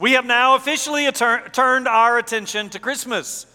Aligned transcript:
We 0.00 0.12
have 0.12 0.26
now 0.26 0.54
officially 0.54 1.10
turned 1.10 1.88
our 1.88 2.18
attention 2.18 2.68
to 2.70 2.78
Christmas. 2.78 3.46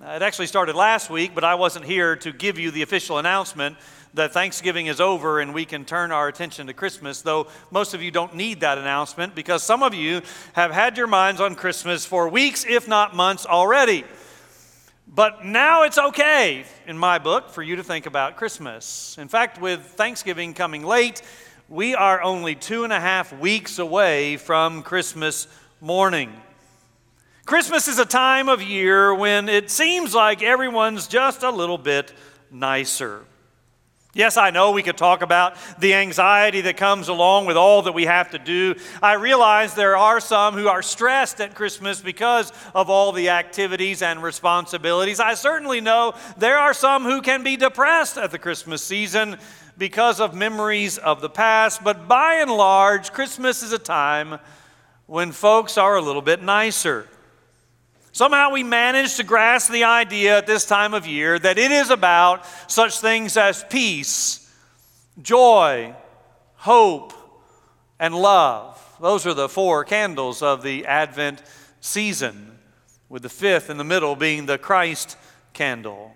It 0.00 0.22
actually 0.22 0.46
started 0.46 0.74
last 0.74 1.10
week, 1.10 1.34
but 1.34 1.44
I 1.44 1.56
wasn't 1.56 1.84
here 1.84 2.16
to 2.16 2.32
give 2.32 2.58
you 2.58 2.70
the 2.70 2.80
official 2.80 3.18
announcement 3.18 3.76
that 4.14 4.32
Thanksgiving 4.32 4.86
is 4.86 5.02
over 5.02 5.38
and 5.38 5.52
we 5.52 5.66
can 5.66 5.84
turn 5.84 6.12
our 6.12 6.28
attention 6.28 6.68
to 6.68 6.72
Christmas, 6.72 7.20
though 7.20 7.46
most 7.70 7.92
of 7.92 8.02
you 8.02 8.10
don't 8.10 8.34
need 8.34 8.60
that 8.60 8.78
announcement 8.78 9.34
because 9.34 9.62
some 9.62 9.82
of 9.82 9.92
you 9.92 10.22
have 10.54 10.70
had 10.70 10.96
your 10.96 11.06
minds 11.06 11.42
on 11.42 11.54
Christmas 11.54 12.06
for 12.06 12.26
weeks, 12.30 12.64
if 12.66 12.88
not 12.88 13.14
months 13.14 13.44
already. 13.44 14.04
But 15.06 15.44
now 15.44 15.82
it's 15.82 15.98
okay, 15.98 16.64
in 16.86 16.96
my 16.96 17.18
book, 17.18 17.50
for 17.50 17.62
you 17.62 17.76
to 17.76 17.84
think 17.84 18.06
about 18.06 18.36
Christmas. 18.36 19.18
In 19.18 19.28
fact, 19.28 19.60
with 19.60 19.82
Thanksgiving 19.82 20.54
coming 20.54 20.86
late, 20.86 21.20
we 21.70 21.94
are 21.94 22.20
only 22.20 22.56
two 22.56 22.82
and 22.82 22.92
a 22.92 22.98
half 22.98 23.32
weeks 23.32 23.78
away 23.78 24.36
from 24.36 24.82
Christmas 24.82 25.46
morning. 25.80 26.32
Christmas 27.46 27.86
is 27.86 28.00
a 28.00 28.04
time 28.04 28.48
of 28.48 28.60
year 28.60 29.14
when 29.14 29.48
it 29.48 29.70
seems 29.70 30.12
like 30.12 30.42
everyone's 30.42 31.06
just 31.06 31.44
a 31.44 31.50
little 31.50 31.78
bit 31.78 32.12
nicer. 32.50 33.24
Yes, 34.12 34.36
I 34.36 34.50
know 34.50 34.72
we 34.72 34.82
could 34.82 34.96
talk 34.96 35.22
about 35.22 35.54
the 35.78 35.94
anxiety 35.94 36.62
that 36.62 36.76
comes 36.76 37.06
along 37.06 37.46
with 37.46 37.56
all 37.56 37.82
that 37.82 37.92
we 37.92 38.06
have 38.06 38.32
to 38.32 38.40
do. 38.40 38.74
I 39.00 39.12
realize 39.12 39.74
there 39.74 39.96
are 39.96 40.18
some 40.18 40.54
who 40.54 40.66
are 40.66 40.82
stressed 40.82 41.40
at 41.40 41.54
Christmas 41.54 42.00
because 42.00 42.52
of 42.74 42.90
all 42.90 43.12
the 43.12 43.28
activities 43.28 44.02
and 44.02 44.20
responsibilities. 44.20 45.20
I 45.20 45.34
certainly 45.34 45.80
know 45.80 46.14
there 46.36 46.58
are 46.58 46.74
some 46.74 47.04
who 47.04 47.22
can 47.22 47.44
be 47.44 47.56
depressed 47.56 48.18
at 48.18 48.32
the 48.32 48.38
Christmas 48.40 48.82
season 48.82 49.38
because 49.80 50.20
of 50.20 50.34
memories 50.34 50.98
of 50.98 51.22
the 51.22 51.30
past, 51.30 51.82
but 51.82 52.06
by 52.06 52.34
and 52.34 52.50
large, 52.50 53.12
Christmas 53.12 53.62
is 53.62 53.72
a 53.72 53.78
time 53.78 54.38
when 55.06 55.32
folks 55.32 55.78
are 55.78 55.96
a 55.96 56.02
little 56.02 56.20
bit 56.20 56.42
nicer. 56.42 57.08
Somehow 58.12 58.50
we 58.50 58.62
manage 58.62 59.16
to 59.16 59.24
grasp 59.24 59.72
the 59.72 59.84
idea 59.84 60.36
at 60.36 60.46
this 60.46 60.66
time 60.66 60.92
of 60.92 61.06
year 61.06 61.38
that 61.38 61.56
it 61.56 61.70
is 61.70 61.88
about 61.88 62.44
such 62.70 63.00
things 63.00 63.38
as 63.38 63.64
peace, 63.70 64.52
joy, 65.22 65.94
hope, 66.56 67.14
and 67.98 68.14
love. 68.14 68.76
Those 69.00 69.26
are 69.26 69.34
the 69.34 69.48
four 69.48 69.84
candles 69.84 70.42
of 70.42 70.62
the 70.62 70.84
Advent 70.84 71.42
season, 71.80 72.58
with 73.08 73.22
the 73.22 73.30
fifth 73.30 73.70
in 73.70 73.78
the 73.78 73.84
middle 73.84 74.14
being 74.14 74.44
the 74.44 74.58
Christ 74.58 75.16
candle. 75.54 76.14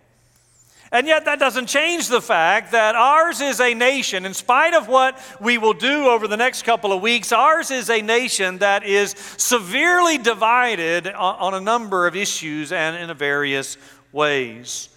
And 0.95 1.09
yet, 1.09 1.25
that 1.25 1.41
doesn't 1.41 1.67
change 1.67 2.07
the 2.07 2.23
fact 2.23 2.71
that 2.71 2.95
ours 2.95 3.41
is 3.41 3.61
a 3.61 3.75
nation, 3.75 4.25
in 4.25 4.33
spite 4.33 4.75
of 4.75 4.87
what 4.87 5.21
we 5.41 5.59
will 5.59 5.73
do 5.73 6.07
over 6.07 6.29
the 6.29 6.37
next 6.37 6.63
couple 6.63 6.93
of 6.93 7.03
weeks, 7.03 7.33
ours 7.33 7.73
is 7.73 7.91
a 7.91 8.01
nation 8.01 8.59
that 8.59 8.85
is 8.85 9.11
severely 9.37 10.19
divided 10.19 11.09
on 11.09 11.53
a 11.53 11.61
number 11.61 12.07
of 12.07 12.15
issues 12.15 12.71
and 12.71 13.11
in 13.11 13.17
various 13.17 13.77
ways. 14.13 14.89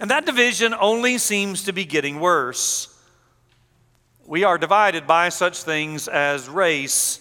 And 0.00 0.10
that 0.10 0.24
division 0.24 0.72
only 0.72 1.18
seems 1.18 1.64
to 1.64 1.74
be 1.74 1.84
getting 1.84 2.18
worse. 2.18 2.88
We 4.24 4.44
are 4.44 4.56
divided 4.56 5.06
by 5.06 5.28
such 5.28 5.62
things 5.62 6.08
as 6.08 6.48
race. 6.48 7.20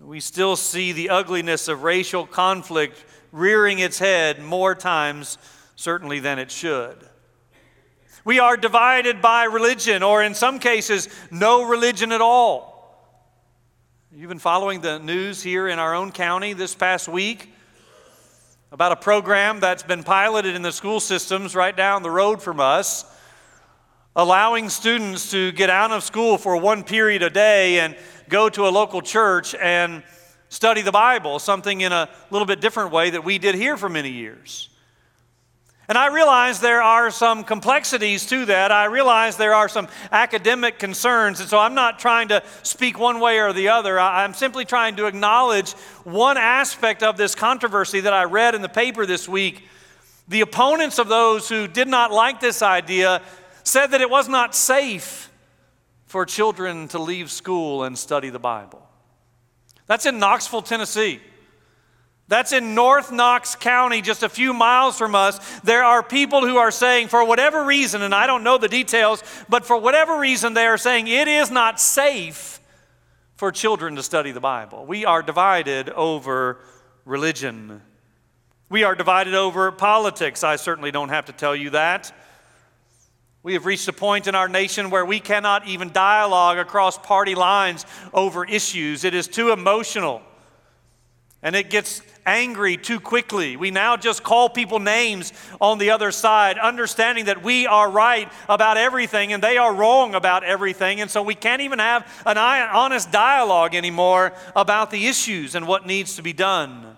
We 0.00 0.20
still 0.20 0.54
see 0.54 0.92
the 0.92 1.10
ugliness 1.10 1.66
of 1.66 1.82
racial 1.82 2.28
conflict 2.28 3.04
rearing 3.32 3.80
its 3.80 3.98
head 3.98 4.40
more 4.40 4.76
times 4.76 5.36
certainly 5.76 6.18
than 6.18 6.38
it 6.38 6.50
should. 6.50 6.96
We 8.24 8.40
are 8.40 8.56
divided 8.56 9.22
by 9.22 9.44
religion, 9.44 10.02
or 10.02 10.22
in 10.22 10.34
some 10.34 10.58
cases, 10.58 11.08
no 11.30 11.62
religion 11.62 12.10
at 12.10 12.20
all. 12.20 12.76
You've 14.12 14.28
been 14.28 14.38
following 14.38 14.80
the 14.80 14.98
news 14.98 15.42
here 15.42 15.68
in 15.68 15.78
our 15.78 15.94
own 15.94 16.10
county 16.10 16.54
this 16.54 16.74
past 16.74 17.06
week 17.06 17.52
about 18.72 18.90
a 18.90 18.96
program 18.96 19.60
that's 19.60 19.82
been 19.82 20.02
piloted 20.02 20.56
in 20.56 20.62
the 20.62 20.72
school 20.72 20.98
systems 20.98 21.54
right 21.54 21.76
down 21.76 22.02
the 22.02 22.10
road 22.10 22.42
from 22.42 22.58
us, 22.58 23.04
allowing 24.16 24.70
students 24.70 25.30
to 25.30 25.52
get 25.52 25.70
out 25.70 25.92
of 25.92 26.02
school 26.02 26.36
for 26.36 26.56
one 26.56 26.82
period 26.82 27.22
a 27.22 27.30
day 27.30 27.78
and 27.78 27.96
go 28.28 28.48
to 28.48 28.66
a 28.66 28.70
local 28.70 29.02
church 29.02 29.54
and 29.54 30.02
study 30.48 30.82
the 30.82 30.90
Bible, 30.90 31.38
something 31.38 31.82
in 31.82 31.92
a 31.92 32.08
little 32.30 32.46
bit 32.46 32.60
different 32.60 32.90
way 32.90 33.10
that 33.10 33.22
we 33.22 33.38
did 33.38 33.54
here 33.54 33.76
for 33.76 33.88
many 33.88 34.10
years. 34.10 34.68
And 35.88 35.96
I 35.96 36.08
realize 36.08 36.58
there 36.58 36.82
are 36.82 37.10
some 37.12 37.44
complexities 37.44 38.26
to 38.26 38.46
that. 38.46 38.72
I 38.72 38.86
realize 38.86 39.36
there 39.36 39.54
are 39.54 39.68
some 39.68 39.86
academic 40.10 40.80
concerns. 40.80 41.38
And 41.38 41.48
so 41.48 41.58
I'm 41.58 41.74
not 41.74 42.00
trying 42.00 42.28
to 42.28 42.42
speak 42.64 42.98
one 42.98 43.20
way 43.20 43.38
or 43.38 43.52
the 43.52 43.68
other. 43.68 43.98
I'm 44.00 44.34
simply 44.34 44.64
trying 44.64 44.96
to 44.96 45.06
acknowledge 45.06 45.72
one 46.02 46.38
aspect 46.38 47.04
of 47.04 47.16
this 47.16 47.36
controversy 47.36 48.00
that 48.00 48.12
I 48.12 48.24
read 48.24 48.56
in 48.56 48.62
the 48.62 48.68
paper 48.68 49.06
this 49.06 49.28
week. 49.28 49.64
The 50.26 50.40
opponents 50.40 50.98
of 50.98 51.06
those 51.06 51.48
who 51.48 51.68
did 51.68 51.86
not 51.86 52.10
like 52.10 52.40
this 52.40 52.62
idea 52.62 53.22
said 53.62 53.88
that 53.88 54.00
it 54.00 54.10
was 54.10 54.28
not 54.28 54.56
safe 54.56 55.30
for 56.06 56.26
children 56.26 56.88
to 56.88 56.98
leave 56.98 57.30
school 57.30 57.84
and 57.84 57.96
study 57.96 58.30
the 58.30 58.40
Bible. 58.40 58.88
That's 59.86 60.06
in 60.06 60.18
Knoxville, 60.18 60.62
Tennessee. 60.62 61.20
That's 62.28 62.52
in 62.52 62.74
North 62.74 63.12
Knox 63.12 63.54
County, 63.54 64.02
just 64.02 64.24
a 64.24 64.28
few 64.28 64.52
miles 64.52 64.98
from 64.98 65.14
us. 65.14 65.38
There 65.60 65.84
are 65.84 66.02
people 66.02 66.40
who 66.40 66.56
are 66.56 66.72
saying, 66.72 67.08
for 67.08 67.24
whatever 67.24 67.64
reason, 67.64 68.02
and 68.02 68.12
I 68.14 68.26
don't 68.26 68.42
know 68.42 68.58
the 68.58 68.68
details, 68.68 69.22
but 69.48 69.64
for 69.64 69.76
whatever 69.76 70.18
reason, 70.18 70.52
they 70.52 70.66
are 70.66 70.78
saying 70.78 71.06
it 71.06 71.28
is 71.28 71.52
not 71.52 71.78
safe 71.80 72.60
for 73.36 73.52
children 73.52 73.94
to 73.96 74.02
study 74.02 74.32
the 74.32 74.40
Bible. 74.40 74.86
We 74.86 75.04
are 75.04 75.22
divided 75.22 75.88
over 75.90 76.58
religion. 77.04 77.80
We 78.70 78.82
are 78.82 78.96
divided 78.96 79.34
over 79.34 79.70
politics. 79.70 80.42
I 80.42 80.56
certainly 80.56 80.90
don't 80.90 81.10
have 81.10 81.26
to 81.26 81.32
tell 81.32 81.54
you 81.54 81.70
that. 81.70 82.12
We 83.44 83.52
have 83.52 83.66
reached 83.66 83.86
a 83.86 83.92
point 83.92 84.26
in 84.26 84.34
our 84.34 84.48
nation 84.48 84.90
where 84.90 85.04
we 85.04 85.20
cannot 85.20 85.68
even 85.68 85.92
dialogue 85.92 86.58
across 86.58 86.98
party 86.98 87.36
lines 87.36 87.86
over 88.12 88.44
issues. 88.44 89.04
It 89.04 89.14
is 89.14 89.28
too 89.28 89.52
emotional 89.52 90.22
and 91.46 91.54
it 91.54 91.70
gets 91.70 92.02
angry 92.26 92.76
too 92.76 93.00
quickly. 93.00 93.56
We 93.56 93.70
now 93.70 93.96
just 93.96 94.22
call 94.22 94.50
people 94.50 94.80
names 94.80 95.32
on 95.60 95.78
the 95.78 95.90
other 95.90 96.10
side, 96.10 96.58
understanding 96.58 97.26
that 97.26 97.42
we 97.42 97.66
are 97.66 97.90
right 97.90 98.30
about 98.48 98.76
everything 98.76 99.32
and 99.32 99.42
they 99.42 99.56
are 99.56 99.72
wrong 99.72 100.14
about 100.14 100.44
everything. 100.44 101.00
And 101.00 101.10
so 101.10 101.22
we 101.22 101.34
can't 101.34 101.62
even 101.62 101.78
have 101.78 102.06
an 102.26 102.36
honest 102.36 103.12
dialogue 103.12 103.74
anymore 103.74 104.32
about 104.54 104.90
the 104.90 105.06
issues 105.06 105.54
and 105.54 105.66
what 105.66 105.86
needs 105.86 106.16
to 106.16 106.22
be 106.22 106.32
done. 106.32 106.96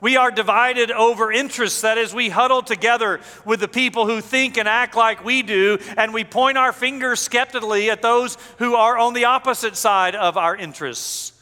We 0.00 0.16
are 0.16 0.30
divided 0.30 0.90
over 0.90 1.32
interests. 1.32 1.80
That 1.80 1.98
is, 1.98 2.12
we 2.12 2.28
huddle 2.28 2.62
together 2.62 3.20
with 3.44 3.60
the 3.60 3.68
people 3.68 4.06
who 4.06 4.20
think 4.20 4.58
and 4.58 4.68
act 4.68 4.96
like 4.96 5.24
we 5.24 5.42
do, 5.42 5.78
and 5.96 6.12
we 6.12 6.24
point 6.24 6.58
our 6.58 6.72
fingers 6.72 7.20
skeptically 7.20 7.90
at 7.90 8.02
those 8.02 8.36
who 8.58 8.74
are 8.74 8.98
on 8.98 9.14
the 9.14 9.26
opposite 9.26 9.76
side 9.76 10.14
of 10.14 10.36
our 10.36 10.56
interests. 10.56 11.33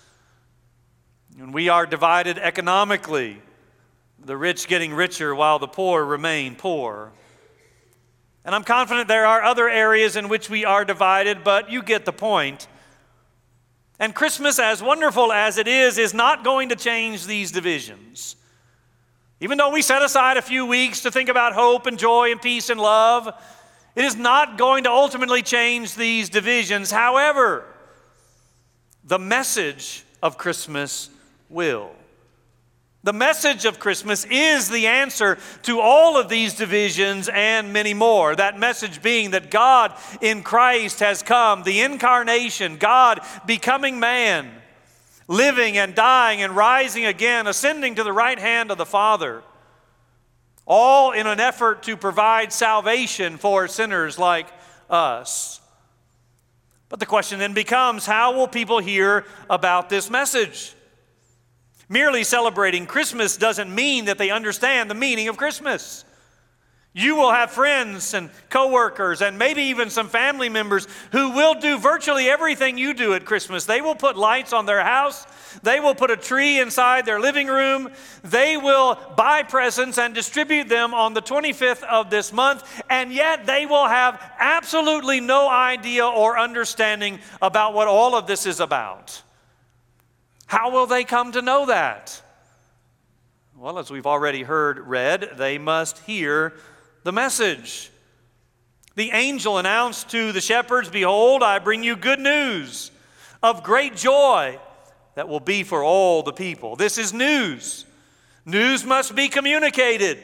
And 1.43 1.53
we 1.53 1.69
are 1.69 1.87
divided 1.87 2.39
economically, 2.39 3.43
the 4.25 4.37
rich 4.37 4.69
getting 4.69 4.95
richer 4.95 5.35
while 5.35 5.59
the 5.59 5.67
poor 5.67 6.05
remain 6.05 6.55
poor. 6.55 7.11
And 8.45 8.55
I'm 8.55 8.63
confident 8.63 9.09
there 9.09 9.27
are 9.27 9.43
other 9.43 9.69
areas 9.69 10.15
in 10.15 10.29
which 10.29 10.49
we 10.49 10.65
are 10.65 10.85
divided, 10.85 11.43
but 11.43 11.69
you 11.69 11.83
get 11.83 12.05
the 12.05 12.13
point. 12.13 12.69
And 13.99 14.15
Christmas, 14.15 14.61
as 14.61 14.81
wonderful 14.85 15.33
as 15.33 15.59
it 15.59 15.67
is, 15.67 15.99
is 15.99 16.15
not 16.15 16.45
going 16.45 16.69
to 16.69 16.77
change 16.77 17.27
these 17.27 17.51
divisions. 17.51 18.37
Even 19.41 19.59
though 19.59 19.71
we 19.71 19.83
set 19.83 20.01
aside 20.01 20.37
a 20.37 20.43
few 20.43 20.65
weeks 20.65 21.01
to 21.01 21.11
think 21.11 21.29
about 21.29 21.55
hope 21.55 21.87
and 21.87 21.99
joy 21.99 22.31
and 22.31 22.41
peace 22.41 22.71
and 22.71 22.79
love, 22.79 23.29
it 23.97 24.05
is 24.05 24.15
not 24.15 24.59
going 24.59 24.85
to 24.85 24.91
ultimately 24.93 25.43
change 25.43 25.97
these 25.97 26.29
divisions. 26.29 26.93
However, 26.93 27.65
the 29.03 29.19
message 29.19 30.05
of 30.23 30.39
Christmas 30.39 31.11
will. 31.53 31.93
The 33.05 33.13
message 33.13 33.65
of 33.65 33.81
Christmas 33.81 34.25
is 34.31 34.71
the 34.71 34.87
answer 34.87 35.37
to 35.63 35.81
all 35.81 36.17
of 36.17 36.29
these 36.29 36.55
divisions 36.55 37.29
and 37.29 37.73
many 37.73 37.95
more. 37.95 38.37
That 38.37 38.59
message 38.59 39.03
being 39.03 39.33
that 39.33 39.51
God 39.51 39.93
in 40.21 40.45
Christ 40.45 41.01
has 41.01 41.21
come, 41.21 41.65
the 41.65 41.81
incarnation, 41.81 42.77
God 42.77 43.21
becoming 43.45 43.99
man, 43.99 44.53
living 45.27 45.79
and 45.79 45.97
dying 45.97 46.43
and 46.43 46.55
rising 46.55 47.05
again, 47.05 47.49
ascending 47.49 47.97
to 47.97 48.05
the 48.05 48.13
right 48.13 48.39
hand 48.39 48.71
of 48.71 48.79
the 48.79 48.87
Father, 48.87 49.43
all 50.65 51.11
in 51.11 51.27
an 51.27 51.41
effort 51.41 51.83
to 51.83 51.97
provide 51.97 52.53
salvation 52.53 53.37
for 53.37 53.67
sinners 53.67 54.17
like 54.17 54.47
us. 54.89 55.61
But 56.89 57.01
the 57.01 57.07
question 57.07 57.41
then 57.41 57.53
becomes 57.53 58.07
how 58.07 58.37
will 58.37 58.47
people 58.47 58.79
hear 58.79 59.25
about 59.51 59.89
this 59.89 60.09
message? 60.09 60.77
Merely 61.93 62.25
celebrating 62.25 62.87
Christmas 62.87 63.37
doesn't 63.37 63.73
mean 63.73 64.07
that 64.07 64.17
they 64.17 64.31
understand 64.31 64.89
the 64.89 64.95
meaning 64.95 65.29
of 65.29 65.37
Christmas. 65.37 66.07
You 66.95 67.17
will 67.17 67.31
have 67.31 67.51
friends 67.51 68.15
and 68.15 68.31
coworkers 68.49 69.21
and 69.21 69.39
maybe 69.39 69.65
even 69.65 69.91
some 69.91 70.09
family 70.09 70.49
members 70.49 70.89
who 71.11 71.33
will 71.33 71.53
do 71.53 71.79
virtually 71.79 72.31
everything 72.31 72.79
you 72.79 72.95
do 72.95 73.13
at 73.13 73.27
Christmas. 73.27 73.67
They 73.67 73.83
will 73.83 73.95
put 73.95 74.17
lights 74.17 74.55
on 74.55 74.65
their 74.65 74.83
house. 74.83 75.27
They 75.63 75.81
will 75.81 75.95
put 75.95 76.11
a 76.11 76.17
tree 76.17 76.61
inside 76.61 77.05
their 77.05 77.21
living 77.21 77.49
room. 77.49 77.91
They 78.23 78.57
will 78.57 78.99
buy 79.15 79.43
presents 79.43 79.99
and 79.99 80.15
distribute 80.15 80.71
them 80.71 80.95
on 80.95 81.13
the 81.13 81.21
25th 81.21 81.83
of 81.83 82.09
this 82.09 82.33
month. 82.33 82.83
And 82.89 83.13
yet 83.13 83.45
they 83.45 83.67
will 83.67 83.87
have 83.87 84.19
absolutely 84.39 85.21
no 85.21 85.47
idea 85.47 86.07
or 86.07 86.39
understanding 86.39 87.19
about 87.43 87.75
what 87.75 87.87
all 87.87 88.15
of 88.15 88.27
this 88.27 88.47
is 88.47 88.61
about. 88.61 89.23
How 90.53 90.71
will 90.71 90.87
they 90.87 91.05
come 91.05 91.33
to 91.33 91.41
know 91.41 91.65
that? 91.65 92.21
Well, 93.57 93.79
as 93.79 93.91
we've 93.91 94.07
already 94.07 94.43
heard 94.43 94.81
read, 94.81 95.31
they 95.39 95.57
must 95.57 96.01
hear 96.01 96.53
the 97.05 97.11
message. 97.11 97.91
The 98.95 99.13
angel 99.13 99.57
announced 99.57 100.11
to 100.11 100.31
the 100.31 100.43
shepherds, 100.43 100.91
Behold, 100.91 101.43
I 101.43 101.59
bring 101.59 101.83
you 101.83 101.97
good 101.97 102.21
news 102.21 102.91
of 103.43 103.63
great 103.63 103.97
joy 103.97 104.59
that 105.15 105.27
will 105.27 105.41
be 105.41 105.63
for 105.63 105.83
all 105.83 106.23
the 106.23 106.35
people. 106.35 106.77
This 106.77 106.99
is 106.99 107.15
news. 107.15 107.87
News 108.45 108.85
must 108.85 109.17
be 109.17 109.29
communicated. 109.29 110.19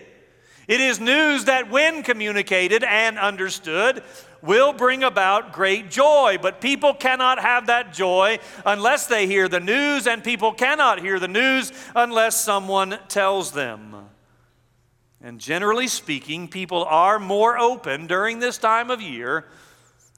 It 0.66 0.82
is 0.82 1.00
news 1.00 1.46
that, 1.46 1.70
when 1.70 2.02
communicated 2.02 2.84
and 2.84 3.18
understood, 3.18 4.02
will 4.42 4.72
bring 4.72 5.02
about 5.02 5.52
great 5.52 5.90
joy. 5.90 6.38
But 6.40 6.60
people 6.60 6.94
cannot 6.94 7.40
have 7.40 7.66
that 7.66 7.92
joy 7.92 8.38
unless 8.64 9.06
they 9.06 9.26
hear 9.26 9.48
the 9.48 9.60
news, 9.60 10.06
and 10.06 10.22
people 10.22 10.52
cannot 10.52 11.00
hear 11.00 11.18
the 11.18 11.28
news 11.28 11.72
unless 11.94 12.42
someone 12.42 12.98
tells 13.08 13.52
them. 13.52 13.94
And 15.20 15.40
generally 15.40 15.88
speaking, 15.88 16.48
people 16.48 16.84
are 16.84 17.18
more 17.18 17.58
open 17.58 18.06
during 18.06 18.38
this 18.38 18.58
time 18.58 18.90
of 18.90 19.02
year 19.02 19.46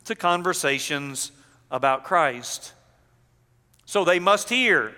to 0.05 0.15
conversations 0.15 1.33
about 1.71 2.05
Christ. 2.05 2.75
So 3.87 4.05
they 4.05 4.19
must 4.19 4.49
hear. 4.49 4.95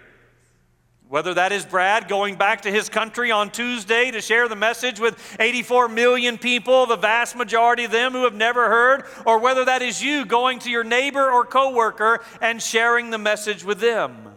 Whether 1.12 1.34
that 1.34 1.52
is 1.52 1.66
Brad 1.66 2.08
going 2.08 2.36
back 2.36 2.62
to 2.62 2.70
his 2.70 2.88
country 2.88 3.30
on 3.30 3.50
Tuesday 3.50 4.10
to 4.10 4.22
share 4.22 4.48
the 4.48 4.56
message 4.56 4.98
with 4.98 5.36
84 5.38 5.88
million 5.88 6.38
people, 6.38 6.86
the 6.86 6.96
vast 6.96 7.36
majority 7.36 7.84
of 7.84 7.90
them 7.90 8.12
who 8.12 8.24
have 8.24 8.32
never 8.32 8.70
heard, 8.70 9.04
or 9.26 9.38
whether 9.38 9.66
that 9.66 9.82
is 9.82 10.02
you 10.02 10.24
going 10.24 10.58
to 10.60 10.70
your 10.70 10.84
neighbor 10.84 11.30
or 11.30 11.44
coworker 11.44 12.24
and 12.40 12.62
sharing 12.62 13.10
the 13.10 13.18
message 13.18 13.62
with 13.62 13.78
them. 13.78 14.36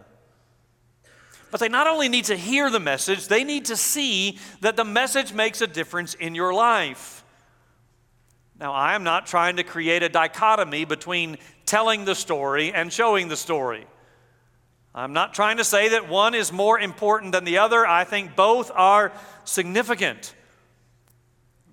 But 1.50 1.60
they 1.60 1.70
not 1.70 1.86
only 1.86 2.10
need 2.10 2.26
to 2.26 2.36
hear 2.36 2.68
the 2.68 2.78
message, 2.78 3.28
they 3.28 3.42
need 3.42 3.64
to 3.64 3.76
see 3.76 4.38
that 4.60 4.76
the 4.76 4.84
message 4.84 5.32
makes 5.32 5.62
a 5.62 5.66
difference 5.66 6.12
in 6.12 6.34
your 6.34 6.52
life. 6.52 7.24
Now, 8.60 8.74
I 8.74 8.94
am 8.94 9.02
not 9.02 9.24
trying 9.26 9.56
to 9.56 9.64
create 9.64 10.02
a 10.02 10.10
dichotomy 10.10 10.84
between 10.84 11.38
telling 11.64 12.04
the 12.04 12.14
story 12.14 12.70
and 12.70 12.92
showing 12.92 13.28
the 13.28 13.36
story. 13.38 13.86
I'm 14.98 15.12
not 15.12 15.34
trying 15.34 15.58
to 15.58 15.64
say 15.64 15.90
that 15.90 16.08
one 16.08 16.34
is 16.34 16.50
more 16.50 16.80
important 16.80 17.32
than 17.32 17.44
the 17.44 17.58
other. 17.58 17.86
I 17.86 18.04
think 18.04 18.34
both 18.34 18.70
are 18.74 19.12
significant. 19.44 20.34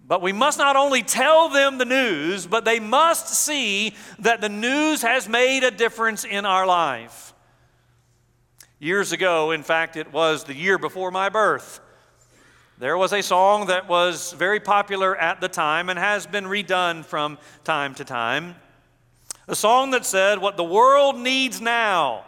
But 0.05 0.21
we 0.21 0.33
must 0.33 0.57
not 0.57 0.75
only 0.75 1.03
tell 1.03 1.47
them 1.47 1.77
the 1.77 1.85
news, 1.85 2.45
but 2.45 2.65
they 2.65 2.81
must 2.81 3.29
see 3.29 3.95
that 4.19 4.41
the 4.41 4.49
news 4.49 5.03
has 5.03 5.29
made 5.29 5.63
a 5.63 5.71
difference 5.71 6.25
in 6.25 6.45
our 6.45 6.67
life. 6.67 7.33
Years 8.77 9.13
ago, 9.13 9.51
in 9.51 9.63
fact, 9.63 9.95
it 9.95 10.11
was 10.11 10.43
the 10.43 10.53
year 10.53 10.77
before 10.77 11.09
my 11.09 11.29
birth, 11.29 11.79
there 12.77 12.97
was 12.97 13.13
a 13.13 13.23
song 13.23 13.67
that 13.67 13.87
was 13.87 14.33
very 14.33 14.59
popular 14.59 15.15
at 15.15 15.39
the 15.39 15.47
time 15.47 15.87
and 15.87 15.97
has 15.97 16.27
been 16.27 16.43
redone 16.43 17.05
from 17.05 17.37
time 17.63 17.95
to 17.95 18.03
time. 18.03 18.55
A 19.47 19.55
song 19.55 19.91
that 19.91 20.05
said, 20.05 20.39
What 20.39 20.57
the 20.57 20.63
world 20.65 21.17
needs 21.17 21.61
now 21.61 22.25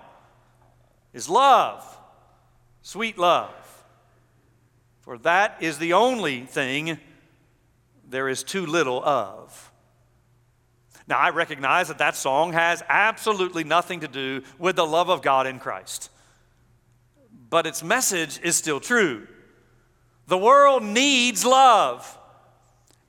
is 1.15 1.27
love, 1.27 1.83
sweet 2.83 3.17
love. 3.17 3.55
For 5.01 5.17
that 5.19 5.57
is 5.61 5.79
the 5.79 5.93
only 5.93 6.41
thing 6.41 6.99
there 8.07 8.29
is 8.29 8.43
too 8.43 8.67
little 8.67 9.03
of. 9.03 9.71
Now, 11.07 11.17
I 11.17 11.31
recognize 11.31 11.87
that 11.87 11.97
that 11.97 12.15
song 12.15 12.53
has 12.53 12.83
absolutely 12.87 13.63
nothing 13.63 14.01
to 14.01 14.07
do 14.07 14.43
with 14.59 14.75
the 14.75 14.85
love 14.85 15.09
of 15.09 15.23
God 15.23 15.47
in 15.47 15.57
Christ 15.57 16.11
but 17.55 17.65
its 17.65 17.83
message 17.83 18.39
is 18.43 18.55
still 18.55 18.81
true. 18.81 19.25
The 20.27 20.37
world 20.37 20.83
needs 20.83 21.45
love. 21.45 22.17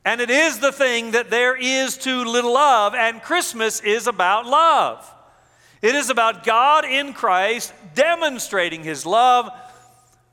And 0.05 0.21
it 0.21 0.31
is 0.31 0.61
the 0.61 0.71
thing 0.71 1.13
that 1.13 1.31
there 1.31 1.57
is 1.57 1.99
too 1.99 2.25
little 2.25 2.57
of, 2.57 2.95
and 2.95 3.21
Christmas 3.21 3.81
is 3.81 4.07
about 4.07 4.47
love. 4.47 5.13
It 5.87 5.95
is 5.95 6.11
about 6.11 6.43
God 6.43 6.85
in 6.85 7.13
Christ 7.13 7.73
demonstrating 7.95 8.83
his 8.83 9.07
love 9.07 9.49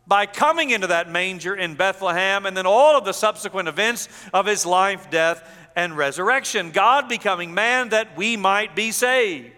by 0.08 0.26
coming 0.26 0.72
into 0.72 0.88
that 0.88 1.12
manger 1.12 1.54
in 1.54 1.76
Bethlehem 1.76 2.48
and 2.48 2.58
then 2.58 2.66
all 2.66 2.98
of 2.98 3.06
the 3.06 3.12
subsequent 3.12 3.68
events 3.68 4.10
of 4.34 4.48
his 4.48 4.66
life, 4.66 5.12
death, 5.12 5.48
and 5.76 5.96
resurrection. 5.96 6.72
God 6.72 7.08
becoming 7.08 7.54
man 7.54 7.90
that 7.90 8.18
we 8.18 8.36
might 8.36 8.76
be 8.76 8.90
saved. 8.90 9.52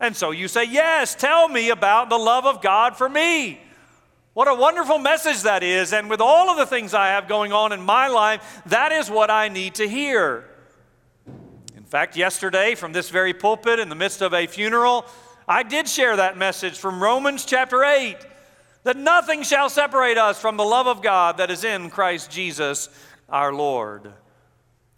And 0.00 0.16
so 0.16 0.30
you 0.30 0.48
say, 0.48 0.64
Yes, 0.64 1.14
tell 1.14 1.46
me 1.46 1.68
about 1.68 2.08
the 2.08 2.16
love 2.16 2.46
of 2.46 2.62
God 2.62 2.96
for 2.96 3.06
me. 3.06 3.60
What 4.32 4.48
a 4.48 4.54
wonderful 4.54 4.98
message 4.98 5.42
that 5.42 5.62
is. 5.62 5.92
And 5.92 6.08
with 6.08 6.22
all 6.22 6.48
of 6.48 6.56
the 6.56 6.64
things 6.64 6.94
I 6.94 7.08
have 7.08 7.28
going 7.28 7.52
on 7.52 7.72
in 7.72 7.82
my 7.82 8.08
life, 8.08 8.62
that 8.64 8.92
is 8.92 9.10
what 9.10 9.30
I 9.30 9.48
need 9.48 9.74
to 9.74 9.86
hear. 9.86 10.49
In 11.90 11.92
fact, 11.92 12.16
yesterday, 12.16 12.76
from 12.76 12.92
this 12.92 13.10
very 13.10 13.34
pulpit, 13.34 13.80
in 13.80 13.88
the 13.88 13.96
midst 13.96 14.22
of 14.22 14.32
a 14.32 14.46
funeral, 14.46 15.04
I 15.48 15.64
did 15.64 15.88
share 15.88 16.14
that 16.14 16.38
message 16.38 16.78
from 16.78 17.02
Romans 17.02 17.44
chapter 17.44 17.82
8 17.82 18.16
that 18.84 18.96
nothing 18.96 19.42
shall 19.42 19.68
separate 19.68 20.16
us 20.16 20.40
from 20.40 20.56
the 20.56 20.64
love 20.64 20.86
of 20.86 21.02
God 21.02 21.38
that 21.38 21.50
is 21.50 21.64
in 21.64 21.90
Christ 21.90 22.30
Jesus 22.30 22.90
our 23.28 23.52
Lord. 23.52 24.12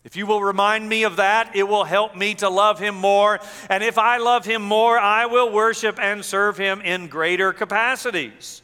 If 0.04 0.16
you 0.16 0.26
will 0.26 0.42
remind 0.42 0.86
me 0.86 1.04
of 1.04 1.16
that, 1.16 1.56
it 1.56 1.66
will 1.66 1.84
help 1.84 2.14
me 2.14 2.34
to 2.34 2.50
love 2.50 2.78
Him 2.78 2.94
more. 2.94 3.40
And 3.70 3.82
if 3.82 3.96
I 3.96 4.18
love 4.18 4.44
Him 4.44 4.60
more, 4.60 4.98
I 4.98 5.24
will 5.24 5.50
worship 5.50 5.98
and 5.98 6.22
serve 6.22 6.58
Him 6.58 6.82
in 6.82 7.08
greater 7.08 7.54
capacities. 7.54 8.60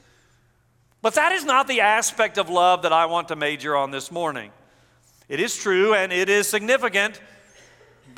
But 1.01 1.15
that 1.15 1.33
is 1.33 1.47
not 1.47 1.67
the 1.67 1.81
aspect 1.81 2.37
of 2.37 2.51
love 2.51 2.83
that 2.83 2.93
I 2.93 3.07
want 3.07 3.29
to 3.29 3.37
major 3.37 3.75
on 3.75 3.91
this 3.91 4.13
morning. 4.13 4.51
It 5.31 5.41
is 5.41 5.57
true 5.57 5.95
and 5.95 6.13
it 6.13 6.29
is 6.29 6.47
significant, 6.47 7.23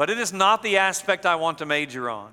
but 0.01 0.09
it 0.09 0.19
is 0.19 0.33
not 0.33 0.63
the 0.63 0.79
aspect 0.79 1.27
I 1.27 1.35
want 1.35 1.59
to 1.59 1.67
major 1.67 2.09
on. 2.09 2.33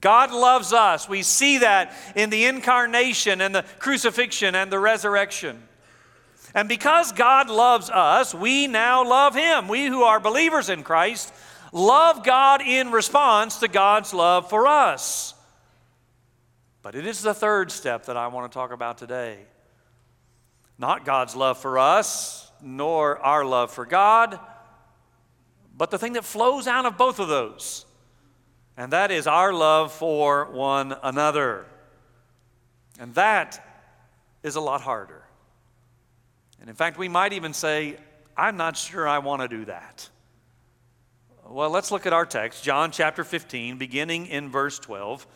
God 0.00 0.30
loves 0.30 0.72
us. 0.72 1.08
We 1.08 1.24
see 1.24 1.58
that 1.58 1.92
in 2.14 2.30
the 2.30 2.44
incarnation 2.44 3.40
and 3.40 3.52
the 3.52 3.64
crucifixion 3.80 4.54
and 4.54 4.70
the 4.70 4.78
resurrection. 4.78 5.60
And 6.54 6.68
because 6.68 7.10
God 7.10 7.50
loves 7.50 7.90
us, 7.90 8.32
we 8.32 8.68
now 8.68 9.04
love 9.04 9.34
Him. 9.34 9.66
We 9.66 9.86
who 9.86 10.04
are 10.04 10.20
believers 10.20 10.68
in 10.68 10.84
Christ 10.84 11.34
love 11.72 12.22
God 12.22 12.62
in 12.62 12.92
response 12.92 13.58
to 13.58 13.66
God's 13.66 14.14
love 14.14 14.48
for 14.48 14.68
us. 14.68 15.34
But 16.82 16.94
it 16.94 17.04
is 17.04 17.20
the 17.20 17.34
third 17.34 17.72
step 17.72 18.04
that 18.04 18.16
I 18.16 18.28
want 18.28 18.52
to 18.52 18.56
talk 18.56 18.70
about 18.70 18.96
today. 18.96 19.38
Not 20.78 21.04
God's 21.04 21.34
love 21.34 21.58
for 21.58 21.80
us, 21.80 22.48
nor 22.62 23.18
our 23.18 23.44
love 23.44 23.72
for 23.72 23.86
God, 23.86 24.38
but 25.76 25.90
the 25.90 25.98
thing 25.98 26.14
that 26.14 26.24
flows 26.24 26.66
out 26.66 26.86
of 26.86 26.96
both 26.96 27.18
of 27.18 27.28
those. 27.28 27.84
And 28.76 28.92
that 28.92 29.10
is 29.10 29.26
our 29.26 29.52
love 29.52 29.92
for 29.92 30.50
one 30.50 30.94
another. 31.02 31.66
And 32.98 33.14
that 33.14 33.62
is 34.42 34.56
a 34.56 34.60
lot 34.60 34.80
harder. 34.80 35.22
And 36.60 36.70
in 36.70 36.76
fact, 36.76 36.98
we 36.98 37.08
might 37.08 37.32
even 37.32 37.52
say, 37.52 37.96
I'm 38.36 38.56
not 38.56 38.76
sure 38.76 39.06
I 39.06 39.18
want 39.18 39.42
to 39.42 39.48
do 39.48 39.64
that. 39.66 40.08
Well, 41.48 41.70
let's 41.70 41.90
look 41.90 42.06
at 42.06 42.12
our 42.12 42.26
text, 42.26 42.64
John 42.64 42.90
chapter 42.90 43.22
15, 43.22 43.78
beginning 43.78 44.26
in 44.26 44.50
verse 44.50 44.78
12, 44.80 45.26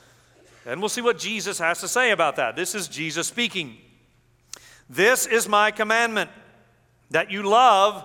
and 0.66 0.80
we'll 0.80 0.88
see 0.88 1.00
what 1.00 1.18
Jesus 1.18 1.58
has 1.60 1.80
to 1.80 1.88
say 1.88 2.10
about 2.10 2.36
that. 2.36 2.56
This 2.56 2.74
is 2.74 2.88
Jesus 2.88 3.28
speaking. 3.28 3.76
This 4.88 5.26
is 5.26 5.48
my 5.48 5.70
commandment 5.70 6.30
that 7.10 7.30
you 7.30 7.44
love 7.44 8.04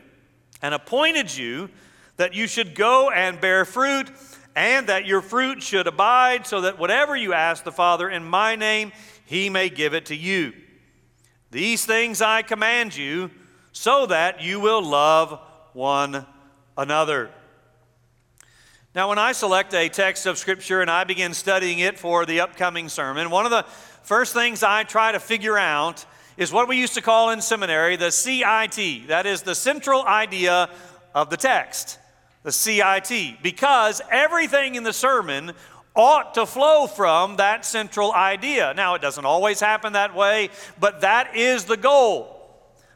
and 0.61 0.73
appointed 0.73 1.35
you 1.35 1.69
that 2.17 2.33
you 2.33 2.47
should 2.47 2.75
go 2.75 3.09
and 3.09 3.41
bear 3.41 3.65
fruit, 3.65 4.11
and 4.55 4.87
that 4.87 5.05
your 5.05 5.21
fruit 5.21 5.63
should 5.63 5.87
abide, 5.87 6.45
so 6.45 6.61
that 6.61 6.77
whatever 6.77 7.15
you 7.15 7.33
ask 7.33 7.63
the 7.63 7.71
Father 7.71 8.09
in 8.09 8.23
my 8.23 8.55
name, 8.55 8.91
he 9.25 9.49
may 9.49 9.69
give 9.69 9.93
it 9.93 10.07
to 10.07 10.15
you. 10.15 10.53
These 11.51 11.85
things 11.85 12.21
I 12.21 12.41
command 12.41 12.95
you, 12.95 13.31
so 13.71 14.05
that 14.07 14.41
you 14.41 14.59
will 14.59 14.83
love 14.83 15.39
one 15.73 16.25
another. 16.77 17.31
Now, 18.93 19.07
when 19.07 19.17
I 19.17 19.31
select 19.31 19.73
a 19.73 19.87
text 19.87 20.25
of 20.25 20.37
Scripture 20.37 20.81
and 20.81 20.91
I 20.91 21.05
begin 21.05 21.33
studying 21.33 21.79
it 21.79 21.97
for 21.97 22.25
the 22.25 22.41
upcoming 22.41 22.89
sermon, 22.89 23.29
one 23.29 23.45
of 23.45 23.51
the 23.51 23.63
first 24.03 24.33
things 24.33 24.63
I 24.63 24.83
try 24.83 25.13
to 25.13 25.19
figure 25.19 25.57
out 25.57 26.05
is 26.41 26.51
what 26.51 26.67
we 26.67 26.75
used 26.75 26.95
to 26.95 27.01
call 27.03 27.29
in 27.29 27.39
seminary 27.39 27.95
the 27.95 28.09
CIT. 28.09 29.07
That 29.09 29.27
is 29.27 29.43
the 29.43 29.53
central 29.53 30.03
idea 30.03 30.71
of 31.13 31.29
the 31.29 31.37
text, 31.37 31.99
the 32.41 32.51
CIT, 32.51 33.43
because 33.43 34.01
everything 34.09 34.73
in 34.73 34.81
the 34.81 34.91
sermon 34.91 35.51
ought 35.93 36.33
to 36.33 36.47
flow 36.47 36.87
from 36.87 37.35
that 37.35 37.63
central 37.63 38.11
idea. 38.11 38.73
Now, 38.75 38.95
it 38.95 39.03
doesn't 39.03 39.23
always 39.23 39.59
happen 39.59 39.93
that 39.93 40.15
way, 40.15 40.49
but 40.79 41.01
that 41.01 41.35
is 41.37 41.65
the 41.65 41.77
goal. 41.77 42.39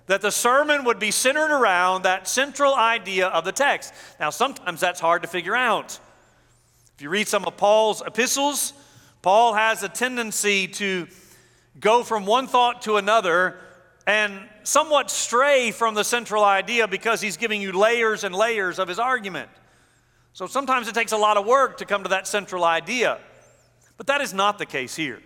That 0.08 0.22
the 0.22 0.32
sermon 0.32 0.84
would 0.86 0.98
be 0.98 1.12
centered 1.12 1.56
around 1.56 2.02
that 2.02 2.28
central 2.28 2.74
idea 2.74 3.28
of 3.28 3.46
the 3.46 3.52
text. 3.52 3.94
Now, 4.20 4.32
sometimes 4.32 4.80
that's 4.80 5.00
hard 5.00 5.22
to 5.22 5.28
figure 5.28 5.56
out. 5.56 6.00
If 6.96 7.04
you 7.04 7.10
read 7.10 7.28
some 7.28 7.46
of 7.46 7.58
Paul's 7.58 8.02
epistles, 8.04 8.74
Paul 9.22 9.54
has 9.54 9.84
a 9.84 9.90
tendency 9.90 10.68
to 10.68 11.06
go 11.80 12.04
from 12.04 12.26
one 12.26 12.48
thought 12.48 12.82
to 12.84 12.98
another 12.98 13.58
and 14.08 14.48
somewhat 14.64 15.10
stray 15.10 15.72
from 15.72 15.96
the 15.96 16.04
central 16.04 16.44
idea 16.44 16.88
because 16.88 17.22
he's 17.22 17.38
giving 17.38 17.62
you 17.62 17.72
layers 17.72 18.24
and 18.24 18.36
layers 18.36 18.80
of 18.80 18.88
his 18.88 19.00
argument. 19.00 19.50
So 20.34 20.48
sometimes 20.48 20.88
it 20.88 20.96
takes 20.96 21.12
a 21.12 21.18
lot 21.18 21.38
of 21.38 21.46
work 21.46 21.78
to 21.78 21.86
come 21.86 22.04
to 22.04 22.10
that 22.10 22.28
central 22.28 22.64
idea. 22.64 23.20
But 23.98 24.08
that 24.08 24.22
is 24.22 24.34
not 24.34 24.58
the 24.58 24.66
case 24.66 24.96
here. 24.96 25.22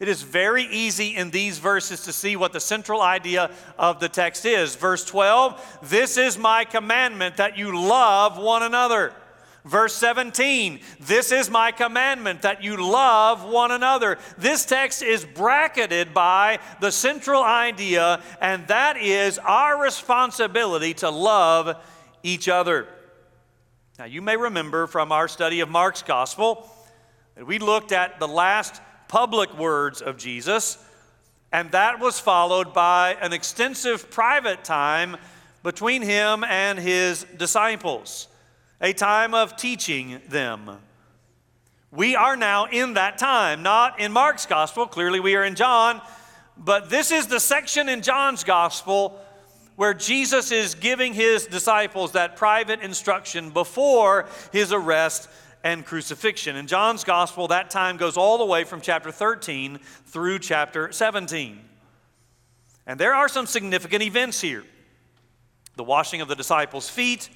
It 0.00 0.08
is 0.08 0.22
very 0.22 0.64
easy 0.64 1.16
in 1.16 1.30
these 1.30 1.58
verses 1.58 2.02
to 2.02 2.12
see 2.12 2.36
what 2.36 2.52
the 2.52 2.60
central 2.60 3.02
idea 3.02 3.50
of 3.78 3.98
the 3.98 4.08
text 4.08 4.44
is. 4.44 4.76
Verse 4.76 5.04
12, 5.04 5.78
this 5.82 6.16
is 6.16 6.38
my 6.38 6.64
commandment 6.64 7.36
that 7.38 7.58
you 7.58 7.76
love 7.76 8.38
one 8.38 8.62
another. 8.62 9.12
Verse 9.64 9.94
17, 9.96 10.80
this 11.00 11.32
is 11.32 11.50
my 11.50 11.72
commandment 11.72 12.42
that 12.42 12.62
you 12.62 12.76
love 12.76 13.44
one 13.44 13.70
another. 13.70 14.16
This 14.38 14.64
text 14.64 15.02
is 15.02 15.24
bracketed 15.24 16.14
by 16.14 16.60
the 16.80 16.92
central 16.92 17.42
idea, 17.42 18.22
and 18.40 18.66
that 18.68 18.96
is 18.96 19.38
our 19.38 19.82
responsibility 19.82 20.94
to 20.94 21.10
love 21.10 21.76
each 22.22 22.48
other. 22.48 22.86
Now, 23.98 24.04
you 24.04 24.22
may 24.22 24.36
remember 24.36 24.86
from 24.86 25.10
our 25.10 25.26
study 25.26 25.58
of 25.60 25.68
Mark's 25.68 26.02
gospel 26.02 26.70
that 27.34 27.46
we 27.46 27.58
looked 27.58 27.90
at 27.90 28.20
the 28.20 28.28
last 28.28 28.80
public 29.08 29.58
words 29.58 30.00
of 30.00 30.18
Jesus, 30.18 30.78
and 31.50 31.72
that 31.72 31.98
was 31.98 32.20
followed 32.20 32.72
by 32.72 33.16
an 33.20 33.32
extensive 33.32 34.08
private 34.08 34.62
time 34.62 35.16
between 35.64 36.02
him 36.02 36.44
and 36.44 36.78
his 36.78 37.24
disciples 37.36 38.27
a 38.80 38.92
time 38.92 39.34
of 39.34 39.56
teaching 39.56 40.20
them. 40.28 40.78
We 41.90 42.14
are 42.14 42.36
now 42.36 42.66
in 42.66 42.94
that 42.94 43.18
time, 43.18 43.62
not 43.62 43.98
in 43.98 44.12
Mark's 44.12 44.46
gospel. 44.46 44.86
Clearly, 44.86 45.20
we 45.20 45.34
are 45.36 45.44
in 45.44 45.54
John, 45.54 46.00
but 46.56 46.90
this 46.90 47.10
is 47.10 47.26
the 47.26 47.40
section 47.40 47.88
in 47.88 48.02
John's 48.02 48.44
gospel 48.44 49.18
where 49.76 49.94
Jesus 49.94 50.50
is 50.50 50.74
giving 50.74 51.14
his 51.14 51.46
disciples 51.46 52.12
that 52.12 52.36
private 52.36 52.80
instruction 52.80 53.50
before 53.50 54.26
his 54.52 54.72
arrest 54.72 55.28
and 55.64 55.84
crucifixion. 55.84 56.56
In 56.56 56.66
John's 56.66 57.04
gospel, 57.04 57.48
that 57.48 57.70
time 57.70 57.96
goes 57.96 58.16
all 58.16 58.38
the 58.38 58.46
way 58.46 58.64
from 58.64 58.80
chapter 58.80 59.10
13 59.10 59.78
through 60.06 60.40
chapter 60.40 60.92
17. 60.92 61.60
And 62.86 62.98
there 62.98 63.14
are 63.14 63.28
some 63.28 63.46
significant 63.46 64.02
events 64.02 64.40
here 64.40 64.64
the 65.76 65.84
washing 65.84 66.20
of 66.20 66.26
the 66.26 66.34
disciples' 66.34 66.90
feet 66.90 67.28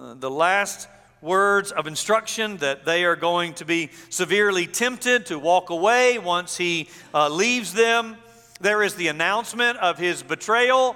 uh, 0.00 0.14
the 0.14 0.30
last 0.30 0.88
words 1.20 1.72
of 1.72 1.88
instruction 1.88 2.58
that 2.58 2.84
they 2.84 3.04
are 3.04 3.16
going 3.16 3.52
to 3.52 3.64
be 3.64 3.90
severely 4.10 4.64
tempted 4.64 5.26
to 5.26 5.36
walk 5.36 5.70
away 5.70 6.18
once 6.18 6.56
he 6.56 6.88
uh, 7.12 7.28
leaves 7.28 7.72
them. 7.72 8.16
There 8.60 8.84
is 8.84 8.94
the 8.94 9.08
announcement 9.08 9.76
of 9.78 9.98
his 9.98 10.22
betrayal. 10.22 10.94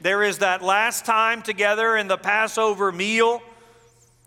There 0.00 0.24
is 0.24 0.38
that 0.38 0.62
last 0.62 1.04
time 1.04 1.42
together 1.42 1.96
in 1.96 2.08
the 2.08 2.16
Passover 2.16 2.90
meal. 2.90 3.40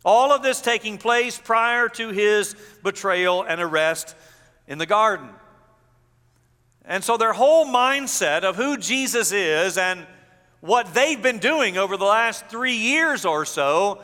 All 0.05 0.31
of 0.31 0.41
this 0.41 0.61
taking 0.61 0.97
place 0.97 1.37
prior 1.37 1.89
to 1.89 2.11
his 2.11 2.55
betrayal 2.83 3.43
and 3.43 3.59
arrest 3.59 4.15
in 4.69 4.77
the 4.77 4.85
garden. 4.85 5.27
And 6.85 7.03
so 7.03 7.17
their 7.17 7.33
whole 7.33 7.65
mindset 7.65 8.43
of 8.43 8.55
who 8.55 8.77
Jesus 8.77 9.33
is 9.33 9.77
and 9.77 10.07
what 10.61 10.93
they've 10.93 11.21
been 11.21 11.39
doing 11.39 11.77
over 11.77 11.97
the 11.97 12.05
last 12.05 12.47
three 12.47 12.75
years 12.75 13.25
or 13.25 13.45
so 13.45 14.01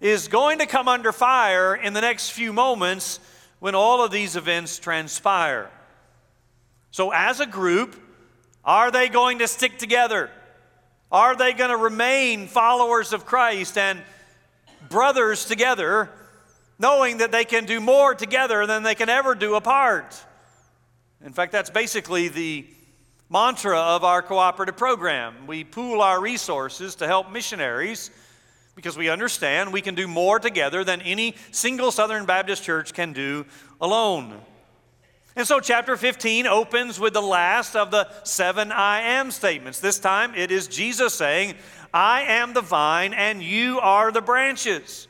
is 0.00 0.28
going 0.28 0.58
to 0.58 0.66
come 0.66 0.88
under 0.88 1.12
fire 1.12 1.74
in 1.74 1.92
the 1.92 2.00
next 2.00 2.30
few 2.30 2.52
moments 2.52 3.20
when 3.60 3.74
all 3.74 4.04
of 4.04 4.10
these 4.10 4.36
events 4.36 4.78
transpire. 4.78 5.70
So, 6.90 7.12
as 7.12 7.40
a 7.40 7.46
group, 7.46 7.96
are 8.64 8.90
they 8.90 9.08
going 9.08 9.38
to 9.38 9.48
stick 9.48 9.78
together? 9.78 10.30
Are 11.10 11.36
they 11.36 11.52
going 11.52 11.70
to 11.70 11.76
remain 11.76 12.48
followers 12.48 13.12
of 13.12 13.24
Christ 13.24 13.78
and 13.78 14.02
brothers 14.88 15.44
together, 15.44 16.10
knowing 16.78 17.18
that 17.18 17.30
they 17.30 17.44
can 17.44 17.66
do 17.66 17.80
more 17.80 18.14
together 18.14 18.66
than 18.66 18.82
they 18.82 18.94
can 18.94 19.08
ever 19.08 19.34
do 19.34 19.54
apart? 19.54 20.22
In 21.24 21.32
fact, 21.32 21.52
that's 21.52 21.70
basically 21.70 22.28
the 22.28 22.66
mantra 23.34 23.76
of 23.76 24.04
our 24.04 24.22
cooperative 24.22 24.76
program. 24.76 25.48
We 25.48 25.64
pool 25.64 26.00
our 26.00 26.20
resources 26.20 26.94
to 26.96 27.08
help 27.08 27.32
missionaries 27.32 28.12
because 28.76 28.96
we 28.96 29.08
understand 29.08 29.72
we 29.72 29.80
can 29.80 29.96
do 29.96 30.06
more 30.06 30.38
together 30.38 30.84
than 30.84 31.02
any 31.02 31.34
single 31.50 31.90
Southern 31.90 32.26
Baptist 32.26 32.62
church 32.62 32.94
can 32.94 33.12
do 33.12 33.44
alone. 33.80 34.40
And 35.34 35.48
so, 35.48 35.58
chapter 35.58 35.96
15 35.96 36.46
opens 36.46 37.00
with 37.00 37.12
the 37.12 37.22
last 37.22 37.74
of 37.74 37.90
the 37.90 38.08
seven 38.22 38.70
I 38.70 39.00
am 39.00 39.32
statements. 39.32 39.80
This 39.80 39.98
time 39.98 40.36
it 40.36 40.52
is 40.52 40.68
Jesus 40.68 41.12
saying, 41.12 41.56
I 41.92 42.22
am 42.22 42.52
the 42.54 42.60
vine 42.60 43.14
and 43.14 43.42
you 43.42 43.80
are 43.80 44.12
the 44.12 44.22
branches. 44.22 45.08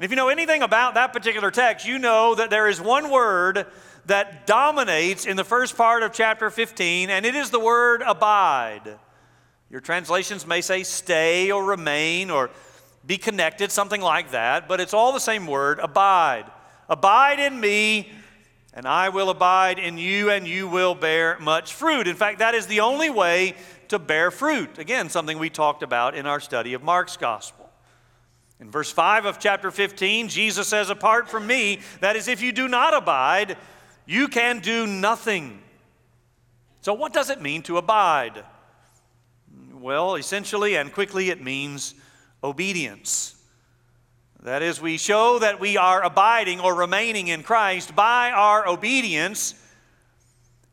And 0.00 0.04
if 0.04 0.10
you 0.10 0.16
know 0.16 0.30
anything 0.30 0.62
about 0.62 0.94
that 0.94 1.12
particular 1.12 1.52
text, 1.52 1.86
you 1.86 2.00
know 2.00 2.34
that 2.34 2.50
there 2.50 2.66
is 2.66 2.80
one 2.80 3.08
word 3.08 3.66
that 4.06 4.46
dominates 4.46 5.26
in 5.26 5.36
the 5.36 5.44
first 5.44 5.76
part 5.76 6.02
of 6.02 6.12
chapter 6.12 6.50
15, 6.50 7.10
and 7.10 7.24
it 7.24 7.34
is 7.34 7.50
the 7.50 7.60
word 7.60 8.02
abide. 8.02 8.98
Your 9.70 9.80
translations 9.80 10.46
may 10.46 10.60
say 10.60 10.82
stay 10.82 11.50
or 11.50 11.64
remain 11.64 12.30
or 12.30 12.50
be 13.06 13.18
connected, 13.18 13.72
something 13.72 14.00
like 14.00 14.30
that, 14.30 14.68
but 14.68 14.80
it's 14.80 14.94
all 14.94 15.12
the 15.12 15.18
same 15.18 15.46
word 15.46 15.78
abide. 15.78 16.50
Abide 16.88 17.40
in 17.40 17.58
me, 17.58 18.10
and 18.72 18.86
I 18.86 19.08
will 19.08 19.30
abide 19.30 19.78
in 19.78 19.98
you, 19.98 20.30
and 20.30 20.46
you 20.46 20.68
will 20.68 20.94
bear 20.94 21.38
much 21.38 21.72
fruit. 21.72 22.06
In 22.06 22.16
fact, 22.16 22.38
that 22.38 22.54
is 22.54 22.66
the 22.66 22.80
only 22.80 23.10
way 23.10 23.54
to 23.88 23.98
bear 23.98 24.30
fruit. 24.30 24.78
Again, 24.78 25.08
something 25.08 25.38
we 25.38 25.50
talked 25.50 25.82
about 25.82 26.14
in 26.14 26.26
our 26.26 26.40
study 26.40 26.74
of 26.74 26.82
Mark's 26.82 27.16
gospel. 27.16 27.70
In 28.60 28.70
verse 28.70 28.90
5 28.90 29.26
of 29.26 29.38
chapter 29.38 29.70
15, 29.70 30.28
Jesus 30.28 30.68
says, 30.68 30.88
Apart 30.88 31.28
from 31.28 31.46
me, 31.46 31.80
that 32.00 32.16
is, 32.16 32.28
if 32.28 32.40
you 32.40 32.52
do 32.52 32.68
not 32.68 32.94
abide, 32.94 33.56
you 34.06 34.28
can 34.28 34.60
do 34.60 34.86
nothing. 34.86 35.60
So, 36.80 36.92
what 36.94 37.12
does 37.12 37.30
it 37.30 37.40
mean 37.40 37.62
to 37.62 37.78
abide? 37.78 38.44
Well, 39.72 40.16
essentially 40.16 40.76
and 40.76 40.92
quickly, 40.92 41.30
it 41.30 41.42
means 41.42 41.94
obedience. 42.42 43.34
That 44.42 44.62
is, 44.62 44.80
we 44.80 44.98
show 44.98 45.38
that 45.38 45.58
we 45.58 45.78
are 45.78 46.02
abiding 46.02 46.60
or 46.60 46.74
remaining 46.74 47.28
in 47.28 47.42
Christ 47.42 47.96
by 47.96 48.30
our 48.30 48.68
obedience. 48.68 49.54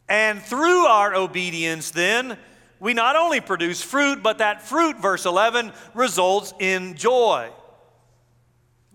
And 0.10 0.42
through 0.42 0.86
our 0.86 1.16
obedience, 1.16 1.92
then, 1.92 2.38
we 2.82 2.94
not 2.94 3.16
only 3.16 3.40
produce 3.40 3.82
fruit, 3.82 4.22
but 4.22 4.40
that 4.40 4.62
fruit, 4.62 4.98
verse 5.00 5.26
11, 5.26 5.72
results 5.94 6.54
in 6.60 6.96
joy. 6.96 7.50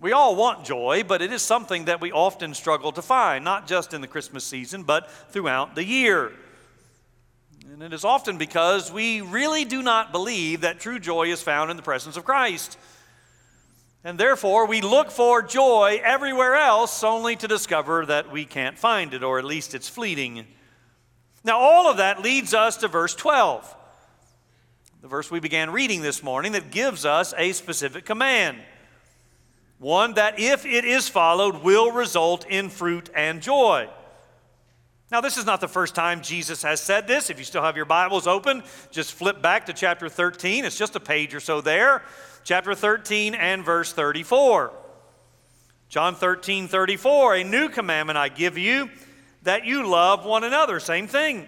We 0.01 0.13
all 0.13 0.37
want 0.37 0.67
joy, 0.67 1.05
but 1.07 1.23
it 1.23 1.33
is 1.33 1.41
something 1.41 1.87
that 1.87 2.01
we 2.01 2.13
often 2.13 2.53
struggle 2.53 2.93
to 2.93 3.03
find, 3.03 3.45
not 3.45 3.67
just 3.67 3.95
in 3.95 4.03
the 4.03 4.07
Christmas 4.07 4.45
season, 4.45 4.83
but 4.83 5.11
throughout 5.31 5.75
the 5.75 5.85
year. 5.85 6.33
And 7.73 7.83
it 7.83 7.93
is 7.93 8.05
often 8.05 8.37
because 8.37 8.93
we 8.93 9.23
really 9.23 9.65
do 9.65 9.83
not 9.83 10.13
believe 10.13 10.61
that 10.61 10.81
true 10.81 10.99
joy 10.99 11.33
is 11.33 11.43
found 11.43 11.71
in 11.71 11.77
the 11.77 11.83
presence 11.83 12.17
of 12.17 12.25
Christ. 12.25 12.79
And 14.05 14.19
therefore, 14.19 14.67
we 14.67 14.83
look 14.83 15.11
for 15.11 15.43
joy 15.43 16.01
everywhere 16.05 16.55
else 16.55 17.03
only 17.03 17.35
to 17.37 17.49
discover 17.49 18.07
that 18.07 18.31
we 18.31 18.45
can't 18.45 18.79
find 18.79 19.13
it, 19.15 19.23
or 19.23 19.39
at 19.39 19.45
least 19.45 19.75
it's 19.75 19.89
fleeting. 19.89 20.47
Now, 21.43 21.59
all 21.59 21.91
of 21.91 21.97
that 21.97 22.23
leads 22.23 22.55
us 22.55 22.77
to 22.79 22.89
verse 22.89 23.15
12. 23.15 23.75
the 25.01 25.09
verse 25.09 25.31
we 25.31 25.41
began 25.41 25.71
reading 25.71 26.03
this 26.03 26.23
morning 26.23 26.53
that 26.53 26.71
gives 26.71 27.05
us 27.05 27.33
a 27.37 27.53
specific 27.53 28.05
command. 28.05 28.59
One 29.79 30.15
that, 30.15 30.39
if 30.39 30.65
it 30.65 30.85
is 30.85 31.09
followed, 31.09 31.63
will 31.63 31.93
result 31.93 32.47
in 32.47 32.71
fruit 32.71 33.11
and 33.15 33.43
joy. 33.43 33.89
Now, 35.11 35.21
this 35.21 35.37
is 35.37 35.47
not 35.47 35.61
the 35.61 35.69
first 35.69 35.95
time 35.95 36.21
Jesus 36.21 36.63
has 36.63 36.81
said 36.81 37.07
this. 37.07 37.31
If 37.31 37.39
you 37.39 37.45
still 37.45 37.63
have 37.63 37.77
your 37.77 37.85
Bibles 37.85 38.27
open, 38.27 38.63
just 38.91 39.13
flip 39.13 39.41
back 39.41 39.67
to 39.67 39.73
chapter 39.73 40.09
13. 40.09 40.65
It's 40.65 40.79
just 40.79 40.97
a 40.97 41.01
page 41.01 41.35
or 41.35 41.41
so 41.41 41.61
there. 41.61 42.03
Chapter 42.43 42.75
13 42.75 43.35
and 43.35 43.65
verse 43.65 43.93
34. 43.93 44.73
John 45.89 46.15
13, 46.17 46.67
34. 46.67 47.37
A 47.37 47.45
new 47.45 47.69
commandment 47.69 48.17
I 48.17 48.29
give 48.29 48.59
you, 48.59 48.91
that 49.43 49.65
you 49.65 49.87
love 49.87 50.25
one 50.25 50.43
another. 50.43 50.81
Same 50.81 51.07
thing. 51.07 51.47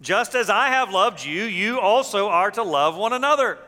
Just 0.00 0.34
as 0.34 0.48
I 0.48 0.68
have 0.68 0.90
loved 0.90 1.24
you, 1.24 1.44
you 1.44 1.78
also 1.78 2.28
are 2.28 2.50
to 2.52 2.62
love 2.62 2.96
one 2.96 3.12
another. 3.12 3.58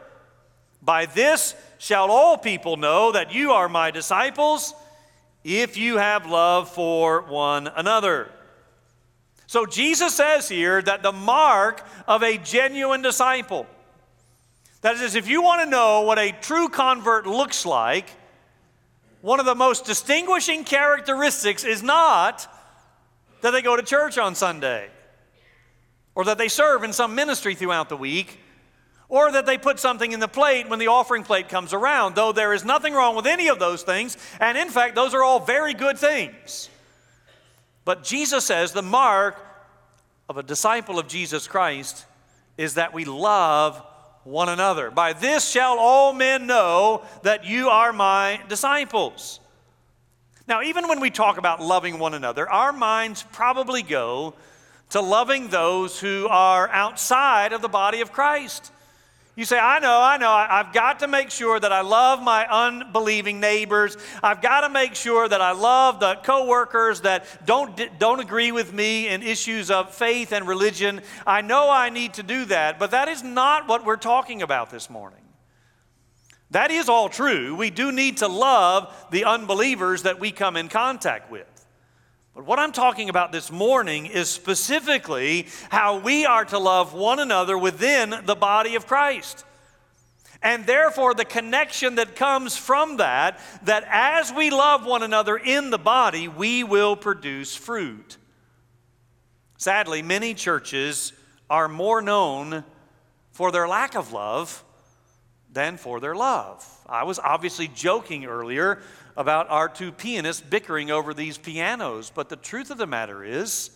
By 0.84 1.06
this 1.06 1.54
shall 1.78 2.10
all 2.10 2.36
people 2.36 2.76
know 2.76 3.12
that 3.12 3.32
you 3.32 3.52
are 3.52 3.68
my 3.68 3.90
disciples, 3.90 4.74
if 5.42 5.76
you 5.76 5.96
have 5.96 6.26
love 6.26 6.70
for 6.70 7.22
one 7.22 7.68
another. 7.68 8.30
So 9.46 9.66
Jesus 9.66 10.14
says 10.14 10.48
here 10.48 10.82
that 10.82 11.02
the 11.02 11.12
mark 11.12 11.86
of 12.06 12.22
a 12.22 12.38
genuine 12.38 13.02
disciple, 13.02 13.66
that 14.80 14.96
is, 14.96 15.14
if 15.14 15.28
you 15.28 15.42
want 15.42 15.62
to 15.62 15.70
know 15.70 16.02
what 16.02 16.18
a 16.18 16.32
true 16.32 16.68
convert 16.68 17.26
looks 17.26 17.64
like, 17.64 18.08
one 19.20 19.40
of 19.40 19.46
the 19.46 19.54
most 19.54 19.86
distinguishing 19.86 20.64
characteristics 20.64 21.64
is 21.64 21.82
not 21.82 22.46
that 23.40 23.52
they 23.52 23.62
go 23.62 23.76
to 23.76 23.82
church 23.82 24.18
on 24.18 24.34
Sunday 24.34 24.90
or 26.14 26.24
that 26.24 26.36
they 26.36 26.48
serve 26.48 26.84
in 26.84 26.92
some 26.92 27.14
ministry 27.14 27.54
throughout 27.54 27.88
the 27.88 27.96
week 27.96 28.38
or 29.14 29.30
that 29.30 29.46
they 29.46 29.56
put 29.56 29.78
something 29.78 30.10
in 30.10 30.18
the 30.18 30.26
plate 30.26 30.68
when 30.68 30.80
the 30.80 30.88
offering 30.88 31.22
plate 31.22 31.48
comes 31.48 31.72
around, 31.72 32.16
though 32.16 32.32
there 32.32 32.52
is 32.52 32.64
nothing 32.64 32.92
wrong 32.92 33.14
with 33.14 33.28
any 33.28 33.46
of 33.46 33.60
those 33.60 33.84
things. 33.84 34.18
And 34.40 34.58
in 34.58 34.68
fact, 34.70 34.96
those 34.96 35.14
are 35.14 35.22
all 35.22 35.38
very 35.38 35.72
good 35.72 35.96
things. 35.96 36.68
But 37.84 38.02
Jesus 38.02 38.44
says 38.44 38.72
the 38.72 38.82
mark 38.82 39.38
of 40.28 40.36
a 40.36 40.42
disciple 40.42 40.98
of 40.98 41.06
Jesus 41.06 41.46
Christ 41.46 42.06
is 42.58 42.74
that 42.74 42.92
we 42.92 43.04
love 43.04 43.80
one 44.24 44.48
another. 44.48 44.90
By 44.90 45.12
this 45.12 45.48
shall 45.48 45.78
all 45.78 46.12
men 46.12 46.48
know 46.48 47.04
that 47.22 47.44
you 47.44 47.68
are 47.68 47.92
my 47.92 48.40
disciples. 48.48 49.38
Now, 50.48 50.62
even 50.62 50.88
when 50.88 50.98
we 50.98 51.10
talk 51.10 51.38
about 51.38 51.62
loving 51.62 52.00
one 52.00 52.14
another, 52.14 52.50
our 52.50 52.72
minds 52.72 53.24
probably 53.30 53.82
go 53.82 54.34
to 54.90 55.00
loving 55.00 55.50
those 55.50 56.00
who 56.00 56.26
are 56.28 56.68
outside 56.70 57.52
of 57.52 57.62
the 57.62 57.68
body 57.68 58.00
of 58.00 58.10
Christ. 58.10 58.72
You 59.36 59.44
say, 59.44 59.58
I 59.58 59.80
know, 59.80 60.00
I 60.00 60.16
know, 60.16 60.30
I've 60.30 60.72
got 60.72 61.00
to 61.00 61.08
make 61.08 61.30
sure 61.30 61.58
that 61.58 61.72
I 61.72 61.80
love 61.80 62.22
my 62.22 62.46
unbelieving 62.46 63.40
neighbors. 63.40 63.96
I've 64.22 64.40
got 64.40 64.60
to 64.60 64.68
make 64.68 64.94
sure 64.94 65.28
that 65.28 65.40
I 65.40 65.50
love 65.50 65.98
the 65.98 66.14
coworkers 66.22 67.00
that 67.00 67.44
don't, 67.44 67.98
don't 67.98 68.20
agree 68.20 68.52
with 68.52 68.72
me 68.72 69.08
in 69.08 69.24
issues 69.24 69.72
of 69.72 69.92
faith 69.92 70.32
and 70.32 70.46
religion. 70.46 71.00
I 71.26 71.40
know 71.40 71.68
I 71.68 71.90
need 71.90 72.14
to 72.14 72.22
do 72.22 72.44
that, 72.44 72.78
but 72.78 72.92
that 72.92 73.08
is 73.08 73.24
not 73.24 73.66
what 73.66 73.84
we're 73.84 73.96
talking 73.96 74.40
about 74.40 74.70
this 74.70 74.88
morning. 74.88 75.18
That 76.52 76.70
is 76.70 76.88
all 76.88 77.08
true. 77.08 77.56
We 77.56 77.70
do 77.70 77.90
need 77.90 78.18
to 78.18 78.28
love 78.28 78.94
the 79.10 79.24
unbelievers 79.24 80.04
that 80.04 80.20
we 80.20 80.30
come 80.30 80.56
in 80.56 80.68
contact 80.68 81.28
with. 81.28 81.53
But 82.34 82.46
what 82.46 82.58
I'm 82.58 82.72
talking 82.72 83.08
about 83.08 83.30
this 83.30 83.52
morning 83.52 84.06
is 84.06 84.28
specifically 84.28 85.46
how 85.68 85.98
we 85.98 86.26
are 86.26 86.44
to 86.46 86.58
love 86.58 86.92
one 86.92 87.20
another 87.20 87.56
within 87.56 88.12
the 88.24 88.34
body 88.34 88.74
of 88.74 88.88
Christ. 88.88 89.44
And 90.42 90.66
therefore, 90.66 91.14
the 91.14 91.24
connection 91.24 91.94
that 91.94 92.16
comes 92.16 92.56
from 92.56 92.96
that, 92.96 93.40
that 93.62 93.84
as 93.88 94.32
we 94.32 94.50
love 94.50 94.84
one 94.84 95.04
another 95.04 95.36
in 95.36 95.70
the 95.70 95.78
body, 95.78 96.26
we 96.26 96.64
will 96.64 96.96
produce 96.96 97.54
fruit. 97.54 98.18
Sadly, 99.56 100.02
many 100.02 100.34
churches 100.34 101.12
are 101.48 101.68
more 101.68 102.02
known 102.02 102.64
for 103.30 103.52
their 103.52 103.68
lack 103.68 103.94
of 103.94 104.12
love 104.12 104.64
than 105.52 105.76
for 105.76 106.00
their 106.00 106.16
love. 106.16 106.66
I 106.86 107.04
was 107.04 107.20
obviously 107.20 107.68
joking 107.68 108.26
earlier 108.26 108.82
about 109.16 109.48
our 109.50 109.68
two 109.68 109.92
pianists 109.92 110.42
bickering 110.42 110.90
over 110.90 111.14
these 111.14 111.38
pianos. 111.38 112.10
But 112.10 112.28
the 112.28 112.36
truth 112.36 112.70
of 112.70 112.78
the 112.78 112.86
matter 112.86 113.22
is, 113.24 113.70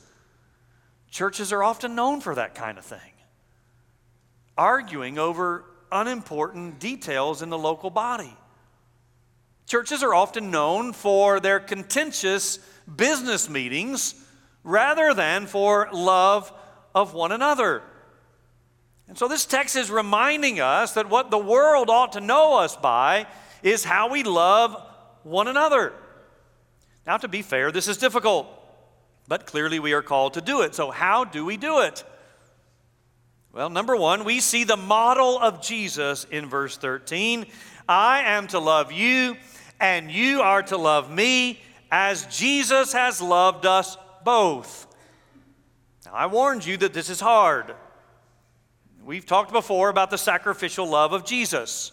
churches 1.10 1.52
are 1.52 1.62
often 1.62 1.94
known 1.94 2.20
for 2.20 2.34
that 2.34 2.54
kind 2.54 2.78
of 2.78 2.84
thing 2.84 3.00
arguing 4.58 5.18
over 5.18 5.64
unimportant 5.92 6.80
details 6.80 7.40
in 7.40 7.48
the 7.48 7.56
local 7.56 7.90
body. 7.90 8.36
Churches 9.66 10.02
are 10.02 10.12
often 10.12 10.50
known 10.50 10.92
for 10.92 11.40
their 11.40 11.60
contentious 11.60 12.58
business 12.96 13.48
meetings 13.48 14.14
rather 14.64 15.14
than 15.14 15.46
for 15.46 15.88
love 15.92 16.52
of 16.94 17.14
one 17.14 17.32
another. 17.32 17.82
And 19.06 19.16
so 19.16 19.28
this 19.28 19.46
text 19.46 19.76
is 19.76 19.90
reminding 19.90 20.60
us 20.60 20.94
that 20.94 21.08
what 21.08 21.30
the 21.30 21.38
world 21.38 21.88
ought 21.88 22.12
to 22.14 22.20
know 22.20 22.58
us 22.58 22.76
by 22.76 23.26
is 23.62 23.84
how 23.84 24.10
we 24.10 24.22
love 24.22 24.76
one 25.28 25.48
another. 25.48 25.92
Now, 27.06 27.16
to 27.16 27.28
be 27.28 27.42
fair, 27.42 27.72
this 27.72 27.88
is 27.88 27.96
difficult, 27.96 28.46
but 29.26 29.46
clearly 29.46 29.78
we 29.78 29.92
are 29.92 30.02
called 30.02 30.34
to 30.34 30.40
do 30.40 30.62
it. 30.62 30.74
So, 30.74 30.90
how 30.90 31.24
do 31.24 31.44
we 31.44 31.56
do 31.56 31.80
it? 31.80 32.04
Well, 33.52 33.70
number 33.70 33.96
one, 33.96 34.24
we 34.24 34.40
see 34.40 34.64
the 34.64 34.76
model 34.76 35.38
of 35.38 35.62
Jesus 35.62 36.24
in 36.24 36.46
verse 36.46 36.76
13. 36.76 37.46
I 37.88 38.20
am 38.22 38.46
to 38.48 38.58
love 38.58 38.92
you, 38.92 39.36
and 39.80 40.10
you 40.10 40.42
are 40.42 40.62
to 40.64 40.76
love 40.76 41.10
me, 41.10 41.60
as 41.90 42.26
Jesus 42.26 42.92
has 42.92 43.22
loved 43.22 43.64
us 43.64 43.96
both. 44.22 44.86
Now, 46.04 46.12
I 46.12 46.26
warned 46.26 46.66
you 46.66 46.76
that 46.76 46.92
this 46.92 47.08
is 47.08 47.20
hard. 47.20 47.74
We've 49.02 49.24
talked 49.24 49.52
before 49.52 49.88
about 49.88 50.10
the 50.10 50.18
sacrificial 50.18 50.86
love 50.86 51.14
of 51.14 51.24
Jesus 51.24 51.92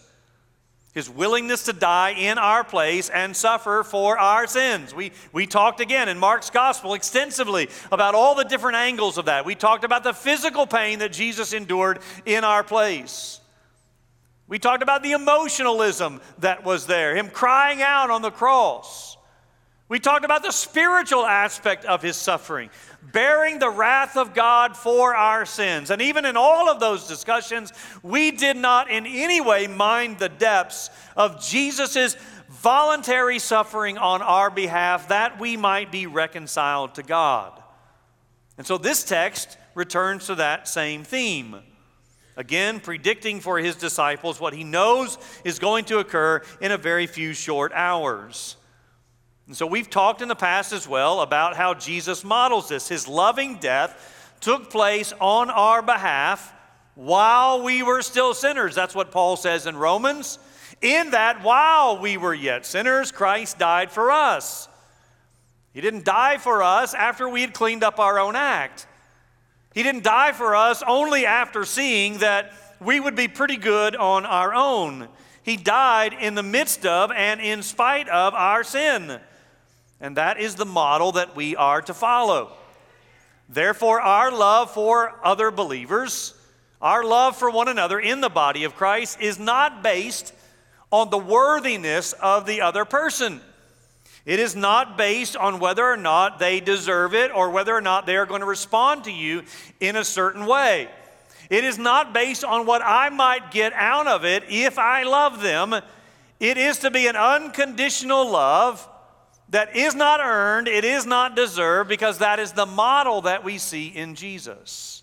his 0.96 1.10
willingness 1.10 1.64
to 1.64 1.74
die 1.74 2.12
in 2.12 2.38
our 2.38 2.64
place 2.64 3.10
and 3.10 3.36
suffer 3.36 3.82
for 3.84 4.18
our 4.18 4.46
sins. 4.46 4.94
We, 4.94 5.12
we 5.30 5.46
talked 5.46 5.80
again 5.80 6.08
in 6.08 6.18
Mark's 6.18 6.48
gospel 6.48 6.94
extensively 6.94 7.68
about 7.92 8.14
all 8.14 8.34
the 8.34 8.44
different 8.44 8.78
angles 8.78 9.18
of 9.18 9.26
that. 9.26 9.44
We 9.44 9.54
talked 9.54 9.84
about 9.84 10.04
the 10.04 10.14
physical 10.14 10.66
pain 10.66 11.00
that 11.00 11.12
Jesus 11.12 11.52
endured 11.52 11.98
in 12.24 12.44
our 12.44 12.64
place. 12.64 13.42
We 14.48 14.58
talked 14.58 14.82
about 14.82 15.02
the 15.02 15.12
emotionalism 15.12 16.22
that 16.38 16.64
was 16.64 16.86
there, 16.86 17.14
him 17.14 17.28
crying 17.28 17.82
out 17.82 18.08
on 18.08 18.22
the 18.22 18.30
cross. 18.30 19.15
We 19.88 20.00
talked 20.00 20.24
about 20.24 20.42
the 20.42 20.50
spiritual 20.50 21.24
aspect 21.24 21.84
of 21.84 22.02
his 22.02 22.16
suffering, 22.16 22.70
bearing 23.12 23.60
the 23.60 23.70
wrath 23.70 24.16
of 24.16 24.34
God 24.34 24.76
for 24.76 25.14
our 25.14 25.46
sins. 25.46 25.90
And 25.90 26.02
even 26.02 26.24
in 26.24 26.36
all 26.36 26.68
of 26.68 26.80
those 26.80 27.06
discussions, 27.06 27.72
we 28.02 28.32
did 28.32 28.56
not 28.56 28.90
in 28.90 29.06
any 29.06 29.40
way 29.40 29.68
mind 29.68 30.18
the 30.18 30.28
depths 30.28 30.90
of 31.16 31.40
Jesus' 31.40 32.16
voluntary 32.48 33.38
suffering 33.38 33.96
on 33.96 34.22
our 34.22 34.50
behalf 34.50 35.08
that 35.08 35.38
we 35.38 35.56
might 35.56 35.92
be 35.92 36.06
reconciled 36.06 36.94
to 36.96 37.04
God. 37.04 37.62
And 38.58 38.66
so 38.66 38.78
this 38.78 39.04
text 39.04 39.56
returns 39.74 40.26
to 40.26 40.34
that 40.36 40.66
same 40.66 41.04
theme. 41.04 41.56
Again, 42.36 42.80
predicting 42.80 43.40
for 43.40 43.58
his 43.58 43.76
disciples 43.76 44.40
what 44.40 44.52
he 44.52 44.64
knows 44.64 45.16
is 45.44 45.60
going 45.60 45.84
to 45.86 45.98
occur 45.98 46.42
in 46.60 46.72
a 46.72 46.76
very 46.76 47.06
few 47.06 47.34
short 47.34 47.72
hours. 47.72 48.56
And 49.46 49.56
so 49.56 49.66
we've 49.66 49.88
talked 49.88 50.22
in 50.22 50.28
the 50.28 50.34
past 50.34 50.72
as 50.72 50.88
well 50.88 51.20
about 51.20 51.56
how 51.56 51.74
Jesus 51.74 52.24
models 52.24 52.68
this. 52.68 52.88
His 52.88 53.06
loving 53.06 53.56
death 53.56 54.34
took 54.40 54.70
place 54.70 55.12
on 55.20 55.50
our 55.50 55.82
behalf 55.82 56.52
while 56.94 57.62
we 57.62 57.82
were 57.82 58.02
still 58.02 58.34
sinners. 58.34 58.74
That's 58.74 58.94
what 58.94 59.12
Paul 59.12 59.36
says 59.36 59.66
in 59.66 59.76
Romans. 59.76 60.38
In 60.82 61.10
that, 61.10 61.42
while 61.42 61.98
we 61.98 62.16
were 62.16 62.34
yet 62.34 62.66
sinners, 62.66 63.12
Christ 63.12 63.58
died 63.58 63.90
for 63.90 64.10
us. 64.10 64.68
He 65.72 65.80
didn't 65.80 66.04
die 66.04 66.38
for 66.38 66.62
us 66.62 66.94
after 66.94 67.28
we 67.28 67.42
had 67.42 67.54
cleaned 67.54 67.84
up 67.84 67.98
our 67.98 68.18
own 68.18 68.34
act. 68.34 68.86
He 69.74 69.82
didn't 69.82 70.04
die 70.04 70.32
for 70.32 70.56
us 70.56 70.82
only 70.86 71.26
after 71.26 71.64
seeing 71.64 72.18
that 72.18 72.52
we 72.80 72.98
would 72.98 73.14
be 73.14 73.28
pretty 73.28 73.58
good 73.58 73.94
on 73.94 74.26
our 74.26 74.54
own. 74.54 75.08
He 75.42 75.56
died 75.56 76.14
in 76.14 76.34
the 76.34 76.42
midst 76.42 76.84
of 76.84 77.12
and 77.12 77.40
in 77.40 77.62
spite 77.62 78.08
of 78.08 78.34
our 78.34 78.64
sin. 78.64 79.20
And 80.00 80.16
that 80.16 80.38
is 80.38 80.54
the 80.54 80.66
model 80.66 81.12
that 81.12 81.34
we 81.34 81.56
are 81.56 81.80
to 81.82 81.94
follow. 81.94 82.52
Therefore, 83.48 84.00
our 84.00 84.30
love 84.30 84.72
for 84.72 85.14
other 85.24 85.50
believers, 85.50 86.34
our 86.82 87.04
love 87.04 87.36
for 87.36 87.50
one 87.50 87.68
another 87.68 87.98
in 87.98 88.20
the 88.20 88.28
body 88.28 88.64
of 88.64 88.74
Christ, 88.74 89.20
is 89.20 89.38
not 89.38 89.82
based 89.82 90.32
on 90.90 91.10
the 91.10 91.18
worthiness 91.18 92.12
of 92.14 92.46
the 92.46 92.60
other 92.60 92.84
person. 92.84 93.40
It 94.24 94.40
is 94.40 94.56
not 94.56 94.98
based 94.98 95.36
on 95.36 95.60
whether 95.60 95.84
or 95.84 95.96
not 95.96 96.40
they 96.40 96.58
deserve 96.58 97.14
it 97.14 97.30
or 97.32 97.50
whether 97.50 97.74
or 97.74 97.80
not 97.80 98.06
they 98.06 98.16
are 98.16 98.26
going 98.26 98.40
to 98.40 98.46
respond 98.46 99.04
to 99.04 99.12
you 99.12 99.44
in 99.78 99.94
a 99.94 100.04
certain 100.04 100.46
way. 100.46 100.88
It 101.48 101.62
is 101.62 101.78
not 101.78 102.12
based 102.12 102.42
on 102.42 102.66
what 102.66 102.82
I 102.82 103.08
might 103.08 103.52
get 103.52 103.72
out 103.72 104.08
of 104.08 104.24
it 104.24 104.42
if 104.48 104.78
I 104.78 105.04
love 105.04 105.40
them. 105.40 105.74
It 106.40 106.58
is 106.58 106.78
to 106.80 106.90
be 106.90 107.06
an 107.06 107.14
unconditional 107.14 108.28
love 108.28 108.86
that 109.50 109.76
is 109.76 109.94
not 109.94 110.20
earned, 110.20 110.68
it 110.68 110.84
is 110.84 111.06
not 111.06 111.36
deserved, 111.36 111.88
because 111.88 112.18
that 112.18 112.38
is 112.38 112.52
the 112.52 112.66
model 112.66 113.22
that 113.22 113.44
we 113.44 113.58
see 113.58 113.88
in 113.88 114.14
Jesus. 114.14 115.02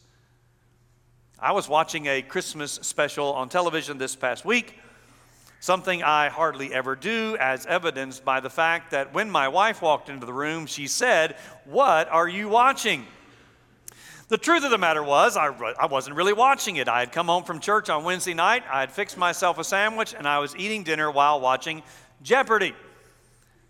I 1.39 1.51
was 1.53 1.69
watching 1.69 2.07
a 2.07 2.21
Christmas 2.21 2.73
special 2.73 3.33
on 3.33 3.49
television 3.49 3.97
this 3.97 4.15
past 4.15 4.43
week, 4.43 4.79
something 5.59 6.03
I 6.03 6.29
hardly 6.29 6.73
ever 6.73 6.95
do, 6.95 7.37
as 7.39 7.65
evidenced 7.65 8.25
by 8.25 8.41
the 8.41 8.49
fact 8.49 8.91
that 8.91 9.13
when 9.13 9.29
my 9.29 9.47
wife 9.47 9.81
walked 9.81 10.09
into 10.09 10.25
the 10.25 10.33
room, 10.33 10.65
she 10.65 10.87
said, 10.87 11.35
What 11.65 12.09
are 12.09 12.27
you 12.27 12.49
watching? 12.49 13.05
The 14.27 14.37
truth 14.37 14.63
of 14.63 14.71
the 14.71 14.77
matter 14.77 15.03
was, 15.03 15.37
I, 15.37 15.47
I 15.79 15.85
wasn't 15.85 16.15
really 16.15 16.33
watching 16.33 16.77
it. 16.77 16.87
I 16.87 17.01
had 17.01 17.11
come 17.11 17.27
home 17.27 17.43
from 17.43 17.59
church 17.59 17.89
on 17.89 18.03
Wednesday 18.03 18.33
night, 18.33 18.63
I 18.69 18.81
had 18.81 18.91
fixed 18.91 19.17
myself 19.17 19.57
a 19.57 19.63
sandwich, 19.63 20.13
and 20.17 20.27
I 20.27 20.39
was 20.39 20.55
eating 20.55 20.83
dinner 20.83 21.09
while 21.11 21.39
watching 21.39 21.83
Jeopardy! 22.21 22.73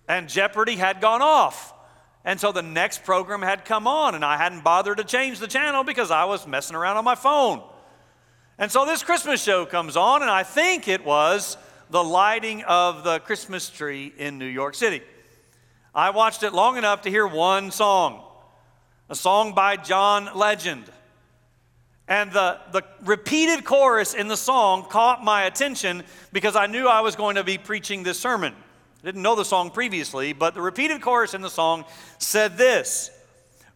And 0.07 0.29
Jeopardy 0.29 0.75
had 0.75 1.01
gone 1.01 1.21
off. 1.21 1.73
And 2.25 2.39
so 2.39 2.51
the 2.51 2.61
next 2.61 3.03
program 3.03 3.41
had 3.41 3.65
come 3.65 3.85
on, 3.85 4.15
and 4.15 4.23
I 4.23 4.37
hadn't 4.37 4.63
bothered 4.63 4.97
to 4.97 5.03
change 5.03 5.39
the 5.39 5.47
channel 5.47 5.83
because 5.83 6.09
I 6.09 6.25
was 6.25 6.47
messing 6.47 6.75
around 6.75 6.97
on 6.97 7.03
my 7.03 7.15
phone. 7.15 7.61
And 8.57 8.71
so 8.71 8.85
this 8.85 9.03
Christmas 9.03 9.43
show 9.43 9.65
comes 9.65 9.97
on, 9.97 10.21
and 10.21 10.31
I 10.31 10.43
think 10.43 10.87
it 10.87 11.03
was 11.03 11.57
the 11.89 12.03
lighting 12.03 12.63
of 12.63 13.03
the 13.03 13.19
Christmas 13.19 13.69
tree 13.69 14.13
in 14.17 14.37
New 14.37 14.45
York 14.45 14.75
City. 14.75 15.01
I 15.93 16.11
watched 16.11 16.43
it 16.43 16.53
long 16.53 16.77
enough 16.77 17.01
to 17.01 17.09
hear 17.09 17.27
one 17.27 17.71
song 17.71 18.23
a 19.09 19.15
song 19.15 19.53
by 19.53 19.75
John 19.75 20.29
Legend. 20.33 20.85
And 22.07 22.31
the, 22.31 22.59
the 22.71 22.83
repeated 23.03 23.63
chorus 23.63 24.13
in 24.13 24.27
the 24.27 24.37
song 24.37 24.85
caught 24.89 25.23
my 25.23 25.43
attention 25.43 26.03
because 26.31 26.55
I 26.55 26.67
knew 26.67 26.87
I 26.87 27.01
was 27.01 27.15
going 27.15 27.35
to 27.35 27.43
be 27.43 27.57
preaching 27.57 28.03
this 28.03 28.19
sermon. 28.19 28.55
I 29.03 29.07
didn't 29.07 29.21
know 29.21 29.35
the 29.35 29.43
song 29.43 29.69
previously, 29.69 30.31
but 30.31 30.53
the 30.53 30.61
repeated 30.61 31.01
chorus 31.01 31.33
in 31.33 31.41
the 31.41 31.49
song 31.49 31.83
said 32.19 32.57
this 32.57 33.11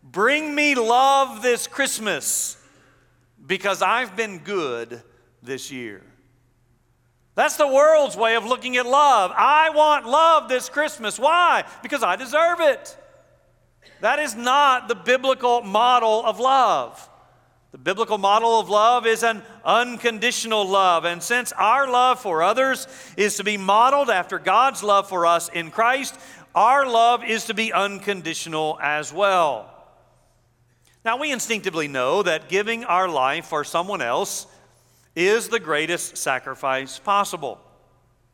Bring 0.02 0.56
me 0.56 0.74
love 0.74 1.42
this 1.42 1.68
Christmas 1.68 2.56
because 3.46 3.82
I've 3.82 4.16
been 4.16 4.40
good 4.40 5.04
this 5.44 5.70
year. 5.70 6.02
That's 7.36 7.58
the 7.58 7.68
world's 7.68 8.16
way 8.16 8.36
of 8.36 8.46
looking 8.46 8.78
at 8.78 8.86
love. 8.86 9.32
I 9.36 9.70
want 9.72 10.08
love 10.08 10.48
this 10.48 10.70
Christmas. 10.70 11.20
Why? 11.20 11.66
Because 11.84 12.04
I 12.04 12.16
deserve 12.16 12.62
it. 12.62 12.98
That 14.00 14.20
is 14.20 14.34
not 14.34 14.88
the 14.88 14.96
biblical 14.96 15.62
model 15.62 16.26
of 16.26 16.40
love. 16.40 17.10
The 17.78 17.94
biblical 17.94 18.18
model 18.18 18.60
of 18.60 18.70
love 18.70 19.06
is 19.06 19.22
an 19.24 19.44
unconditional 19.64 20.68
love. 20.68 21.06
And 21.06 21.22
since 21.22 21.52
our 21.54 21.88
love 21.88 22.20
for 22.20 22.42
others 22.42 22.88
is 23.16 23.38
to 23.38 23.44
be 23.44 23.56
modeled 23.56 24.10
after 24.10 24.40
God's 24.40 24.82
love 24.82 25.08
for 25.08 25.28
us 25.28 25.48
in 25.50 25.70
Christ, 25.70 26.18
our 26.56 26.90
love 26.90 27.24
is 27.24 27.46
to 27.46 27.54
be 27.54 27.72
unconditional 27.72 28.80
as 28.82 29.14
well. 29.14 29.72
Now, 31.06 31.18
we 31.18 31.32
instinctively 31.32 31.88
know 31.88 32.24
that 32.24 32.50
giving 32.50 32.84
our 32.84 33.08
life 33.08 33.46
for 33.46 33.64
someone 33.64 34.02
else 34.02 34.48
is 35.16 35.48
the 35.48 35.60
greatest 35.60 36.18
sacrifice 36.18 36.98
possible. 36.98 37.62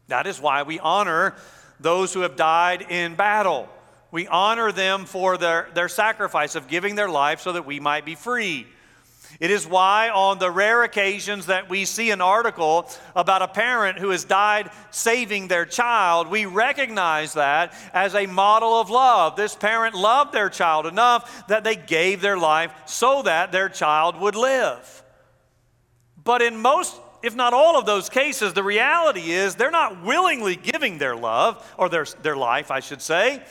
That 0.07 0.25
is 0.25 0.39
why 0.39 0.63
we 0.63 0.79
honor 0.79 1.35
those 1.81 2.13
who 2.13 2.21
have 2.21 2.37
died 2.37 2.85
in 2.89 3.15
battle. 3.15 3.67
We 4.09 4.25
honor 4.25 4.71
them 4.71 5.05
for 5.05 5.37
their, 5.37 5.67
their 5.73 5.89
sacrifice 5.89 6.55
of 6.55 6.69
giving 6.69 6.95
their 6.95 7.09
life 7.09 7.41
so 7.41 7.51
that 7.51 7.65
we 7.65 7.81
might 7.81 8.05
be 8.05 8.15
free. 8.15 8.67
It 9.43 9.51
is 9.51 9.67
why, 9.67 10.07
on 10.07 10.39
the 10.39 10.49
rare 10.49 10.83
occasions 10.83 11.47
that 11.47 11.69
we 11.69 11.83
see 11.83 12.11
an 12.11 12.21
article 12.21 12.89
about 13.13 13.41
a 13.41 13.47
parent 13.49 13.99
who 13.99 14.11
has 14.11 14.23
died 14.23 14.69
saving 14.89 15.49
their 15.49 15.65
child, 15.65 16.29
we 16.29 16.45
recognize 16.45 17.33
that 17.33 17.73
as 17.93 18.15
a 18.15 18.25
model 18.25 18.79
of 18.79 18.89
love. 18.89 19.35
This 19.35 19.53
parent 19.53 19.95
loved 19.95 20.31
their 20.31 20.49
child 20.49 20.85
enough 20.85 21.45
that 21.49 21.65
they 21.65 21.75
gave 21.75 22.21
their 22.21 22.37
life 22.37 22.71
so 22.85 23.21
that 23.23 23.51
their 23.51 23.67
child 23.67 24.17
would 24.17 24.35
live. 24.35 25.03
But 26.23 26.41
in 26.41 26.61
most, 26.61 26.95
if 27.21 27.35
not 27.35 27.53
all 27.53 27.77
of 27.77 27.85
those 27.85 28.07
cases, 28.07 28.53
the 28.53 28.63
reality 28.63 29.31
is 29.31 29.55
they're 29.55 29.71
not 29.71 30.05
willingly 30.05 30.55
giving 30.55 30.99
their 30.99 31.17
love, 31.17 31.69
or 31.77 31.89
their, 31.89 32.05
their 32.21 32.37
life, 32.37 32.71
I 32.71 32.79
should 32.79 33.01
say. 33.01 33.43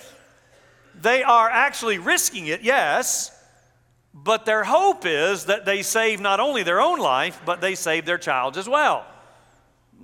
They 0.98 1.22
are 1.22 1.50
actually 1.50 1.98
risking 1.98 2.46
it, 2.46 2.62
yes, 2.62 3.30
but 4.14 4.44
their 4.44 4.64
hope 4.64 5.04
is 5.06 5.46
that 5.46 5.64
they 5.64 5.82
save 5.82 6.20
not 6.20 6.40
only 6.40 6.62
their 6.62 6.80
own 6.80 6.98
life, 6.98 7.40
but 7.44 7.60
they 7.60 7.74
save 7.74 8.04
their 8.04 8.18
child 8.18 8.56
as 8.56 8.68
well. 8.68 9.06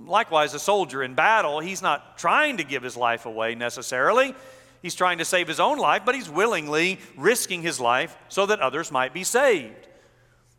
Likewise, 0.05 0.53
a 0.53 0.59
soldier 0.59 1.03
in 1.03 1.13
battle, 1.13 1.59
he's 1.59 1.81
not 1.81 2.17
trying 2.17 2.57
to 2.57 2.63
give 2.63 2.83
his 2.83 2.97
life 2.97 3.25
away 3.25 3.53
necessarily. 3.55 4.33
He's 4.81 4.95
trying 4.95 5.17
to 5.17 5.25
save 5.25 5.47
his 5.47 5.59
own 5.59 5.77
life, 5.77 6.03
but 6.05 6.15
he's 6.15 6.29
willingly 6.29 6.99
risking 7.17 7.61
his 7.61 7.79
life 7.79 8.17
so 8.29 8.45
that 8.45 8.61
others 8.61 8.91
might 8.91 9.13
be 9.13 9.23
saved. 9.23 9.87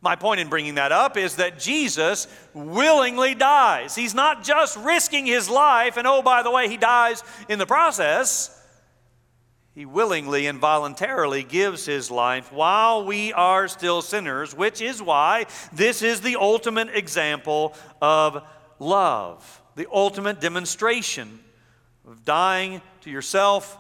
My 0.03 0.17
point 0.17 0.41
in 0.41 0.49
bringing 0.49 0.77
that 0.77 0.93
up 0.93 1.17
is 1.17 1.37
that 1.37 1.59
Jesus 1.59 2.27
willingly 2.55 3.35
dies. 3.35 3.95
He's 3.95 4.15
not 4.15 4.45
just 4.45 4.77
risking 4.79 5.27
his 5.27 5.49
life, 5.49 5.97
and 5.97 6.07
oh, 6.07 6.23
by 6.23 6.43
the 6.43 6.51
way, 6.51 6.69
he 6.69 6.77
dies 6.77 7.23
in 7.49 7.59
the 7.59 7.67
process. 7.67 8.57
He 9.74 9.87
willingly 9.87 10.46
and 10.46 10.59
voluntarily 10.59 11.44
gives 11.44 11.87
his 11.87 12.11
life 12.11 12.52
while 12.52 13.04
we 13.04 13.33
are 13.33 13.68
still 13.68 14.02
sinners, 14.02 14.54
which 14.54 14.80
is 14.80 15.00
why 15.00 15.46
this 15.72 16.02
is 16.02 16.20
the 16.20 16.37
ultimate 16.37 16.88
example 16.88 17.74
of 18.02 18.42
love, 18.80 19.62
the 19.76 19.87
ultimate 19.92 20.40
demonstration 20.40 21.38
of 22.06 22.24
dying 22.24 22.83
to 23.02 23.11
yourself 23.11 23.78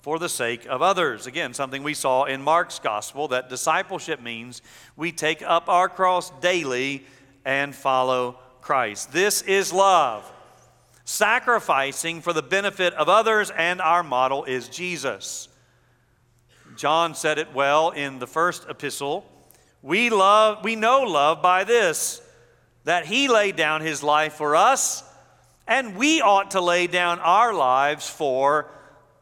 for 0.00 0.18
the 0.18 0.28
sake 0.28 0.66
of 0.66 0.80
others. 0.80 1.26
Again, 1.26 1.52
something 1.52 1.82
we 1.82 1.92
saw 1.92 2.24
in 2.24 2.40
Mark's 2.40 2.78
gospel 2.78 3.28
that 3.28 3.50
discipleship 3.50 4.22
means 4.22 4.62
we 4.96 5.12
take 5.12 5.42
up 5.42 5.68
our 5.68 5.88
cross 5.88 6.30
daily 6.40 7.04
and 7.44 7.74
follow 7.74 8.38
Christ. 8.62 9.12
This 9.12 9.42
is 9.42 9.72
love 9.72 10.32
sacrificing 11.06 12.20
for 12.20 12.32
the 12.32 12.42
benefit 12.42 12.92
of 12.94 13.08
others, 13.08 13.50
and 13.50 13.80
our 13.80 14.02
model 14.02 14.44
is 14.44 14.68
Jesus. 14.68 15.48
John 16.76 17.14
said 17.14 17.38
it 17.38 17.54
well 17.54 17.90
in 17.90 18.18
the 18.18 18.26
first 18.26 18.66
epistle. 18.68 19.24
We 19.82 20.10
love 20.10 20.64
we 20.64 20.76
know 20.76 21.02
love 21.02 21.40
by 21.40 21.64
this 21.64 22.20
that 22.84 23.06
he 23.06 23.28
laid 23.28 23.56
down 23.56 23.80
his 23.80 24.02
life 24.02 24.34
for 24.34 24.56
us 24.56 25.02
and 25.66 25.96
we 25.96 26.20
ought 26.20 26.52
to 26.52 26.60
lay 26.60 26.86
down 26.86 27.18
our 27.20 27.54
lives 27.54 28.08
for 28.08 28.68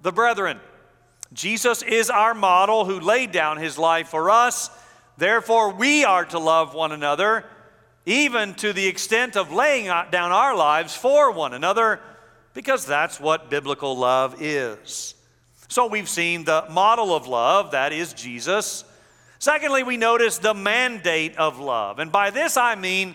the 0.01 0.13
brethren. 0.13 0.59
Jesus 1.33 1.83
is 1.83 2.11
our 2.11 2.35
model 2.35 2.85
who 2.85 3.01
laid 3.01 3.31
down 3.31 3.57
his 3.59 3.79
life 3.79 4.09
for 4.09 4.31
us. 4.31 4.71
Therefore 5.17 5.73
we 5.73 6.05
are 6.05 6.25
to 6.27 6.39
love 6.39 6.75
one 6.75 6.93
another 6.93 7.45
even 8.07 8.55
to 8.55 8.73
the 8.73 8.87
extent 8.87 9.37
of 9.37 9.53
laying 9.53 9.87
down 9.87 10.33
our 10.33 10.57
lives 10.57 10.95
for 10.95 11.31
one 11.33 11.55
another, 11.55 12.01
because 12.53 12.87
that's 12.87 13.19
what 13.19 13.51
biblical 13.51 13.97
love 13.97 14.41
is. 14.41 15.15
So 15.69 15.87
we've 15.87 16.09
seen 16.09 16.45
the 16.45 16.67
model 16.71 17.15
of 17.15 17.27
love, 17.27 17.73
that 17.73 17.93
is 17.93 18.13
Jesus. 18.13 18.85
Secondly, 19.39 19.83
we 19.83 19.97
notice 19.97 20.39
the 20.39 20.55
mandate 20.55 21.37
of 21.37 21.59
love. 21.59 21.99
And 21.99 22.13
by 22.13 22.31
this 22.31 22.57
I 22.57 22.75
mean 22.77 23.15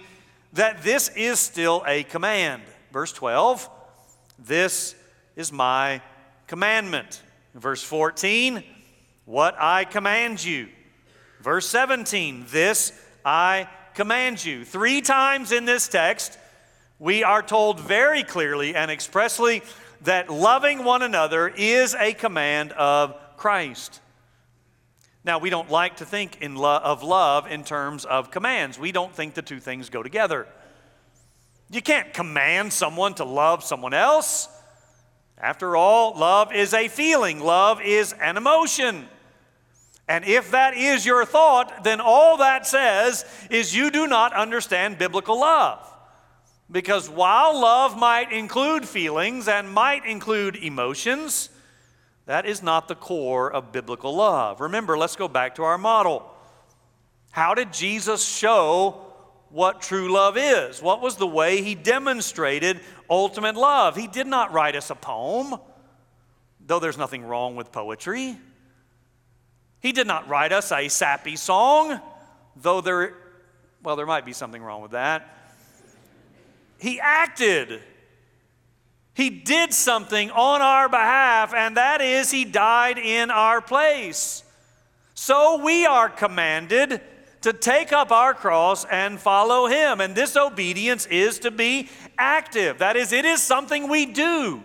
that 0.54 0.84
this 0.84 1.10
is 1.16 1.40
still 1.40 1.84
a 1.88 2.04
command. 2.04 2.64
Verse 2.92 3.14
12, 3.14 3.70
this 4.40 4.96
is 5.36 5.52
my 5.52 6.02
commandment. 6.48 7.22
Verse 7.54 7.84
14, 7.84 8.64
what 9.26 9.56
I 9.60 9.86
command 9.86 10.44
you. 10.44 10.70
Verse 11.42 11.68
17, 11.68 12.46
this 12.50 12.92
I 13.24 13.70
commands 14.00 14.46
you. 14.46 14.64
Three 14.64 15.02
times 15.02 15.52
in 15.52 15.66
this 15.66 15.90
text, 15.90 16.40
we 17.00 17.22
are 17.26 17.42
told 17.42 17.82
very 17.82 18.24
clearly 18.24 18.74
and 18.74 18.90
expressly 18.90 19.62
that 20.04 20.30
loving 20.30 20.86
one 20.86 21.02
another 21.02 21.50
is 21.50 21.96
a 21.96 22.14
command 22.14 22.72
of 22.72 23.14
Christ. 23.36 24.00
Now, 25.26 25.40
we 25.40 25.50
don't 25.50 25.70
like 25.70 25.98
to 25.98 26.06
think 26.06 26.42
in 26.42 26.56
lo- 26.56 26.80
of 26.82 27.04
love 27.04 27.52
in 27.52 27.66
terms 27.66 28.06
of 28.06 28.32
commands. 28.32 28.80
We 28.80 28.94
don't 28.94 29.14
think 29.14 29.34
the 29.34 29.42
two 29.42 29.60
things 29.60 29.90
go 29.90 30.02
together. 30.02 30.48
You 31.70 31.82
can't 31.82 32.14
command 32.14 32.72
someone 32.72 33.16
to 33.16 33.26
love 33.26 33.66
someone 33.66 33.94
else. 33.94 34.48
After 35.38 35.76
all, 35.76 36.18
love 36.18 36.54
is 36.54 36.74
a 36.74 36.88
feeling, 36.88 37.42
love 37.42 37.82
is 37.82 38.14
an 38.14 38.38
emotion. 38.38 39.10
And 40.10 40.26
if 40.26 40.52
that 40.52 40.76
is 40.76 41.06
your 41.06 41.24
thought, 41.24 41.86
then 41.86 42.02
all 42.02 42.38
that 42.38 42.68
says 42.68 43.24
is 43.50 43.74
you 43.74 43.92
do 43.92 44.08
not 44.08 44.34
understand 44.34 44.98
biblical 44.98 45.40
love. 45.40 45.86
Because 46.70 47.10
while 47.10 47.60
love 47.62 47.98
might 47.98 48.32
include 48.32 48.88
feelings 48.88 49.48
and 49.48 49.72
might 49.72 50.06
include 50.06 50.58
emotions, 50.58 51.50
that 52.26 52.46
is 52.46 52.62
not 52.62 52.90
the 52.90 52.96
core 52.96 53.50
of 53.50 53.72
biblical 53.72 54.16
love. 54.16 54.60
Remember, 54.60 54.98
let's 54.98 55.16
go 55.16 55.28
back 55.28 55.56
to 55.56 55.64
our 55.64 55.78
model. 55.78 56.30
How 57.32 57.54
did 57.54 57.72
Jesus 57.72 58.26
show 58.26 59.06
what 59.50 59.82
true 59.82 60.12
love 60.12 60.38
is. 60.38 60.82
What 60.82 61.02
was 61.02 61.16
the 61.16 61.28
way 61.28 61.62
he 61.62 61.76
demonstrated 61.76 62.80
ultimate 63.10 63.56
love? 63.56 63.96
He 63.96 64.08
did 64.08 64.28
not 64.28 64.54
write 64.54 64.76
us 64.76 64.90
a 64.90 64.96
poem, 64.96 65.60
though 66.66 66.80
there's 66.80 66.98
nothing 66.98 67.24
wrong 67.24 67.56
with 67.56 67.72
poetry. 67.72 68.38
He 69.82 69.92
did 69.92 70.08
not 70.08 70.28
write 70.28 70.52
us 70.52 70.72
a 70.72 70.88
sappy 70.90 71.36
song, 71.36 72.00
though 72.56 72.82
there, 72.82 73.16
well, 73.82 73.96
there 73.96 74.06
might 74.06 74.26
be 74.26 74.34
something 74.34 74.62
wrong 74.62 74.82
with 74.82 74.92
that. 74.92 75.36
He 76.80 77.00
acted. 77.00 77.82
He 79.14 79.30
did 79.30 79.74
something 79.74 80.32
on 80.32 80.62
our 80.62 80.88
behalf, 80.88 81.54
and 81.54 81.78
that 81.78 82.02
is, 82.02 82.32
He 82.32 82.46
died 82.46 82.98
in 82.98 83.32
our 83.32 83.62
place. 83.62 84.44
So 85.14 85.62
we 85.64 85.86
are 85.86 86.08
commanded 86.08 87.02
to 87.42 87.54
take 87.54 87.94
up 87.94 88.12
our 88.12 88.34
cross 88.34 88.86
and 88.86 89.20
follow 89.20 89.68
Him. 89.68 90.02
And 90.02 90.16
this 90.16 90.36
obedience 90.36 91.06
is 91.06 91.40
to 91.40 91.52
be 91.52 91.90
active. 92.18 92.80
That 92.80 92.96
is, 92.96 93.12
it 93.12 93.26
is 93.26 93.42
something 93.42 93.90
we 93.90 94.06
do. 94.06 94.64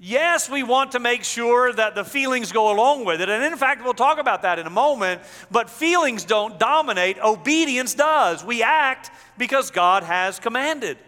Yes, 0.00 0.48
we 0.48 0.62
want 0.62 0.92
to 0.92 1.00
make 1.00 1.24
sure 1.24 1.72
that 1.72 1.96
the 1.96 2.04
feelings 2.04 2.52
go 2.52 2.72
along 2.72 3.04
with 3.04 3.20
it. 3.20 3.28
And 3.28 3.42
in 3.42 3.56
fact, 3.56 3.82
we'll 3.82 3.94
talk 3.94 4.18
about 4.18 4.42
that 4.42 4.60
in 4.60 4.66
a 4.66 4.70
moment. 4.70 5.22
But 5.50 5.68
feelings 5.68 6.24
don't 6.24 6.58
dominate, 6.58 7.18
obedience 7.18 7.94
does. 7.94 8.44
We 8.44 8.62
act 8.62 9.10
because 9.36 9.72
God 9.72 10.04
has 10.04 10.38
commanded. 10.38 10.98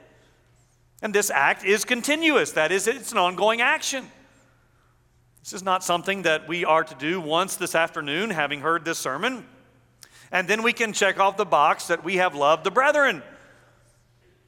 And 1.03 1.15
this 1.15 1.31
act 1.31 1.65
is 1.65 1.85
continuous, 1.85 2.53
that 2.53 2.73
is, 2.73 2.87
it's 2.87 3.13
an 3.13 3.19
ongoing 3.19 3.61
action. 3.61 4.07
This 5.43 5.55
is 5.55 5.63
not 5.63 5.83
something 5.83 6.23
that 6.23 6.47
we 6.47 6.65
are 6.65 6.85
to 6.85 6.95
do 6.97 7.21
once 7.21 7.57
this 7.57 7.75
afternoon, 7.75 8.29
having 8.29 8.61
heard 8.61 8.85
this 8.85 8.99
sermon, 8.99 9.47
and 10.31 10.47
then 10.47 10.63
we 10.63 10.75
can 10.75 10.93
check 10.93 11.19
off 11.19 11.39
the 11.39 11.47
box 11.47 11.87
that 11.87 12.05
we 12.05 12.17
have 12.17 12.35
loved 12.35 12.65
the 12.65 12.71
brethren. 12.71 13.23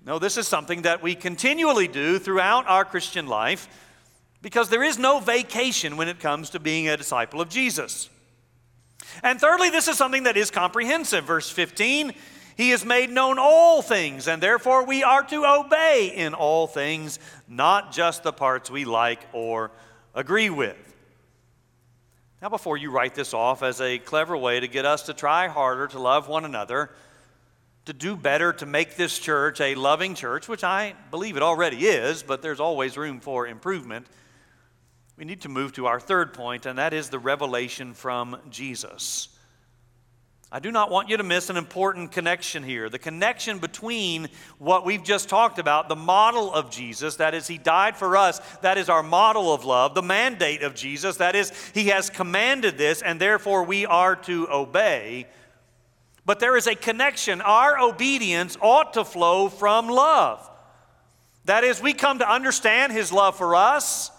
No, 0.05 0.19
this 0.19 0.37
is 0.37 0.47
something 0.47 0.83
that 0.83 1.03
we 1.03 1.15
continually 1.15 1.89
do 1.89 2.19
throughout 2.19 2.67
our 2.67 2.85
Christian 2.85 3.27
life 3.27 3.69
because 4.43 4.69
there 4.69 4.83
is 4.83 4.99
no 4.99 5.21
vacation 5.21 5.97
when 5.97 6.09
it 6.09 6.21
comes 6.21 6.51
to 6.51 6.61
being 6.61 6.89
a 6.89 6.97
disciple 6.97 7.41
of 7.41 7.49
Jesus. 7.49 8.11
And 9.23 9.41
thirdly, 9.41 9.71
this 9.71 9.89
is 9.89 9.97
something 9.97 10.25
that 10.25 10.37
is 10.37 10.51
comprehensive. 10.51 11.25
Verse 11.25 11.49
15 11.49 12.13
he 12.57 12.71
has 12.71 12.85
made 12.85 13.11
known 13.11 13.39
all 13.39 13.83
things, 13.83 14.29
and 14.29 14.43
therefore 14.43 14.85
we 14.85 15.03
are 15.03 15.23
to 15.23 15.47
obey 15.47 16.13
in 16.15 16.35
all 16.35 16.67
things, 16.67 17.19
not 17.49 17.93
just 17.93 18.23
the 18.23 18.33
parts 18.33 18.71
we 18.71 18.85
like 18.85 19.21
or 19.33 19.71
agree 20.15 20.51
with. 20.51 20.77
Now, 22.43 22.49
before 22.49 22.77
you 22.77 22.91
write 22.91 23.15
this 23.15 23.33
off 23.33 23.63
as 23.63 23.81
a 23.81 23.99
clever 23.99 24.37
way 24.37 24.61
to 24.61 24.69
get 24.69 24.85
us 24.85 25.03
to 25.05 25.15
try 25.15 25.49
harder 25.49 25.87
to 25.89 25.99
love 25.99 26.29
one 26.29 26.45
another, 26.45 26.91
to 27.87 27.93
do 27.93 28.17
better, 28.17 28.53
to 28.55 28.67
make 28.67 28.97
this 28.97 29.19
church 29.19 29.61
a 29.61 29.75
loving 29.75 30.15
church, 30.15 30.49
which 30.49 30.65
I 30.65 30.95
believe 31.11 31.37
it 31.37 31.43
already 31.43 31.87
is, 31.87 32.23
but 32.23 32.43
there's 32.43 32.61
always 32.61 32.97
room 32.97 33.21
for 33.21 33.47
improvement, 33.47 34.07
we 35.17 35.25
need 35.25 35.43
to 35.43 35.49
move 35.49 35.73
to 35.75 35.87
our 35.87 36.01
third 36.01 36.33
point, 36.33 36.67
and 36.67 36.79
that 36.79 36.95
is 36.95 37.11
the 37.11 37.19
revelation 37.19 37.95
from 37.95 38.39
Jesus. 38.51 39.29
I 40.55 40.59
do 40.59 40.71
not 40.71 40.91
want 40.91 41.09
you 41.09 41.17
to 41.17 41.23
miss 41.23 41.49
an 41.49 41.57
important 41.57 42.13
connection 42.13 42.63
here. 42.63 42.91
The 42.91 42.99
connection 42.99 43.59
between 43.59 44.29
what 44.59 44.85
we've 44.85 45.03
just 45.03 45.31
talked 45.31 45.59
about, 45.59 45.89
the 45.89 45.97
model 45.97 46.53
of 46.53 46.71
Jesus, 46.71 47.17
that 47.17 47.33
is, 47.33 47.47
He 47.47 47.57
died 47.57 47.97
for 47.97 48.19
us, 48.19 48.39
that 48.61 48.77
is 48.77 48.91
our 48.91 49.03
model 49.03 49.55
of 49.55 49.65
love, 49.65 49.95
the 49.95 50.03
mandate 50.03 50.63
of 50.63 50.75
Jesus, 50.75 51.17
that 51.17 51.35
is, 51.35 51.51
He 51.73 51.87
has 51.87 52.11
commanded 52.11 52.77
this, 52.77 53.01
and 53.01 53.19
therefore 53.19 53.65
we 53.65 53.87
are 53.87 54.15
to 54.17 54.47
obey. 54.51 55.27
But 56.27 56.39
there 56.39 56.57
is 56.57 56.67
a 56.67 56.75
connection. 56.75 57.41
Our 57.41 57.81
obedience 57.81 58.59
ought 58.61 58.93
to 58.93 59.07
flow 59.07 59.49
from 59.49 59.89
love. 59.89 60.49
That 61.47 61.65
is, 61.65 61.81
we 61.81 61.95
come 61.95 62.19
to 62.19 62.31
understand 62.31 62.93
His 62.93 63.11
love 63.11 63.37
for 63.37 63.57
us. 63.57 64.11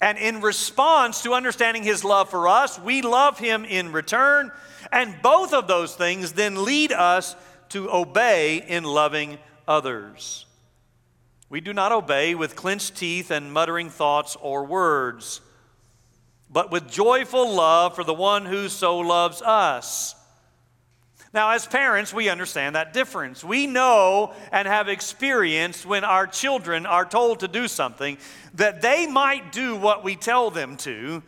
And 0.00 0.16
in 0.16 0.40
response 0.40 1.22
to 1.22 1.34
understanding 1.34 1.82
his 1.82 2.04
love 2.04 2.30
for 2.30 2.48
us, 2.48 2.78
we 2.78 3.02
love 3.02 3.38
him 3.38 3.64
in 3.64 3.92
return. 3.92 4.50
And 4.90 5.14
both 5.22 5.52
of 5.52 5.66
those 5.66 5.94
things 5.94 6.32
then 6.32 6.64
lead 6.64 6.92
us 6.92 7.36
to 7.70 7.90
obey 7.90 8.64
in 8.66 8.84
loving 8.84 9.38
others. 9.68 10.46
We 11.50 11.60
do 11.60 11.72
not 11.72 11.92
obey 11.92 12.34
with 12.34 12.56
clenched 12.56 12.96
teeth 12.96 13.30
and 13.30 13.52
muttering 13.52 13.90
thoughts 13.90 14.36
or 14.40 14.64
words, 14.64 15.40
but 16.48 16.70
with 16.70 16.90
joyful 16.90 17.52
love 17.52 17.94
for 17.94 18.04
the 18.04 18.14
one 18.14 18.46
who 18.46 18.68
so 18.68 18.98
loves 18.98 19.42
us. 19.42 20.14
Now, 21.32 21.50
as 21.50 21.64
parents, 21.64 22.12
we 22.12 22.28
understand 22.28 22.74
that 22.74 22.92
difference. 22.92 23.44
We 23.44 23.68
know 23.68 24.32
and 24.50 24.66
have 24.66 24.88
experienced 24.88 25.86
when 25.86 26.02
our 26.02 26.26
children 26.26 26.86
are 26.86 27.04
told 27.04 27.40
to 27.40 27.48
do 27.48 27.68
something 27.68 28.18
that 28.54 28.82
they 28.82 29.06
might 29.06 29.52
do 29.52 29.76
what 29.76 30.02
we 30.02 30.16
tell 30.16 30.50
them 30.50 30.76
to, 30.78 31.22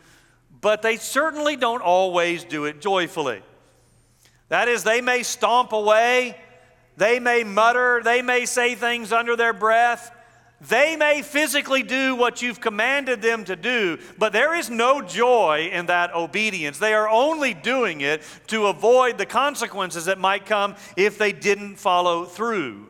but 0.59 0.81
they 0.81 0.97
certainly 0.97 1.55
don't 1.55 1.81
always 1.81 2.43
do 2.43 2.65
it 2.65 2.81
joyfully. 2.81 3.41
That 4.49 4.67
is, 4.67 4.83
they 4.83 4.99
may 4.99 5.23
stomp 5.23 5.71
away, 5.71 6.37
they 6.97 7.19
may 7.19 7.45
mutter, 7.45 8.01
they 8.03 8.21
may 8.21 8.45
say 8.45 8.75
things 8.75 9.13
under 9.13 9.37
their 9.37 9.53
breath, 9.53 10.11
they 10.69 10.95
may 10.95 11.21
physically 11.21 11.83
do 11.83 12.15
what 12.15 12.41
you've 12.41 12.61
commanded 12.61 13.21
them 13.21 13.43
to 13.45 13.55
do, 13.55 13.97
but 14.17 14.33
there 14.33 14.55
is 14.55 14.69
no 14.69 15.01
joy 15.01 15.69
in 15.71 15.87
that 15.87 16.13
obedience. 16.15 16.77
They 16.77 16.93
are 16.93 17.09
only 17.09 17.53
doing 17.53 18.01
it 18.01 18.21
to 18.47 18.67
avoid 18.67 19.17
the 19.17 19.25
consequences 19.25 20.05
that 20.05 20.19
might 20.19 20.45
come 20.45 20.75
if 20.95 21.17
they 21.17 21.33
didn't 21.33 21.75
follow 21.75 22.25
through. 22.25 22.87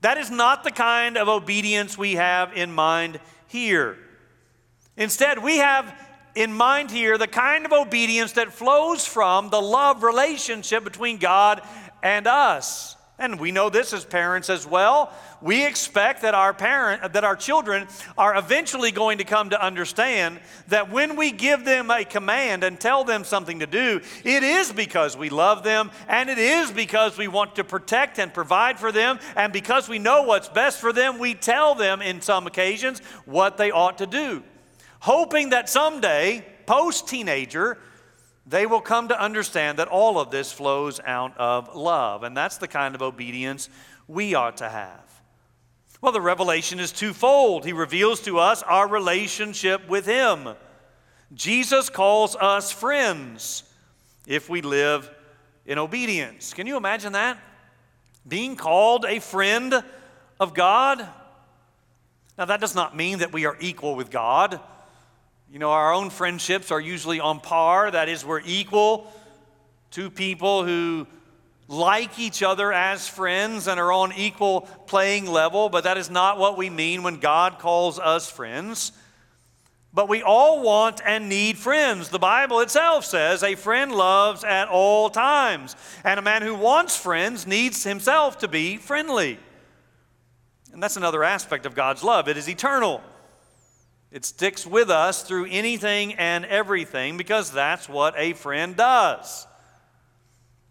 That 0.00 0.18
is 0.18 0.30
not 0.30 0.64
the 0.64 0.70
kind 0.70 1.16
of 1.16 1.28
obedience 1.28 1.96
we 1.96 2.14
have 2.14 2.56
in 2.56 2.72
mind 2.72 3.20
here. 3.46 3.96
Instead, 4.96 5.42
we 5.42 5.58
have 5.58 5.94
in 6.34 6.52
mind 6.52 6.90
here 6.90 7.18
the 7.18 7.26
kind 7.26 7.64
of 7.66 7.72
obedience 7.72 8.32
that 8.32 8.52
flows 8.52 9.06
from 9.06 9.50
the 9.50 9.60
love 9.60 10.02
relationship 10.02 10.84
between 10.84 11.18
God 11.18 11.62
and 12.02 12.26
us. 12.26 12.96
And 13.20 13.40
we 13.40 13.50
know 13.50 13.68
this 13.68 13.92
as 13.92 14.04
parents 14.04 14.48
as 14.48 14.64
well. 14.64 15.12
We 15.42 15.66
expect 15.66 16.22
that 16.22 16.34
our 16.34 16.54
parent 16.54 17.12
that 17.14 17.24
our 17.24 17.34
children 17.34 17.88
are 18.16 18.36
eventually 18.36 18.92
going 18.92 19.18
to 19.18 19.24
come 19.24 19.50
to 19.50 19.64
understand 19.64 20.38
that 20.68 20.92
when 20.92 21.16
we 21.16 21.32
give 21.32 21.64
them 21.64 21.90
a 21.90 22.04
command 22.04 22.62
and 22.62 22.78
tell 22.78 23.02
them 23.02 23.24
something 23.24 23.58
to 23.58 23.66
do, 23.66 24.00
it 24.22 24.42
is 24.44 24.72
because 24.72 25.16
we 25.16 25.30
love 25.30 25.64
them 25.64 25.90
and 26.06 26.30
it 26.30 26.38
is 26.38 26.70
because 26.70 27.18
we 27.18 27.26
want 27.26 27.56
to 27.56 27.64
protect 27.64 28.20
and 28.20 28.32
provide 28.32 28.78
for 28.78 28.92
them 28.92 29.18
and 29.34 29.52
because 29.52 29.88
we 29.88 29.98
know 29.98 30.22
what's 30.22 30.48
best 30.48 30.80
for 30.80 30.92
them, 30.92 31.18
we 31.18 31.34
tell 31.34 31.74
them 31.74 32.00
in 32.00 32.20
some 32.20 32.46
occasions 32.46 33.00
what 33.24 33.56
they 33.56 33.72
ought 33.72 33.98
to 33.98 34.06
do. 34.06 34.44
Hoping 35.00 35.50
that 35.50 35.68
someday, 35.68 36.44
post 36.66 37.08
teenager, 37.08 37.78
they 38.48 38.64
will 38.64 38.80
come 38.80 39.08
to 39.08 39.20
understand 39.20 39.78
that 39.78 39.88
all 39.88 40.18
of 40.18 40.30
this 40.30 40.50
flows 40.50 41.00
out 41.04 41.36
of 41.36 41.76
love. 41.76 42.22
And 42.22 42.34
that's 42.34 42.56
the 42.56 42.68
kind 42.68 42.94
of 42.94 43.02
obedience 43.02 43.68
we 44.06 44.34
ought 44.34 44.56
to 44.58 44.68
have. 44.68 45.04
Well, 46.00 46.12
the 46.12 46.20
revelation 46.20 46.80
is 46.80 46.90
twofold. 46.90 47.66
He 47.66 47.74
reveals 47.74 48.20
to 48.20 48.38
us 48.38 48.62
our 48.62 48.88
relationship 48.88 49.86
with 49.88 50.06
Him. 50.06 50.48
Jesus 51.34 51.90
calls 51.90 52.36
us 52.36 52.72
friends 52.72 53.64
if 54.26 54.48
we 54.48 54.62
live 54.62 55.10
in 55.66 55.78
obedience. 55.78 56.54
Can 56.54 56.66
you 56.66 56.78
imagine 56.78 57.12
that? 57.12 57.38
Being 58.26 58.56
called 58.56 59.04
a 59.04 59.18
friend 59.18 59.82
of 60.40 60.54
God? 60.54 61.06
Now, 62.38 62.46
that 62.46 62.60
does 62.60 62.74
not 62.74 62.96
mean 62.96 63.18
that 63.18 63.32
we 63.32 63.44
are 63.44 63.56
equal 63.60 63.94
with 63.94 64.10
God. 64.10 64.60
You 65.50 65.58
know, 65.58 65.70
our 65.70 65.94
own 65.94 66.10
friendships 66.10 66.70
are 66.70 66.80
usually 66.80 67.20
on 67.20 67.40
par. 67.40 67.90
That 67.90 68.08
is, 68.08 68.24
we're 68.24 68.42
equal. 68.44 69.10
Two 69.90 70.10
people 70.10 70.64
who 70.64 71.06
like 71.68 72.18
each 72.18 72.42
other 72.42 72.72
as 72.72 73.08
friends 73.08 73.66
and 73.66 73.80
are 73.80 73.92
on 73.92 74.12
equal 74.12 74.62
playing 74.86 75.26
level, 75.26 75.68
but 75.68 75.84
that 75.84 75.96
is 75.96 76.10
not 76.10 76.38
what 76.38 76.58
we 76.58 76.68
mean 76.68 77.02
when 77.02 77.18
God 77.18 77.58
calls 77.58 77.98
us 77.98 78.30
friends. 78.30 78.92
But 79.92 80.08
we 80.08 80.22
all 80.22 80.62
want 80.62 81.00
and 81.04 81.30
need 81.30 81.56
friends. 81.56 82.10
The 82.10 82.18
Bible 82.18 82.60
itself 82.60 83.06
says 83.06 83.42
a 83.42 83.54
friend 83.54 83.90
loves 83.92 84.44
at 84.44 84.68
all 84.68 85.08
times, 85.08 85.76
and 86.04 86.18
a 86.18 86.22
man 86.22 86.42
who 86.42 86.54
wants 86.54 86.96
friends 86.96 87.46
needs 87.46 87.84
himself 87.84 88.38
to 88.38 88.48
be 88.48 88.76
friendly. 88.76 89.38
And 90.72 90.82
that's 90.82 90.98
another 90.98 91.24
aspect 91.24 91.64
of 91.64 91.74
God's 91.74 92.04
love. 92.04 92.28
It 92.28 92.36
is 92.36 92.48
eternal. 92.48 93.02
It 94.10 94.24
sticks 94.24 94.66
with 94.66 94.90
us 94.90 95.22
through 95.22 95.48
anything 95.50 96.14
and 96.14 96.46
everything 96.46 97.18
because 97.18 97.50
that's 97.52 97.88
what 97.88 98.14
a 98.16 98.32
friend 98.32 98.74
does. 98.74 99.46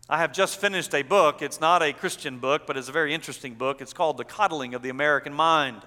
I 0.10 0.20
have 0.20 0.34
just 0.34 0.60
finished 0.60 0.96
a 0.96 1.04
book. 1.04 1.42
It's 1.42 1.62
not 1.62 1.84
a 1.84 1.94
Christian 1.94 2.40
book, 2.40 2.64
but 2.66 2.78
it's 2.78 2.90
a 2.90 2.94
very 2.94 3.14
interesting 3.14 3.54
book. 3.54 3.82
It's 3.82 3.94
called 3.94 4.18
The 4.18 4.24
Coddling 4.24 4.74
of 4.74 4.82
the 4.82 4.90
American 4.90 5.34
Mind. 5.34 5.82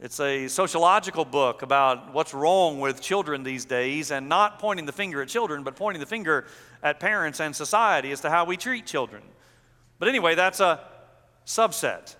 It's 0.00 0.18
a 0.18 0.48
sociological 0.48 1.24
book 1.24 1.62
about 1.62 2.12
what's 2.12 2.34
wrong 2.34 2.80
with 2.80 3.00
children 3.00 3.44
these 3.44 3.64
days 3.64 4.10
and 4.10 4.28
not 4.28 4.58
pointing 4.58 4.86
the 4.86 4.92
finger 4.92 5.22
at 5.22 5.28
children, 5.28 5.62
but 5.62 5.76
pointing 5.76 6.00
the 6.00 6.06
finger 6.06 6.46
at 6.82 6.98
parents 6.98 7.40
and 7.40 7.54
society 7.54 8.10
as 8.10 8.20
to 8.22 8.30
how 8.30 8.44
we 8.44 8.56
treat 8.56 8.86
children. 8.86 9.22
But 10.00 10.08
anyway, 10.08 10.34
that's 10.34 10.58
a 10.58 10.80
subset. 11.46 12.16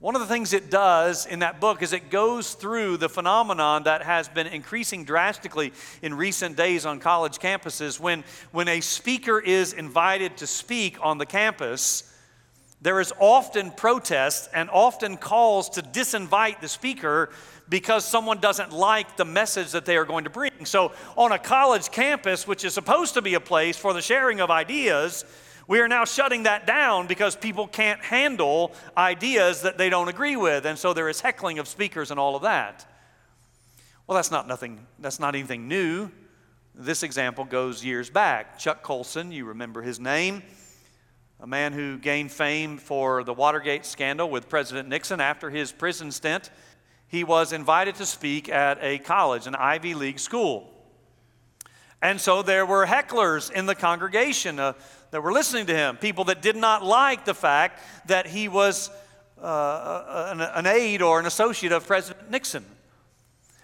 One 0.00 0.14
of 0.14 0.20
the 0.20 0.28
things 0.28 0.52
it 0.52 0.70
does 0.70 1.26
in 1.26 1.40
that 1.40 1.58
book 1.60 1.82
is 1.82 1.92
it 1.92 2.08
goes 2.08 2.54
through 2.54 2.98
the 2.98 3.08
phenomenon 3.08 3.82
that 3.82 4.02
has 4.02 4.28
been 4.28 4.46
increasing 4.46 5.02
drastically 5.02 5.72
in 6.02 6.14
recent 6.14 6.56
days 6.56 6.86
on 6.86 7.00
college 7.00 7.40
campuses. 7.40 7.98
When, 7.98 8.22
when 8.52 8.68
a 8.68 8.80
speaker 8.80 9.40
is 9.40 9.72
invited 9.72 10.36
to 10.36 10.46
speak 10.46 10.98
on 11.02 11.18
the 11.18 11.26
campus, 11.26 12.14
there 12.80 13.00
is 13.00 13.12
often 13.18 13.72
protest 13.72 14.48
and 14.54 14.70
often 14.70 15.16
calls 15.16 15.68
to 15.70 15.82
disinvite 15.82 16.60
the 16.60 16.68
speaker 16.68 17.30
because 17.68 18.04
someone 18.04 18.38
doesn't 18.38 18.72
like 18.72 19.16
the 19.16 19.24
message 19.24 19.72
that 19.72 19.84
they 19.84 19.96
are 19.96 20.04
going 20.04 20.22
to 20.22 20.30
bring. 20.30 20.64
So, 20.64 20.92
on 21.16 21.32
a 21.32 21.40
college 21.40 21.90
campus, 21.90 22.46
which 22.46 22.64
is 22.64 22.72
supposed 22.72 23.14
to 23.14 23.22
be 23.22 23.34
a 23.34 23.40
place 23.40 23.76
for 23.76 23.92
the 23.92 24.00
sharing 24.00 24.40
of 24.40 24.48
ideas, 24.48 25.24
we 25.68 25.80
are 25.80 25.86
now 25.86 26.06
shutting 26.06 26.44
that 26.44 26.66
down 26.66 27.06
because 27.06 27.36
people 27.36 27.68
can't 27.68 28.00
handle 28.00 28.72
ideas 28.96 29.62
that 29.62 29.76
they 29.76 29.90
don't 29.90 30.08
agree 30.08 30.34
with. 30.34 30.64
And 30.64 30.78
so 30.78 30.94
there 30.94 31.10
is 31.10 31.20
heckling 31.20 31.58
of 31.58 31.68
speakers 31.68 32.10
and 32.10 32.18
all 32.18 32.34
of 32.34 32.42
that. 32.42 32.90
Well, 34.06 34.16
that's 34.16 34.30
not 34.30 34.48
nothing, 34.48 34.86
that's 34.98 35.20
not 35.20 35.34
anything 35.34 35.68
new. 35.68 36.10
This 36.74 37.02
example 37.02 37.44
goes 37.44 37.84
years 37.84 38.08
back. 38.08 38.58
Chuck 38.58 38.82
Colson, 38.82 39.30
you 39.30 39.44
remember 39.44 39.82
his 39.82 40.00
name, 40.00 40.42
a 41.38 41.46
man 41.46 41.74
who 41.74 41.98
gained 41.98 42.32
fame 42.32 42.78
for 42.78 43.22
the 43.22 43.34
Watergate 43.34 43.84
scandal 43.84 44.30
with 44.30 44.48
President 44.48 44.88
Nixon 44.88 45.20
after 45.20 45.50
his 45.50 45.70
prison 45.70 46.10
stint. 46.10 46.50
He 47.08 47.24
was 47.24 47.52
invited 47.52 47.96
to 47.96 48.06
speak 48.06 48.48
at 48.48 48.78
a 48.80 48.98
college, 48.98 49.46
an 49.46 49.54
Ivy 49.54 49.92
League 49.92 50.18
school. 50.18 50.72
And 52.00 52.20
so 52.20 52.42
there 52.42 52.64
were 52.64 52.86
hecklers 52.86 53.50
in 53.50 53.66
the 53.66 53.74
congregation. 53.74 54.60
Uh, 54.60 54.74
that 55.10 55.22
were 55.22 55.32
listening 55.32 55.66
to 55.66 55.74
him, 55.74 55.96
people 55.96 56.24
that 56.24 56.42
did 56.42 56.56
not 56.56 56.84
like 56.84 57.24
the 57.24 57.34
fact 57.34 57.82
that 58.06 58.26
he 58.26 58.48
was 58.48 58.90
uh, 59.40 60.30
an, 60.32 60.40
an 60.40 60.66
aide 60.66 61.02
or 61.02 61.18
an 61.18 61.26
associate 61.26 61.72
of 61.72 61.86
President 61.86 62.30
Nixon. 62.30 62.64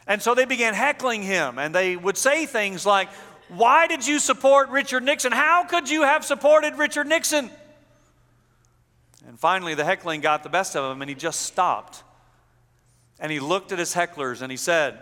And 0.07 0.23
so 0.23 0.35
they 0.35 0.45
began 0.45 0.75
heckling 0.75 1.23
him, 1.23 1.59
and 1.59 1.75
they 1.75 1.97
would 1.97 2.17
say 2.17 2.47
things 2.47 2.85
like, 2.85 3.11
Why 3.49 3.87
did 3.87 4.07
you 4.07 4.19
support 4.19 4.69
Richard 4.71 5.03
Nixon? 5.03 5.33
How 5.33 5.65
could 5.65 5.89
you 5.89 6.03
have 6.03 6.25
supported 6.25 6.77
Richard 6.77 7.07
Nixon? 7.07 7.51
And 9.27 9.39
finally, 9.39 9.75
the 9.75 9.85
heckling 9.85 10.21
got 10.21 10.43
the 10.43 10.51
best 10.51 10.77
of 10.77 10.91
him, 10.91 11.01
and 11.01 11.09
he 11.09 11.15
just 11.15 11.43
stopped. 11.43 12.03
And 13.19 13.33
he 13.33 13.41
looked 13.41 13.73
at 13.73 13.79
his 13.79 13.95
hecklers 13.95 14.43
and 14.43 14.51
he 14.51 14.57
said, 14.57 14.99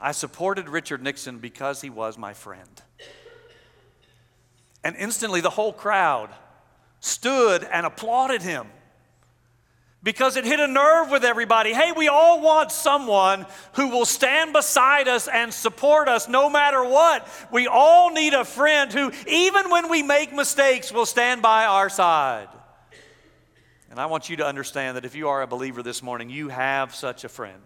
I 0.00 0.12
supported 0.12 0.68
Richard 0.68 1.02
Nixon 1.02 1.38
because 1.38 1.80
he 1.80 1.90
was 1.90 2.18
my 2.18 2.34
friend. 2.34 2.82
And 4.84 4.94
instantly 4.96 5.40
the 5.40 5.50
whole 5.50 5.72
crowd 5.72 6.30
stood 7.00 7.64
and 7.64 7.86
applauded 7.86 8.42
him 8.42 8.66
because 10.06 10.36
it 10.36 10.44
hit 10.44 10.60
a 10.60 10.68
nerve 10.68 11.10
with 11.10 11.24
everybody. 11.24 11.72
Hey, 11.72 11.90
we 11.90 12.06
all 12.06 12.40
want 12.40 12.70
someone 12.70 13.44
who 13.72 13.88
will 13.88 14.04
stand 14.04 14.52
beside 14.52 15.08
us 15.08 15.26
and 15.26 15.52
support 15.52 16.06
us 16.08 16.28
no 16.28 16.48
matter 16.48 16.84
what. 16.84 17.26
We 17.50 17.66
all 17.66 18.12
need 18.12 18.32
a 18.32 18.44
friend 18.44 18.92
who, 18.92 19.10
even 19.26 19.68
when 19.68 19.90
we 19.90 20.04
make 20.04 20.32
mistakes, 20.32 20.92
will 20.92 21.06
stand 21.06 21.42
by 21.42 21.64
our 21.64 21.88
side. 21.88 22.48
And 23.90 23.98
I 23.98 24.06
want 24.06 24.30
you 24.30 24.36
to 24.36 24.46
understand 24.46 24.96
that 24.96 25.04
if 25.04 25.16
you 25.16 25.28
are 25.28 25.42
a 25.42 25.46
believer 25.48 25.82
this 25.82 26.02
morning, 26.02 26.30
you 26.30 26.50
have 26.50 26.94
such 26.94 27.24
a 27.24 27.28
friend. 27.28 27.62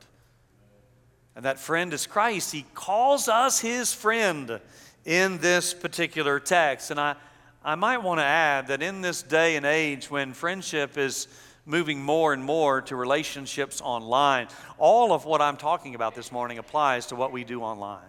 And 1.37 1.45
that 1.45 1.59
friend 1.59 1.93
is 1.93 2.07
Christ. 2.07 2.53
He 2.53 2.65
calls 2.75 3.29
us 3.29 3.61
his 3.61 3.93
friend 3.93 4.61
in 5.05 5.39
this 5.39 5.73
particular 5.73 6.41
text. 6.41 6.91
And 6.91 7.01
I, 7.01 7.17
I 7.65 7.75
might 7.75 7.99
want 7.99 8.21
to 8.21 8.25
add 8.25 8.69
that 8.69 8.83
in 8.83 9.01
this 9.01 9.23
day 9.23 9.57
and 9.57 9.65
age 9.65 10.11
when 10.11 10.33
friendship 10.33 10.99
is 10.99 11.29
moving 11.67 12.03
more 12.03 12.33
and 12.33 12.43
more 12.43 12.83
to 12.83 12.97
relationships 12.97 13.81
online, 13.81 14.49
all 14.79 15.13
of 15.13 15.25
what 15.25 15.41
I'm 15.41 15.57
talking 15.57 15.95
about 15.95 16.15
this 16.15 16.33
morning 16.33 16.59
applies 16.59 17.07
to 17.07 17.17
what 17.17 17.33
we 17.33 17.45
do 17.45 17.63
online. 17.63 18.01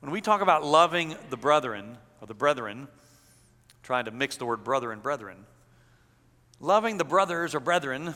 When 0.00 0.10
we 0.10 0.20
talk 0.20 0.40
about 0.40 0.64
loving 0.64 1.14
the 1.28 1.36
brethren, 1.36 1.98
or 2.20 2.26
the 2.26 2.34
brethren, 2.34 2.88
trying 3.82 4.06
to 4.06 4.10
mix 4.10 4.36
the 4.36 4.46
word 4.46 4.64
brother 4.64 4.92
and 4.92 5.02
brethren, 5.02 5.44
loving 6.60 6.96
the 6.96 7.04
brothers 7.04 7.54
or 7.54 7.60
brethren 7.60 8.14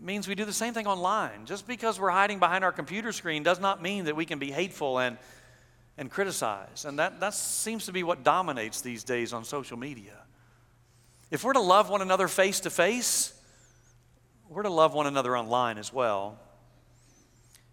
means 0.00 0.28
we 0.28 0.34
do 0.34 0.44
the 0.44 0.52
same 0.52 0.74
thing 0.74 0.86
online. 0.86 1.46
Just 1.46 1.66
because 1.66 1.98
we're 1.98 2.10
hiding 2.10 2.38
behind 2.38 2.64
our 2.64 2.72
computer 2.72 3.12
screen 3.12 3.42
does 3.42 3.60
not 3.60 3.82
mean 3.82 4.04
that 4.04 4.16
we 4.16 4.24
can 4.24 4.38
be 4.38 4.50
hateful 4.50 4.98
and 4.98 5.18
and 5.98 6.10
criticize. 6.10 6.84
And 6.84 6.98
that, 6.98 7.20
that 7.20 7.34
seems 7.34 7.86
to 7.86 7.92
be 7.92 8.02
what 8.02 8.22
dominates 8.22 8.80
these 8.80 9.04
days 9.04 9.32
on 9.32 9.44
social 9.44 9.76
media. 9.76 10.12
If 11.30 11.42
we're 11.42 11.54
to 11.54 11.60
love 11.60 11.88
one 11.88 12.02
another 12.02 12.28
face 12.28 12.60
to 12.60 12.70
face, 12.70 13.32
we're 14.48 14.62
to 14.62 14.70
love 14.70 14.94
one 14.94 15.06
another 15.06 15.36
online 15.36 15.78
as 15.78 15.92
well. 15.92 16.38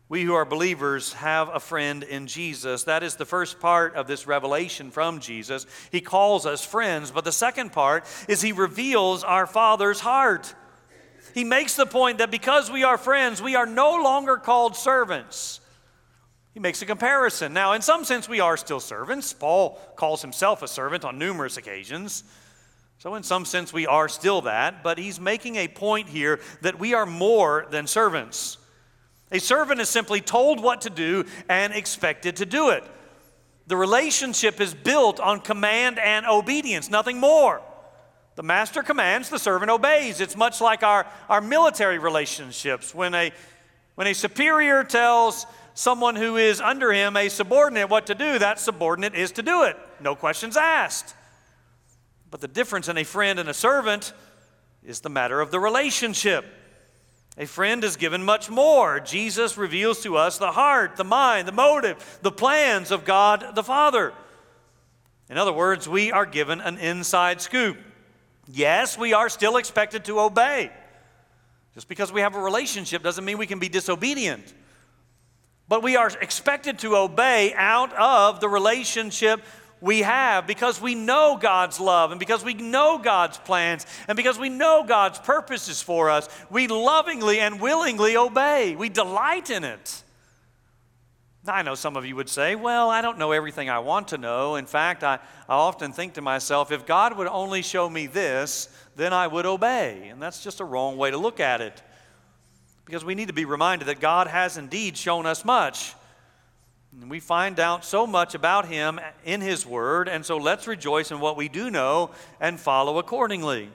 We 0.10 0.24
who 0.24 0.34
are 0.34 0.46
believers 0.46 1.14
have 1.14 1.50
a 1.50 1.60
friend 1.60 2.04
in 2.04 2.28
Jesus. 2.28 2.84
That 2.84 3.04
is 3.04 3.16
the 3.16 3.26
first 3.26 3.60
part 3.60 3.96
of 3.96 4.08
this 4.08 4.28
revelation 4.28 4.92
from 4.92 5.20
Jesus. 5.20 5.66
He 5.92 6.02
calls 6.02 6.46
us 6.46 6.64
friends, 6.64 7.12
but 7.12 7.26
the 7.26 7.32
second 7.32 7.72
part 7.72 8.06
is 8.28 8.42
he 8.42 8.52
reveals 8.52 9.24
our 9.24 9.48
Father's 9.48 10.00
heart. 10.00 10.54
He 11.34 11.44
makes 11.44 11.76
the 11.76 11.86
point 11.86 12.20
that 12.20 12.32
because 12.32 12.70
we 12.70 12.84
are 12.84 12.98
friends, 12.98 13.42
we 13.42 13.56
are 13.56 13.66
no 13.66 13.96
longer 14.02 14.38
called 14.38 14.76
servants. 14.76 15.60
He 16.54 16.60
makes 16.60 16.82
a 16.84 16.86
comparison. 16.86 17.54
Now, 17.54 17.74
in 17.74 17.82
some 17.82 18.06
sense, 18.06 18.30
we 18.30 18.40
are 18.40 18.58
still 18.58 18.80
servants. 18.80 19.34
Paul 19.34 19.80
calls 19.96 20.22
himself 20.22 20.62
a 20.62 20.68
servant 20.68 21.04
on 21.04 21.18
numerous 21.18 21.58
occasions. 21.58 22.24
So, 23.00 23.16
in 23.16 23.24
some 23.24 23.46
sense, 23.46 23.74
we 23.74 23.88
are 23.88 24.08
still 24.08 24.42
that, 24.42 24.84
but 24.84 25.00
he's 25.00 25.20
making 25.20 25.56
a 25.56 25.68
point 25.68 26.08
here 26.08 26.40
that 26.62 26.80
we 26.80 26.94
are 26.94 27.08
more 27.08 27.66
than 27.72 27.88
servants. 27.88 28.58
A 29.32 29.40
servant 29.40 29.82
is 29.82 29.90
simply 29.90 30.22
told 30.22 30.62
what 30.62 30.82
to 30.82 30.92
do 30.92 31.26
and 31.50 31.74
expected 31.74 32.36
to 32.38 32.46
do 32.46 32.70
it. 32.70 32.84
The 33.66 33.76
relationship 33.76 34.62
is 34.62 34.76
built 34.76 35.20
on 35.20 35.40
command 35.40 35.98
and 35.98 36.28
obedience, 36.28 36.92
nothing 36.92 37.20
more. 37.20 37.62
The 38.36 38.44
master 38.44 38.82
commands, 38.82 39.30
the 39.30 39.38
servant 39.38 39.70
obeys. 39.70 40.20
It's 40.20 40.36
much 40.36 40.60
like 40.60 40.82
our, 40.82 41.06
our 41.30 41.42
military 41.42 42.00
relationships. 42.00 42.94
When 42.94 43.14
a, 43.14 43.32
when 43.96 44.08
a 44.08 44.14
superior 44.14 44.84
tells 44.84 45.46
someone 45.76 46.16
who 46.16 46.38
is 46.38 46.60
under 46.60 46.92
him, 46.92 47.16
a 47.16 47.30
subordinate, 47.30 47.90
what 47.90 48.08
to 48.08 48.16
do, 48.16 48.40
that 48.40 48.60
subordinate 48.60 49.16
is 49.16 49.32
to 49.34 49.44
do 49.44 49.64
it. 49.64 49.78
No 50.00 50.16
questions 50.16 50.58
asked. 50.58 51.16
But 52.32 52.42
the 52.42 52.48
difference 52.48 52.90
in 52.90 52.98
a 52.98 53.04
friend 53.04 53.40
and 53.40 53.48
a 53.48 53.54
servant 53.54 54.14
is 54.84 55.02
the 55.02 55.10
matter 55.10 55.40
of 55.40 55.52
the 55.52 55.60
relationship. 55.60 56.46
A 57.38 57.46
friend 57.46 57.84
is 57.84 57.96
given 57.96 58.24
much 58.24 58.50
more. 58.50 59.00
Jesus 59.00 59.58
reveals 59.58 60.02
to 60.04 60.18
us 60.18 60.38
the 60.38 60.52
heart, 60.52 60.98
the 60.98 61.04
mind, 61.04 61.48
the 61.48 61.52
motive, 61.52 62.20
the 62.22 62.32
plans 62.32 62.92
of 62.92 63.06
God 63.06 63.56
the 63.56 63.64
Father. 63.64 64.14
In 65.30 65.38
other 65.38 65.54
words, 65.54 65.88
we 65.88 66.12
are 66.12 66.26
given 66.26 66.62
an 66.62 66.78
inside 66.78 67.42
scoop. 67.42 67.78
Yes, 68.48 68.98
we 68.98 69.14
are 69.14 69.30
still 69.30 69.58
expected 69.58 70.06
to 70.06 70.20
obey. 70.20 70.72
Just 71.74 71.88
because 71.88 72.12
we 72.12 72.22
have 72.22 72.36
a 72.36 72.40
relationship 72.40 73.02
doesn't 73.04 73.26
mean 73.26 73.38
we 73.38 73.48
can 73.48 73.60
be 73.60 73.70
disobedient. 73.70 74.54
But 75.68 75.82
we 75.82 75.96
are 75.96 76.10
expected 76.22 76.80
to 76.80 76.98
obey 76.98 77.54
out 77.56 77.94
of 77.94 78.40
the 78.42 78.50
relationship 78.50 79.42
we 79.82 80.02
have 80.02 80.46
because 80.46 80.80
we 80.80 80.94
know 80.94 81.38
God's 81.40 81.80
love 81.80 82.12
and 82.12 82.20
because 82.20 82.44
we 82.44 82.54
know 82.54 82.98
God's 82.98 83.38
plans 83.40 83.86
and 84.08 84.16
because 84.16 84.38
we 84.38 84.50
know 84.50 84.84
God's 84.88 85.20
purposes 85.20 85.82
for 85.82 86.10
us. 86.10 86.30
We 86.50 86.68
lovingly 86.68 87.40
and 87.40 87.60
willingly 87.60 88.16
obey, 88.16 88.76
we 88.76 88.90
delight 88.90 89.50
in 89.50 89.64
it. 89.64 90.03
I 91.46 91.62
know 91.62 91.76
some 91.76 91.98
of 91.98 92.06
you 92.06 92.16
would 92.16 92.30
say, 92.30 92.56
Well, 92.56 92.90
I 92.90 93.02
don't 93.02 93.18
know 93.18 93.32
everything 93.32 93.70
I 93.70 93.80
want 93.80 94.10
to 94.10 94.18
know. 94.18 94.56
In 94.56 94.66
fact, 94.66 95.04
I, 95.04 95.16
I 95.50 95.56
often 95.56 95.92
think 95.92 96.14
to 96.14 96.22
myself, 96.22 96.72
if 96.72 96.86
God 96.86 97.18
would 97.18 97.28
only 97.28 97.62
show 97.62 97.90
me 97.90 98.08
this, 98.08 98.70
then 98.96 99.12
I 99.12 99.28
would 99.28 99.46
obey. 99.46 100.08
And 100.10 100.22
that's 100.22 100.42
just 100.42 100.62
a 100.62 100.66
wrong 100.66 100.96
way 100.98 101.12
to 101.12 101.18
look 101.18 101.40
at 101.40 101.60
it 101.60 101.82
because 102.86 103.04
we 103.04 103.16
need 103.16 103.28
to 103.28 103.34
be 103.34 103.46
reminded 103.46 103.88
that 103.88 104.00
God 104.00 104.28
has 104.28 104.58
indeed 104.58 104.98
shown 104.98 105.26
us 105.26 105.44
much. 105.44 105.94
And 107.02 107.10
we 107.10 107.20
find 107.20 107.60
out 107.60 107.84
so 107.84 108.06
much 108.06 108.36
about 108.36 108.68
Him 108.68 109.00
in 109.26 109.42
His 109.42 109.66
Word, 109.66 110.08
and 110.08 110.26
so 110.26 110.38
let's 110.38 110.68
rejoice 110.68 111.12
in 111.12 111.20
what 111.20 111.36
we 111.36 111.50
do 111.50 111.72
know 111.72 112.12
and 112.40 112.60
follow 112.60 113.00
accordingly. 113.00 113.70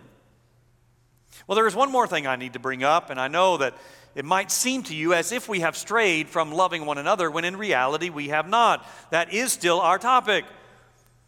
Well, 1.46 1.56
there 1.56 1.66
is 1.66 1.74
one 1.74 1.92
more 1.92 2.06
thing 2.06 2.26
I 2.26 2.36
need 2.36 2.54
to 2.54 2.58
bring 2.58 2.84
up, 2.84 3.10
and 3.10 3.20
I 3.20 3.28
know 3.28 3.56
that 3.58 3.74
it 4.14 4.24
might 4.24 4.50
seem 4.50 4.82
to 4.84 4.94
you 4.94 5.14
as 5.14 5.32
if 5.32 5.48
we 5.48 5.60
have 5.60 5.76
strayed 5.76 6.28
from 6.28 6.52
loving 6.52 6.86
one 6.86 6.98
another 6.98 7.30
when 7.30 7.44
in 7.44 7.56
reality 7.56 8.10
we 8.10 8.28
have 8.28 8.48
not. 8.48 8.86
That 9.10 9.32
is 9.32 9.52
still 9.52 9.80
our 9.80 9.98
topic. 9.98 10.44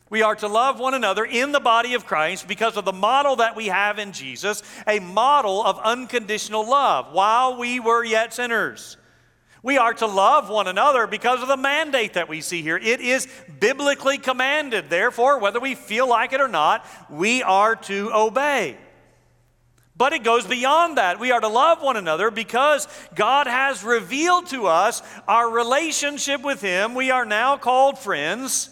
We 0.08 0.22
are 0.22 0.34
to 0.36 0.48
love 0.48 0.80
one 0.80 0.94
another 0.94 1.24
in 1.24 1.52
the 1.52 1.60
body 1.60 1.94
of 1.94 2.04
Christ 2.04 2.48
because 2.48 2.76
of 2.76 2.84
the 2.84 2.92
model 2.92 3.36
that 3.36 3.54
we 3.54 3.66
have 3.66 4.00
in 4.00 4.10
Jesus, 4.10 4.64
a 4.88 4.98
model 4.98 5.64
of 5.64 5.78
unconditional 5.78 6.68
love 6.68 7.12
while 7.12 7.58
we 7.58 7.78
were 7.78 8.02
yet 8.02 8.34
sinners. 8.34 8.96
We 9.62 9.78
are 9.78 9.94
to 9.94 10.06
love 10.06 10.48
one 10.48 10.66
another 10.66 11.06
because 11.06 11.42
of 11.42 11.48
the 11.48 11.56
mandate 11.56 12.14
that 12.14 12.28
we 12.28 12.40
see 12.40 12.62
here. 12.62 12.76
It 12.76 13.00
is 13.00 13.28
biblically 13.60 14.18
commanded. 14.18 14.90
Therefore, 14.90 15.38
whether 15.38 15.60
we 15.60 15.76
feel 15.76 16.08
like 16.08 16.32
it 16.32 16.40
or 16.40 16.48
not, 16.48 16.84
we 17.08 17.42
are 17.44 17.76
to 17.76 18.10
obey. 18.12 18.78
But 20.00 20.14
it 20.14 20.24
goes 20.24 20.46
beyond 20.46 20.96
that. 20.96 21.20
We 21.20 21.30
are 21.30 21.42
to 21.42 21.48
love 21.48 21.82
one 21.82 21.98
another 21.98 22.30
because 22.30 22.88
God 23.14 23.46
has 23.46 23.84
revealed 23.84 24.46
to 24.46 24.66
us 24.66 25.02
our 25.28 25.50
relationship 25.50 26.40
with 26.40 26.62
Him. 26.62 26.94
We 26.94 27.10
are 27.10 27.26
now 27.26 27.58
called 27.58 27.98
friends, 27.98 28.70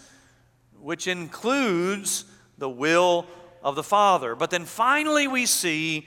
which 0.80 1.06
includes 1.06 2.24
the 2.56 2.70
will 2.70 3.26
of 3.62 3.76
the 3.76 3.82
Father. 3.82 4.34
But 4.36 4.48
then 4.48 4.64
finally, 4.64 5.28
we 5.28 5.44
see 5.44 6.06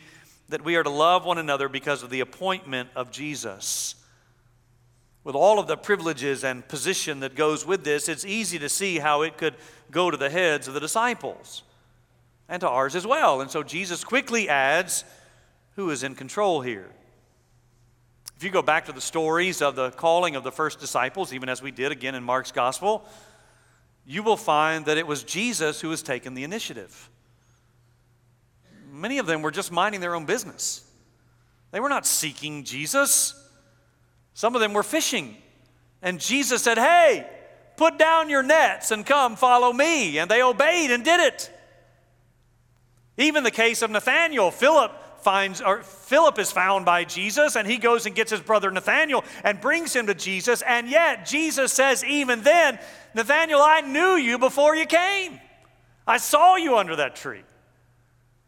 that 0.49 0.63
we 0.63 0.75
are 0.75 0.81
to 0.81 0.89
love 0.89 1.23
one 1.23 1.37
another 1.37 1.69
because 1.69 2.01
of 2.01 2.09
the 2.09 2.21
appointment 2.21 2.89
of 2.95 3.11
Jesus. 3.11 3.93
With 5.23 5.35
all 5.35 5.59
of 5.59 5.67
the 5.67 5.77
privileges 5.77 6.43
and 6.43 6.67
position 6.67 7.19
that 7.19 7.35
goes 7.35 7.63
with 7.63 7.83
this, 7.83 8.09
it's 8.09 8.25
easy 8.25 8.57
to 8.57 8.69
see 8.69 8.97
how 8.97 9.21
it 9.21 9.37
could 9.37 9.53
go 9.91 10.09
to 10.09 10.17
the 10.17 10.31
heads 10.31 10.67
of 10.67 10.73
the 10.73 10.79
disciples 10.79 11.61
and 12.51 12.59
to 12.59 12.69
ours 12.69 12.95
as 12.95 13.07
well. 13.07 13.39
And 13.39 13.49
so 13.49 13.63
Jesus 13.63 14.03
quickly 14.03 14.49
adds 14.49 15.05
who 15.77 15.89
is 15.89 16.03
in 16.03 16.15
control 16.15 16.61
here. 16.61 16.91
If 18.35 18.43
you 18.43 18.49
go 18.49 18.61
back 18.61 18.87
to 18.87 18.91
the 18.91 19.01
stories 19.01 19.61
of 19.61 19.77
the 19.77 19.91
calling 19.91 20.35
of 20.35 20.43
the 20.43 20.51
first 20.51 20.79
disciples, 20.79 21.31
even 21.31 21.47
as 21.47 21.61
we 21.61 21.71
did 21.71 21.93
again 21.93 22.13
in 22.13 22.23
Mark's 22.23 22.51
gospel, 22.51 23.05
you 24.05 24.21
will 24.21 24.35
find 24.35 24.85
that 24.85 24.97
it 24.97 25.07
was 25.07 25.23
Jesus 25.23 25.79
who 25.79 25.87
was 25.87 26.03
taking 26.03 26.33
the 26.33 26.43
initiative. 26.43 27.09
Many 28.91 29.19
of 29.19 29.27
them 29.27 29.41
were 29.41 29.51
just 29.51 29.71
minding 29.71 30.01
their 30.01 30.13
own 30.13 30.25
business. 30.25 30.83
They 31.71 31.79
were 31.79 31.87
not 31.87 32.05
seeking 32.05 32.65
Jesus. 32.65 33.33
Some 34.33 34.55
of 34.55 34.61
them 34.61 34.73
were 34.73 34.83
fishing. 34.83 35.37
And 36.01 36.19
Jesus 36.19 36.61
said, 36.61 36.77
Hey, 36.77 37.25
put 37.77 37.97
down 37.97 38.29
your 38.29 38.43
nets 38.43 38.91
and 38.91 39.05
come 39.05 39.37
follow 39.37 39.71
me. 39.71 40.19
And 40.19 40.29
they 40.29 40.43
obeyed 40.43 40.91
and 40.91 41.05
did 41.05 41.21
it. 41.21 41.49
Even 43.17 43.43
the 43.43 43.51
case 43.51 43.81
of 43.81 43.91
Nathanael, 43.91 44.51
Philip 44.51 44.91
finds 45.21 45.61
or 45.61 45.83
Philip 45.83 46.39
is 46.39 46.51
found 46.51 46.85
by 46.85 47.03
Jesus 47.03 47.55
and 47.55 47.67
he 47.67 47.77
goes 47.77 48.05
and 48.05 48.15
gets 48.15 48.31
his 48.31 48.41
brother 48.41 48.71
Nathanael 48.71 49.23
and 49.43 49.61
brings 49.61 49.95
him 49.95 50.07
to 50.07 50.15
Jesus 50.15 50.61
and 50.63 50.89
yet 50.89 51.25
Jesus 51.25 51.71
says 51.71 52.03
even 52.03 52.41
then 52.41 52.79
Nathanael 53.13 53.61
I 53.61 53.81
knew 53.81 54.15
you 54.15 54.37
before 54.37 54.75
you 54.75 54.85
came. 54.85 55.39
I 56.07 56.17
saw 56.17 56.55
you 56.55 56.77
under 56.77 56.95
that 56.95 57.15
tree. 57.15 57.43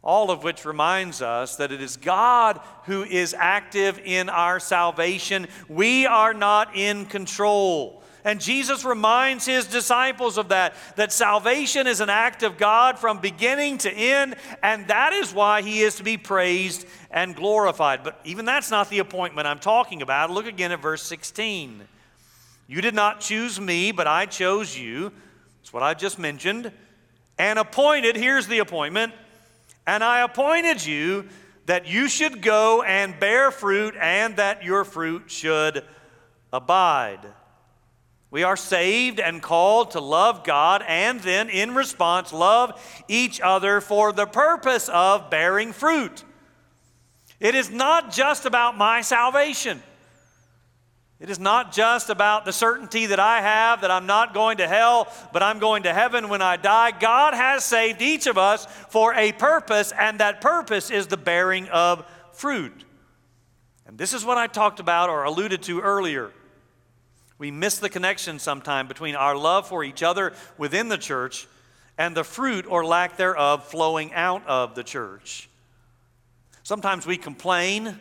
All 0.01 0.32
of 0.32 0.43
which 0.43 0.66
reminds 0.66 1.22
us 1.22 1.55
that 1.57 1.72
it 1.72 1.82
is 1.82 1.95
God 1.95 2.59
who 2.86 3.03
is 3.03 3.34
active 3.38 4.01
in 4.03 4.28
our 4.28 4.59
salvation. 4.59 5.47
We 5.70 6.05
are 6.05 6.34
not 6.34 6.76
in 6.76 7.05
control 7.05 8.03
and 8.24 8.39
Jesus 8.39 8.86
reminds 8.86 9.45
his 9.45 9.65
disciples 9.67 10.38
of 10.38 10.49
that, 10.49 10.76
that 10.95 11.11
salvation 11.11 11.88
is 11.88 11.99
an 11.99 12.09
act 12.09 12.43
of 12.43 12.57
God 12.57 12.97
from 12.97 13.19
beginning 13.19 13.78
to 13.80 13.91
end, 13.91 14.36
and 14.61 14.88
that 14.88 15.13
is 15.13 15.34
why 15.34 15.61
he 15.61 15.82
is 15.82 15.95
to 15.95 16.03
be 16.03 16.17
praised 16.17 16.86
and 17.11 17.36
glorified. 17.36 18.03
But 18.03 18.19
even 18.24 18.45
that's 18.45 18.71
not 18.71 18.89
the 18.89 18.99
appointment 18.99 19.47
I'm 19.47 19.59
talking 19.59 20.01
about. 20.01 20.32
Look 20.32 20.47
again 20.47 20.71
at 20.71 20.82
verse 20.82 21.03
16. 21.03 21.82
You 22.67 22.82
did 22.82 22.95
not 22.95 23.19
choose 23.19 23.59
me, 23.59 23.91
but 23.91 24.07
I 24.07 24.26
chose 24.26 24.78
you. 24.78 25.11
That's 25.61 25.74
what 25.74 25.84
I 25.84 25.93
just 25.93 26.17
mentioned. 26.17 26.71
And 27.38 27.59
appointed, 27.59 28.15
here's 28.15 28.47
the 28.47 28.59
appointment, 28.59 29.13
and 29.86 30.03
I 30.03 30.21
appointed 30.21 30.86
you 30.86 31.28
that 31.65 31.88
you 31.88 32.07
should 32.07 32.41
go 32.41 32.84
and 32.84 33.19
bear 33.19 33.49
fruit, 33.51 33.95
and 33.99 34.36
that 34.36 34.63
your 34.63 34.84
fruit 34.84 35.32
should 35.32 35.84
abide. 36.51 37.21
We 38.34 38.41
are 38.41 38.57
saved 38.57 39.19
and 39.19 39.43
called 39.43 39.91
to 39.91 39.99
love 39.99 40.43
God 40.43 40.84
and 40.88 41.19
then, 41.19 41.49
in 41.49 41.75
response, 41.75 42.34
love 42.34 42.81
each 43.07 43.39
other 43.39 43.79
for 43.79 44.11
the 44.11 44.25
purpose 44.25 44.89
of 44.89 45.29
bearing 45.29 45.71
fruit. 45.71 46.23
It 47.39 47.53
is 47.53 47.69
not 47.69 48.11
just 48.11 48.47
about 48.47 48.75
my 48.75 49.01
salvation. 49.01 49.84
It 51.19 51.29
is 51.29 51.38
not 51.38 51.73
just 51.73 52.09
about 52.09 52.43
the 52.43 52.51
certainty 52.51 53.05
that 53.05 53.19
I 53.19 53.39
have 53.39 53.81
that 53.81 53.91
I'm 53.91 54.07
not 54.07 54.34
going 54.34 54.57
to 54.57 54.67
hell, 54.67 55.13
but 55.31 55.43
I'm 55.43 55.59
going 55.59 55.84
to 55.84 55.93
heaven 55.93 56.27
when 56.27 56.41
I 56.41 56.57
die. 56.57 56.89
God 56.89 57.36
has 57.36 57.63
saved 57.63 58.01
each 58.01 58.25
of 58.25 58.39
us 58.39 58.65
for 58.89 59.13
a 59.13 59.31
purpose, 59.34 59.93
and 59.95 60.19
that 60.21 60.41
purpose 60.41 60.89
is 60.89 61.05
the 61.05 61.17
bearing 61.17 61.69
of 61.69 62.03
fruit. 62.31 62.84
And 63.86 63.95
this 63.95 64.11
is 64.11 64.25
what 64.25 64.39
I 64.39 64.47
talked 64.47 64.79
about 64.79 65.11
or 65.11 65.23
alluded 65.23 65.61
to 65.61 65.81
earlier. 65.81 66.31
We 67.43 67.51
miss 67.51 67.77
the 67.77 67.89
connection 67.89 68.39
sometime 68.39 68.87
between 68.87 69.15
our 69.15 69.35
love 69.35 69.67
for 69.67 69.83
each 69.83 70.01
other 70.01 70.31
within 70.57 70.87
the 70.87 70.97
church 70.97 71.45
and 71.97 72.15
the 72.15 72.23
fruit 72.23 72.65
or 72.65 72.85
lack 72.85 73.17
thereof 73.17 73.65
flowing 73.65 74.13
out 74.13 74.47
of 74.47 74.75
the 74.75 74.83
church. 74.85 75.49
Sometimes 76.63 77.05
we 77.05 77.17
complain. 77.17 77.99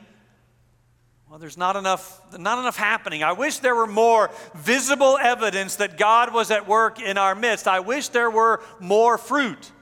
Well, 1.29 1.41
there's 1.41 1.57
not 1.57 1.75
enough, 1.75 2.21
not 2.39 2.61
enough 2.61 2.77
happening. 2.77 3.25
I 3.25 3.33
wish 3.33 3.59
there 3.59 3.75
were 3.75 3.89
more 3.89 4.31
visible 4.55 5.19
evidence 5.21 5.75
that 5.75 5.99
God 5.99 6.33
was 6.33 6.53
at 6.53 6.69
work 6.69 7.01
in 7.01 7.19
our 7.19 7.35
midst. 7.35 7.67
I 7.67 7.81
wish 7.81 8.11
there 8.11 8.31
were 8.31 8.63
more 8.79 9.19
fruit. 9.19 9.73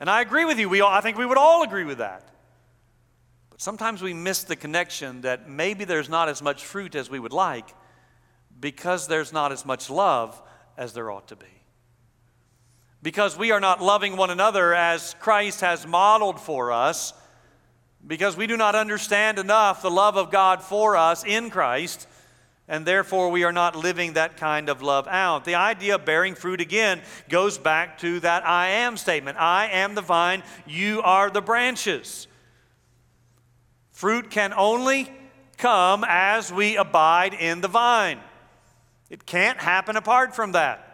And 0.00 0.10
I 0.10 0.22
agree 0.22 0.44
with 0.44 0.58
you. 0.58 0.68
We 0.68 0.80
all, 0.80 0.90
I 0.90 1.02
think 1.02 1.16
we 1.16 1.24
would 1.24 1.38
all 1.38 1.62
agree 1.62 1.84
with 1.84 1.98
that. 1.98 2.28
But 3.50 3.60
sometimes 3.60 4.02
we 4.02 4.12
miss 4.12 4.42
the 4.42 4.56
connection 4.56 5.20
that 5.20 5.48
maybe 5.48 5.84
there's 5.84 6.08
not 6.08 6.28
as 6.28 6.42
much 6.42 6.64
fruit 6.64 6.96
as 6.96 7.08
we 7.08 7.20
would 7.20 7.32
like 7.32 7.76
because 8.60 9.08
there's 9.08 9.32
not 9.32 9.52
as 9.52 9.64
much 9.64 9.90
love 9.90 10.40
as 10.76 10.92
there 10.92 11.10
ought 11.10 11.28
to 11.28 11.36
be. 11.36 11.46
Because 13.02 13.36
we 13.36 13.50
are 13.50 13.60
not 13.60 13.80
loving 13.80 14.16
one 14.16 14.30
another 14.30 14.74
as 14.74 15.14
Christ 15.20 15.62
has 15.62 15.86
modeled 15.86 16.38
for 16.38 16.70
us, 16.70 17.14
because 18.06 18.36
we 18.36 18.46
do 18.46 18.56
not 18.56 18.74
understand 18.74 19.38
enough 19.38 19.82
the 19.82 19.90
love 19.90 20.16
of 20.16 20.30
God 20.30 20.62
for 20.62 20.96
us 20.96 21.24
in 21.24 21.50
Christ, 21.50 22.06
and 22.68 22.86
therefore 22.86 23.30
we 23.30 23.42
are 23.42 23.52
not 23.52 23.74
living 23.74 24.12
that 24.12 24.36
kind 24.36 24.68
of 24.68 24.82
love 24.82 25.08
out. 25.08 25.44
The 25.44 25.54
idea 25.54 25.96
of 25.96 26.04
bearing 26.04 26.34
fruit 26.34 26.60
again 26.60 27.00
goes 27.28 27.58
back 27.58 27.98
to 27.98 28.20
that 28.20 28.46
I 28.46 28.68
am 28.68 28.96
statement 28.96 29.38
I 29.38 29.68
am 29.68 29.94
the 29.94 30.02
vine, 30.02 30.42
you 30.66 31.00
are 31.02 31.30
the 31.30 31.42
branches. 31.42 32.26
Fruit 33.92 34.30
can 34.30 34.52
only 34.54 35.10
come 35.56 36.04
as 36.06 36.52
we 36.52 36.76
abide 36.76 37.34
in 37.34 37.60
the 37.60 37.68
vine. 37.68 38.20
It 39.10 39.26
can't 39.26 39.58
happen 39.58 39.96
apart 39.96 40.34
from 40.34 40.52
that. 40.52 40.86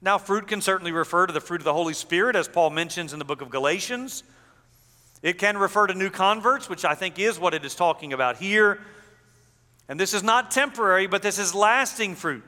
Now, 0.00 0.18
fruit 0.18 0.48
can 0.48 0.60
certainly 0.60 0.92
refer 0.92 1.26
to 1.26 1.32
the 1.32 1.40
fruit 1.40 1.60
of 1.60 1.64
the 1.64 1.72
Holy 1.72 1.94
Spirit, 1.94 2.34
as 2.34 2.48
Paul 2.48 2.70
mentions 2.70 3.12
in 3.12 3.18
the 3.18 3.24
book 3.24 3.42
of 3.42 3.50
Galatians. 3.50 4.22
It 5.22 5.38
can 5.38 5.58
refer 5.58 5.86
to 5.86 5.94
new 5.94 6.10
converts, 6.10 6.68
which 6.68 6.84
I 6.84 6.94
think 6.94 7.18
is 7.18 7.38
what 7.38 7.54
it 7.54 7.64
is 7.64 7.74
talking 7.74 8.12
about 8.12 8.36
here. 8.36 8.80
And 9.88 9.98
this 9.98 10.14
is 10.14 10.22
not 10.22 10.50
temporary, 10.50 11.06
but 11.06 11.22
this 11.22 11.38
is 11.38 11.54
lasting 11.54 12.14
fruit. 12.14 12.44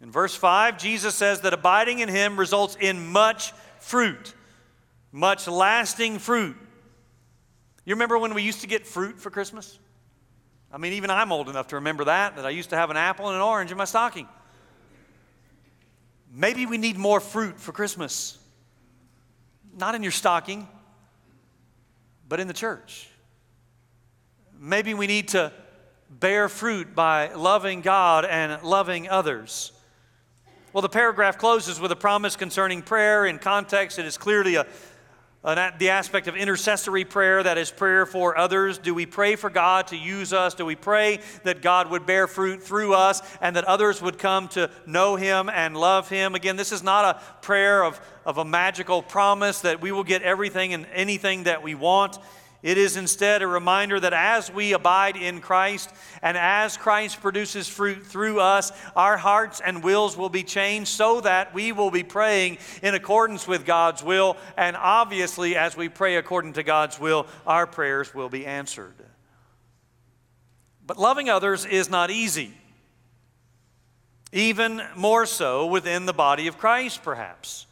In 0.00 0.10
verse 0.10 0.34
5, 0.34 0.78
Jesus 0.78 1.14
says 1.14 1.40
that 1.40 1.54
abiding 1.54 2.00
in 2.00 2.08
him 2.08 2.36
results 2.36 2.76
in 2.80 3.06
much 3.06 3.52
fruit, 3.80 4.34
much 5.10 5.48
lasting 5.48 6.18
fruit. 6.18 6.56
You 7.84 7.94
remember 7.94 8.18
when 8.18 8.34
we 8.34 8.42
used 8.42 8.60
to 8.60 8.66
get 8.66 8.86
fruit 8.86 9.18
for 9.18 9.30
Christmas? 9.30 9.78
I 10.74 10.76
mean, 10.76 10.94
even 10.94 11.08
I'm 11.08 11.30
old 11.30 11.48
enough 11.48 11.68
to 11.68 11.76
remember 11.76 12.06
that, 12.06 12.34
that 12.34 12.44
I 12.44 12.50
used 12.50 12.70
to 12.70 12.76
have 12.76 12.90
an 12.90 12.96
apple 12.96 13.28
and 13.28 13.36
an 13.36 13.42
orange 13.42 13.70
in 13.70 13.78
my 13.78 13.84
stocking. 13.84 14.26
Maybe 16.32 16.66
we 16.66 16.78
need 16.78 16.98
more 16.98 17.20
fruit 17.20 17.60
for 17.60 17.70
Christmas. 17.70 18.36
Not 19.78 19.94
in 19.94 20.02
your 20.02 20.10
stocking, 20.10 20.66
but 22.28 22.40
in 22.40 22.48
the 22.48 22.52
church. 22.52 23.08
Maybe 24.58 24.94
we 24.94 25.06
need 25.06 25.28
to 25.28 25.52
bear 26.10 26.48
fruit 26.48 26.92
by 26.92 27.32
loving 27.34 27.80
God 27.80 28.24
and 28.24 28.60
loving 28.64 29.08
others. 29.08 29.70
Well, 30.72 30.82
the 30.82 30.88
paragraph 30.88 31.38
closes 31.38 31.78
with 31.78 31.92
a 31.92 31.96
promise 31.96 32.34
concerning 32.34 32.82
prayer. 32.82 33.26
In 33.26 33.38
context, 33.38 34.00
it 34.00 34.06
is 34.06 34.18
clearly 34.18 34.56
a 34.56 34.66
uh, 35.44 35.70
the 35.78 35.90
aspect 35.90 36.26
of 36.26 36.36
intercessory 36.36 37.04
prayer, 37.04 37.42
that 37.42 37.58
is 37.58 37.70
prayer 37.70 38.06
for 38.06 38.36
others. 38.38 38.78
Do 38.78 38.94
we 38.94 39.04
pray 39.04 39.36
for 39.36 39.50
God 39.50 39.88
to 39.88 39.96
use 39.96 40.32
us? 40.32 40.54
Do 40.54 40.64
we 40.64 40.74
pray 40.74 41.20
that 41.42 41.60
God 41.60 41.90
would 41.90 42.06
bear 42.06 42.26
fruit 42.26 42.62
through 42.62 42.94
us 42.94 43.20
and 43.42 43.56
that 43.56 43.64
others 43.64 44.00
would 44.00 44.18
come 44.18 44.48
to 44.48 44.70
know 44.86 45.16
Him 45.16 45.50
and 45.50 45.76
love 45.76 46.08
Him? 46.08 46.34
Again, 46.34 46.56
this 46.56 46.72
is 46.72 46.82
not 46.82 47.16
a 47.16 47.20
prayer 47.42 47.84
of, 47.84 48.00
of 48.24 48.38
a 48.38 48.44
magical 48.44 49.02
promise 49.02 49.60
that 49.60 49.82
we 49.82 49.92
will 49.92 50.04
get 50.04 50.22
everything 50.22 50.72
and 50.72 50.86
anything 50.94 51.44
that 51.44 51.62
we 51.62 51.74
want. 51.74 52.18
It 52.64 52.78
is 52.78 52.96
instead 52.96 53.42
a 53.42 53.46
reminder 53.46 54.00
that 54.00 54.14
as 54.14 54.50
we 54.50 54.72
abide 54.72 55.18
in 55.18 55.42
Christ 55.42 55.90
and 56.22 56.34
as 56.34 56.78
Christ 56.78 57.20
produces 57.20 57.68
fruit 57.68 58.06
through 58.06 58.40
us, 58.40 58.72
our 58.96 59.18
hearts 59.18 59.60
and 59.60 59.84
wills 59.84 60.16
will 60.16 60.30
be 60.30 60.42
changed 60.42 60.88
so 60.88 61.20
that 61.20 61.52
we 61.52 61.72
will 61.72 61.90
be 61.90 62.02
praying 62.02 62.56
in 62.82 62.94
accordance 62.94 63.46
with 63.46 63.66
God's 63.66 64.02
will. 64.02 64.38
And 64.56 64.78
obviously, 64.78 65.56
as 65.56 65.76
we 65.76 65.90
pray 65.90 66.16
according 66.16 66.54
to 66.54 66.62
God's 66.62 66.98
will, 66.98 67.26
our 67.46 67.66
prayers 67.66 68.14
will 68.14 68.30
be 68.30 68.46
answered. 68.46 68.94
But 70.86 70.98
loving 70.98 71.28
others 71.28 71.66
is 71.66 71.90
not 71.90 72.10
easy. 72.10 72.54
Even 74.32 74.80
more 74.96 75.26
so 75.26 75.66
within 75.66 76.06
the 76.06 76.14
body 76.14 76.46
of 76.46 76.56
Christ, 76.56 77.02
perhaps. 77.02 77.66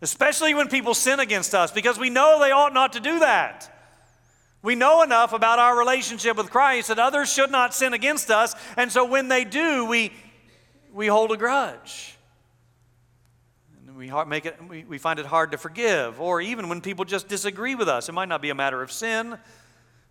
Especially 0.00 0.54
when 0.54 0.68
people 0.68 0.94
sin 0.94 1.18
against 1.18 1.52
us, 1.52 1.72
because 1.72 1.98
we 1.98 2.10
know 2.10 2.38
they 2.38 2.52
ought 2.52 2.72
not 2.72 2.92
to 2.92 3.00
do 3.00 3.18
that. 3.18 3.70
We 4.62 4.76
know 4.76 5.02
enough 5.02 5.32
about 5.32 5.58
our 5.58 5.76
relationship 5.76 6.36
with 6.36 6.50
Christ 6.50 6.88
that 6.88 7.00
others 7.00 7.32
should 7.32 7.50
not 7.50 7.74
sin 7.74 7.92
against 7.92 8.30
us, 8.30 8.54
and 8.76 8.92
so 8.92 9.04
when 9.04 9.26
they 9.28 9.44
do, 9.44 9.84
we, 9.86 10.12
we 10.92 11.08
hold 11.08 11.32
a 11.32 11.36
grudge. 11.36 12.16
And 13.88 13.96
we, 13.96 14.12
make 14.26 14.46
it, 14.46 14.56
we, 14.68 14.84
we 14.84 14.98
find 14.98 15.18
it 15.18 15.26
hard 15.26 15.50
to 15.50 15.58
forgive, 15.58 16.20
or 16.20 16.40
even 16.40 16.68
when 16.68 16.80
people 16.80 17.04
just 17.04 17.26
disagree 17.26 17.74
with 17.74 17.88
us. 17.88 18.08
It 18.08 18.12
might 18.12 18.28
not 18.28 18.40
be 18.40 18.50
a 18.50 18.54
matter 18.54 18.82
of 18.82 18.92
sin, 18.92 19.36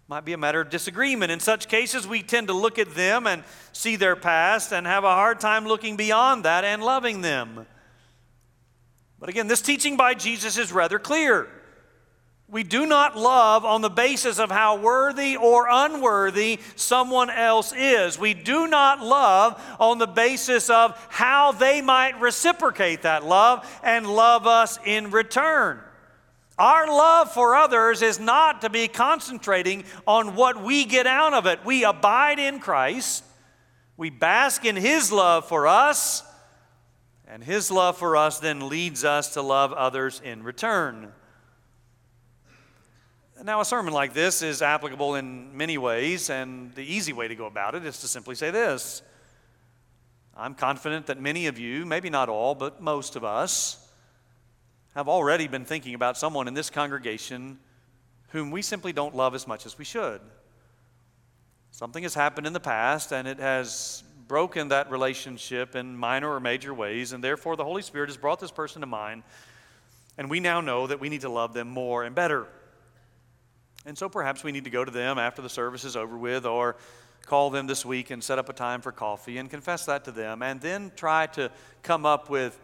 might 0.09 0.25
be 0.25 0.33
a 0.33 0.37
matter 0.37 0.59
of 0.59 0.69
disagreement. 0.69 1.31
In 1.31 1.39
such 1.39 1.69
cases, 1.69 2.05
we 2.05 2.21
tend 2.21 2.47
to 2.47 2.53
look 2.53 2.77
at 2.77 2.93
them 2.93 3.27
and 3.27 3.45
see 3.71 3.95
their 3.95 4.17
past 4.17 4.73
and 4.73 4.85
have 4.85 5.05
a 5.05 5.13
hard 5.13 5.39
time 5.39 5.65
looking 5.65 5.95
beyond 5.95 6.43
that 6.43 6.65
and 6.65 6.83
loving 6.83 7.21
them. 7.21 7.65
But 9.17 9.29
again, 9.29 9.47
this 9.47 9.61
teaching 9.61 9.95
by 9.95 10.13
Jesus 10.13 10.57
is 10.57 10.73
rather 10.73 10.99
clear. 10.99 11.47
We 12.51 12.63
do 12.63 12.85
not 12.85 13.17
love 13.17 13.63
on 13.63 13.79
the 13.79 13.89
basis 13.89 14.37
of 14.37 14.51
how 14.51 14.75
worthy 14.75 15.37
or 15.37 15.67
unworthy 15.71 16.59
someone 16.75 17.29
else 17.29 17.71
is. 17.71 18.19
We 18.19 18.33
do 18.33 18.67
not 18.67 18.99
love 18.99 19.59
on 19.79 19.99
the 19.99 20.07
basis 20.07 20.69
of 20.69 20.93
how 21.09 21.53
they 21.53 21.81
might 21.81 22.19
reciprocate 22.19 23.03
that 23.03 23.25
love 23.25 23.65
and 23.81 24.05
love 24.05 24.47
us 24.47 24.77
in 24.85 25.11
return. 25.11 25.79
Our 26.57 26.87
love 26.87 27.31
for 27.31 27.55
others 27.55 28.01
is 28.01 28.19
not 28.19 28.61
to 28.61 28.69
be 28.69 28.89
concentrating 28.89 29.85
on 30.05 30.35
what 30.35 30.61
we 30.61 30.83
get 30.83 31.07
out 31.07 31.33
of 31.33 31.45
it. 31.45 31.63
We 31.63 31.85
abide 31.85 32.37
in 32.37 32.59
Christ, 32.59 33.23
we 33.95 34.09
bask 34.09 34.65
in 34.65 34.75
His 34.75 35.09
love 35.09 35.47
for 35.47 35.67
us, 35.67 36.21
and 37.25 37.41
His 37.41 37.71
love 37.71 37.97
for 37.97 38.17
us 38.17 38.39
then 38.39 38.67
leads 38.67 39.05
us 39.05 39.35
to 39.35 39.41
love 39.41 39.71
others 39.71 40.21
in 40.21 40.43
return. 40.43 41.13
Now, 43.43 43.59
a 43.59 43.65
sermon 43.65 43.91
like 43.91 44.13
this 44.13 44.43
is 44.43 44.61
applicable 44.61 45.15
in 45.15 45.57
many 45.57 45.79
ways, 45.79 46.29
and 46.29 46.71
the 46.75 46.83
easy 46.83 47.11
way 47.11 47.27
to 47.27 47.33
go 47.33 47.47
about 47.47 47.73
it 47.73 47.83
is 47.83 47.99
to 48.01 48.07
simply 48.07 48.35
say 48.35 48.51
this 48.51 49.01
I'm 50.37 50.53
confident 50.53 51.07
that 51.07 51.19
many 51.19 51.47
of 51.47 51.57
you, 51.57 51.83
maybe 51.83 52.11
not 52.11 52.29
all, 52.29 52.53
but 52.53 52.81
most 52.81 53.15
of 53.15 53.23
us, 53.23 53.91
have 54.93 55.09
already 55.09 55.47
been 55.47 55.65
thinking 55.65 55.95
about 55.95 56.17
someone 56.17 56.47
in 56.47 56.53
this 56.53 56.69
congregation 56.69 57.57
whom 58.29 58.51
we 58.51 58.61
simply 58.61 58.93
don't 58.93 59.15
love 59.15 59.33
as 59.33 59.47
much 59.47 59.65
as 59.65 59.75
we 59.75 59.85
should. 59.85 60.21
Something 61.71 62.03
has 62.03 62.13
happened 62.13 62.45
in 62.45 62.53
the 62.53 62.59
past 62.59 63.11
and 63.11 63.27
it 63.27 63.39
has 63.39 64.03
broken 64.27 64.67
that 64.67 64.91
relationship 64.91 65.75
in 65.75 65.97
minor 65.97 66.29
or 66.29 66.39
major 66.39 66.75
ways, 66.75 67.11
and 67.11 67.23
therefore 67.23 67.55
the 67.55 67.63
Holy 67.63 67.81
Spirit 67.81 68.09
has 68.09 68.17
brought 68.17 68.39
this 68.39 68.51
person 68.51 68.81
to 68.81 68.87
mind, 68.87 69.23
and 70.15 70.29
we 70.29 70.39
now 70.39 70.61
know 70.61 70.85
that 70.85 70.99
we 70.99 71.09
need 71.09 71.21
to 71.21 71.29
love 71.29 71.53
them 71.53 71.69
more 71.69 72.03
and 72.03 72.13
better. 72.13 72.47
And 73.85 73.97
so 73.97 74.09
perhaps 74.09 74.43
we 74.43 74.51
need 74.51 74.65
to 74.65 74.69
go 74.69 74.85
to 74.85 74.91
them 74.91 75.17
after 75.17 75.41
the 75.41 75.49
service 75.49 75.83
is 75.83 75.95
over 75.95 76.17
with, 76.17 76.45
or 76.45 76.75
call 77.25 77.49
them 77.49 77.67
this 77.67 77.85
week 77.85 78.11
and 78.11 78.23
set 78.23 78.37
up 78.39 78.49
a 78.49 78.53
time 78.53 78.81
for 78.81 78.91
coffee 78.91 79.37
and 79.37 79.49
confess 79.49 79.85
that 79.85 80.05
to 80.05 80.11
them, 80.11 80.41
and 80.43 80.61
then 80.61 80.91
try 80.95 81.27
to 81.27 81.51
come 81.81 82.05
up 82.05 82.29
with, 82.29 82.59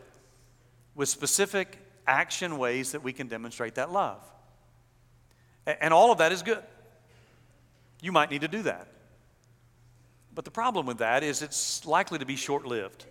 with 0.95 1.09
specific 1.09 1.79
action 2.05 2.57
ways 2.57 2.91
that 2.91 3.03
we 3.03 3.13
can 3.13 3.27
demonstrate 3.27 3.75
that 3.75 3.91
love. 3.91 4.19
And 5.65 5.93
all 5.93 6.11
of 6.11 6.19
that 6.19 6.31
is 6.31 6.43
good. 6.43 6.63
You 8.01 8.11
might 8.11 8.31
need 8.31 8.41
to 8.41 8.47
do 8.47 8.61
that. 8.63 8.87
But 10.33 10.45
the 10.45 10.51
problem 10.51 10.85
with 10.85 10.99
that 10.99 11.23
is 11.23 11.41
it's 11.41 11.85
likely 11.85 12.19
to 12.19 12.25
be 12.25 12.35
short 12.35 12.65
lived. 12.65 13.05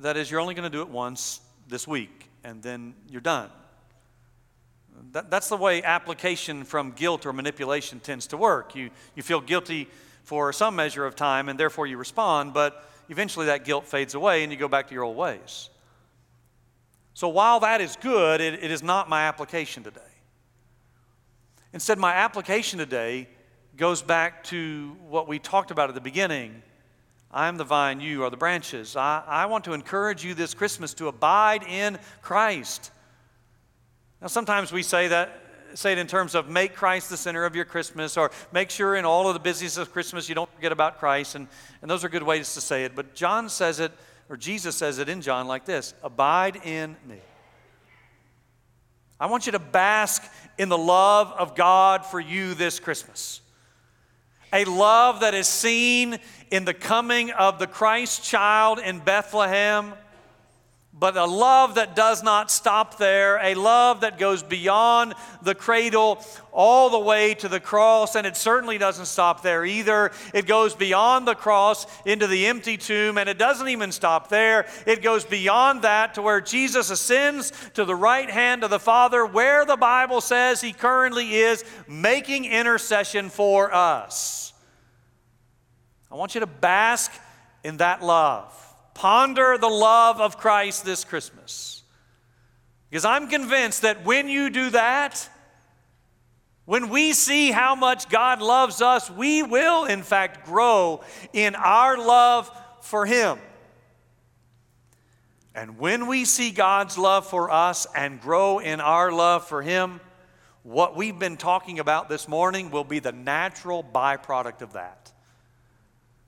That 0.00 0.16
is, 0.16 0.30
you're 0.30 0.40
only 0.40 0.54
going 0.54 0.70
to 0.70 0.76
do 0.76 0.82
it 0.82 0.88
once 0.88 1.40
this 1.68 1.86
week, 1.86 2.28
and 2.42 2.62
then 2.62 2.94
you're 3.08 3.20
done. 3.20 3.50
That, 5.12 5.30
that's 5.30 5.48
the 5.48 5.56
way 5.56 5.82
application 5.82 6.64
from 6.64 6.92
guilt 6.92 7.24
or 7.24 7.32
manipulation 7.32 8.00
tends 8.00 8.26
to 8.28 8.36
work. 8.36 8.74
You, 8.74 8.90
you 9.14 9.22
feel 9.22 9.40
guilty 9.40 9.88
for 10.22 10.52
some 10.52 10.76
measure 10.76 11.06
of 11.06 11.16
time, 11.16 11.48
and 11.48 11.58
therefore 11.58 11.86
you 11.86 11.96
respond, 11.96 12.52
but 12.52 12.88
eventually 13.08 13.46
that 13.46 13.64
guilt 13.64 13.86
fades 13.86 14.14
away 14.14 14.42
and 14.42 14.52
you 14.52 14.58
go 14.58 14.68
back 14.68 14.88
to 14.88 14.94
your 14.94 15.04
old 15.04 15.16
ways. 15.16 15.70
So 17.14 17.28
while 17.28 17.60
that 17.60 17.80
is 17.80 17.96
good, 17.96 18.40
it, 18.40 18.62
it 18.62 18.70
is 18.70 18.82
not 18.82 19.08
my 19.08 19.22
application 19.22 19.82
today. 19.82 20.00
Instead, 21.72 21.98
my 21.98 22.12
application 22.12 22.78
today 22.78 23.28
goes 23.76 24.02
back 24.02 24.44
to 24.44 24.96
what 25.08 25.28
we 25.28 25.38
talked 25.38 25.70
about 25.70 25.88
at 25.88 25.94
the 25.94 26.00
beginning. 26.00 26.62
I 27.30 27.48
am 27.48 27.56
the 27.56 27.64
vine, 27.64 28.00
you 28.00 28.24
are 28.24 28.30
the 28.30 28.36
branches. 28.36 28.96
I, 28.96 29.22
I 29.26 29.46
want 29.46 29.64
to 29.64 29.72
encourage 29.72 30.24
you 30.24 30.34
this 30.34 30.54
Christmas 30.54 30.94
to 30.94 31.08
abide 31.08 31.62
in 31.62 31.98
Christ. 32.22 32.90
Now, 34.20 34.26
sometimes 34.26 34.72
we 34.72 34.82
say 34.82 35.08
that, 35.08 35.42
say 35.74 35.92
it 35.92 35.98
in 35.98 36.06
terms 36.06 36.34
of 36.34 36.48
make 36.48 36.74
Christ 36.74 37.10
the 37.10 37.16
center 37.16 37.44
of 37.44 37.54
your 37.54 37.64
Christmas, 37.64 38.16
or 38.16 38.30
make 38.52 38.70
sure 38.70 38.96
in 38.96 39.04
all 39.04 39.28
of 39.28 39.34
the 39.34 39.40
busyness 39.40 39.76
of 39.76 39.92
Christmas 39.92 40.28
you 40.28 40.34
don't 40.34 40.52
forget 40.54 40.72
about 40.72 40.98
Christ, 40.98 41.34
and, 41.34 41.46
and 41.82 41.90
those 41.90 42.04
are 42.04 42.08
good 42.08 42.22
ways 42.22 42.54
to 42.54 42.60
say 42.60 42.84
it. 42.84 42.94
But 42.94 43.14
John 43.14 43.48
says 43.48 43.80
it 43.80 43.92
or 44.28 44.36
Jesus 44.36 44.76
says 44.76 44.98
it 44.98 45.08
in 45.08 45.20
John 45.20 45.46
like 45.46 45.64
this 45.64 45.94
Abide 46.02 46.56
in 46.64 46.96
me. 47.06 47.18
I 49.20 49.26
want 49.26 49.46
you 49.46 49.52
to 49.52 49.58
bask 49.58 50.22
in 50.58 50.68
the 50.68 50.78
love 50.78 51.32
of 51.32 51.56
God 51.56 52.06
for 52.06 52.20
you 52.20 52.54
this 52.54 52.78
Christmas. 52.78 53.40
A 54.52 54.64
love 54.64 55.20
that 55.20 55.34
is 55.34 55.48
seen 55.48 56.18
in 56.50 56.64
the 56.64 56.72
coming 56.72 57.30
of 57.32 57.58
the 57.58 57.66
Christ 57.66 58.22
child 58.24 58.78
in 58.78 59.00
Bethlehem 59.00 59.92
but 60.98 61.16
a 61.16 61.24
love 61.24 61.76
that 61.76 61.94
does 61.94 62.22
not 62.22 62.50
stop 62.50 62.98
there, 62.98 63.38
a 63.38 63.54
love 63.54 64.00
that 64.00 64.18
goes 64.18 64.42
beyond 64.42 65.14
the 65.42 65.54
cradle 65.54 66.24
all 66.50 66.90
the 66.90 66.98
way 66.98 67.34
to 67.34 67.48
the 67.48 67.60
cross, 67.60 68.16
and 68.16 68.26
it 68.26 68.36
certainly 68.36 68.78
doesn't 68.78 69.06
stop 69.06 69.42
there 69.42 69.64
either. 69.64 70.10
It 70.34 70.46
goes 70.46 70.74
beyond 70.74 71.28
the 71.28 71.36
cross 71.36 71.86
into 72.04 72.26
the 72.26 72.46
empty 72.46 72.76
tomb, 72.76 73.16
and 73.16 73.28
it 73.28 73.38
doesn't 73.38 73.68
even 73.68 73.92
stop 73.92 74.28
there. 74.28 74.66
It 74.86 75.02
goes 75.02 75.24
beyond 75.24 75.82
that 75.82 76.14
to 76.14 76.22
where 76.22 76.40
Jesus 76.40 76.90
ascends 76.90 77.52
to 77.74 77.84
the 77.84 77.94
right 77.94 78.28
hand 78.28 78.64
of 78.64 78.70
the 78.70 78.80
Father, 78.80 79.24
where 79.24 79.64
the 79.64 79.76
Bible 79.76 80.20
says 80.20 80.60
he 80.60 80.72
currently 80.72 81.36
is 81.36 81.64
making 81.86 82.44
intercession 82.44 83.28
for 83.28 83.72
us. 83.72 84.52
I 86.10 86.16
want 86.16 86.34
you 86.34 86.40
to 86.40 86.46
bask 86.46 87.12
in 87.62 87.76
that 87.76 88.02
love. 88.02 88.67
Ponder 88.98 89.56
the 89.58 89.68
love 89.68 90.20
of 90.20 90.38
Christ 90.38 90.84
this 90.84 91.04
Christmas. 91.04 91.84
Because 92.90 93.04
I'm 93.04 93.28
convinced 93.28 93.82
that 93.82 94.04
when 94.04 94.28
you 94.28 94.50
do 94.50 94.70
that, 94.70 95.28
when 96.64 96.88
we 96.88 97.12
see 97.12 97.52
how 97.52 97.76
much 97.76 98.08
God 98.08 98.42
loves 98.42 98.82
us, 98.82 99.08
we 99.08 99.44
will, 99.44 99.84
in 99.84 100.02
fact, 100.02 100.44
grow 100.44 101.02
in 101.32 101.54
our 101.54 101.96
love 101.96 102.50
for 102.80 103.06
Him. 103.06 103.38
And 105.54 105.78
when 105.78 106.08
we 106.08 106.24
see 106.24 106.50
God's 106.50 106.98
love 106.98 107.24
for 107.24 107.52
us 107.52 107.86
and 107.94 108.20
grow 108.20 108.58
in 108.58 108.80
our 108.80 109.12
love 109.12 109.46
for 109.46 109.62
Him, 109.62 110.00
what 110.64 110.96
we've 110.96 111.20
been 111.20 111.36
talking 111.36 111.78
about 111.78 112.08
this 112.08 112.26
morning 112.26 112.72
will 112.72 112.82
be 112.82 112.98
the 112.98 113.12
natural 113.12 113.84
byproduct 113.84 114.60
of 114.60 114.72
that. 114.72 115.12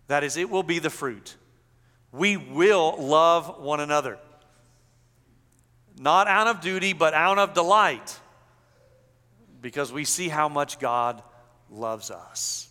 That 0.06 0.22
is, 0.22 0.36
it 0.36 0.48
will 0.48 0.62
be 0.62 0.78
the 0.78 0.88
fruit 0.88 1.34
we 2.12 2.36
will 2.36 2.96
love 2.98 3.60
one 3.60 3.80
another. 3.80 4.18
Not 5.98 6.28
out 6.28 6.46
of 6.46 6.60
duty, 6.60 6.92
but 6.92 7.14
out 7.14 7.38
of 7.38 7.54
delight, 7.54 8.18
because 9.60 9.92
we 9.92 10.04
see 10.04 10.28
how 10.28 10.48
much 10.48 10.78
God 10.78 11.22
loves 11.70 12.10
us. 12.10 12.68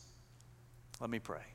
Let 1.00 1.10
me 1.10 1.20
pray. 1.20 1.49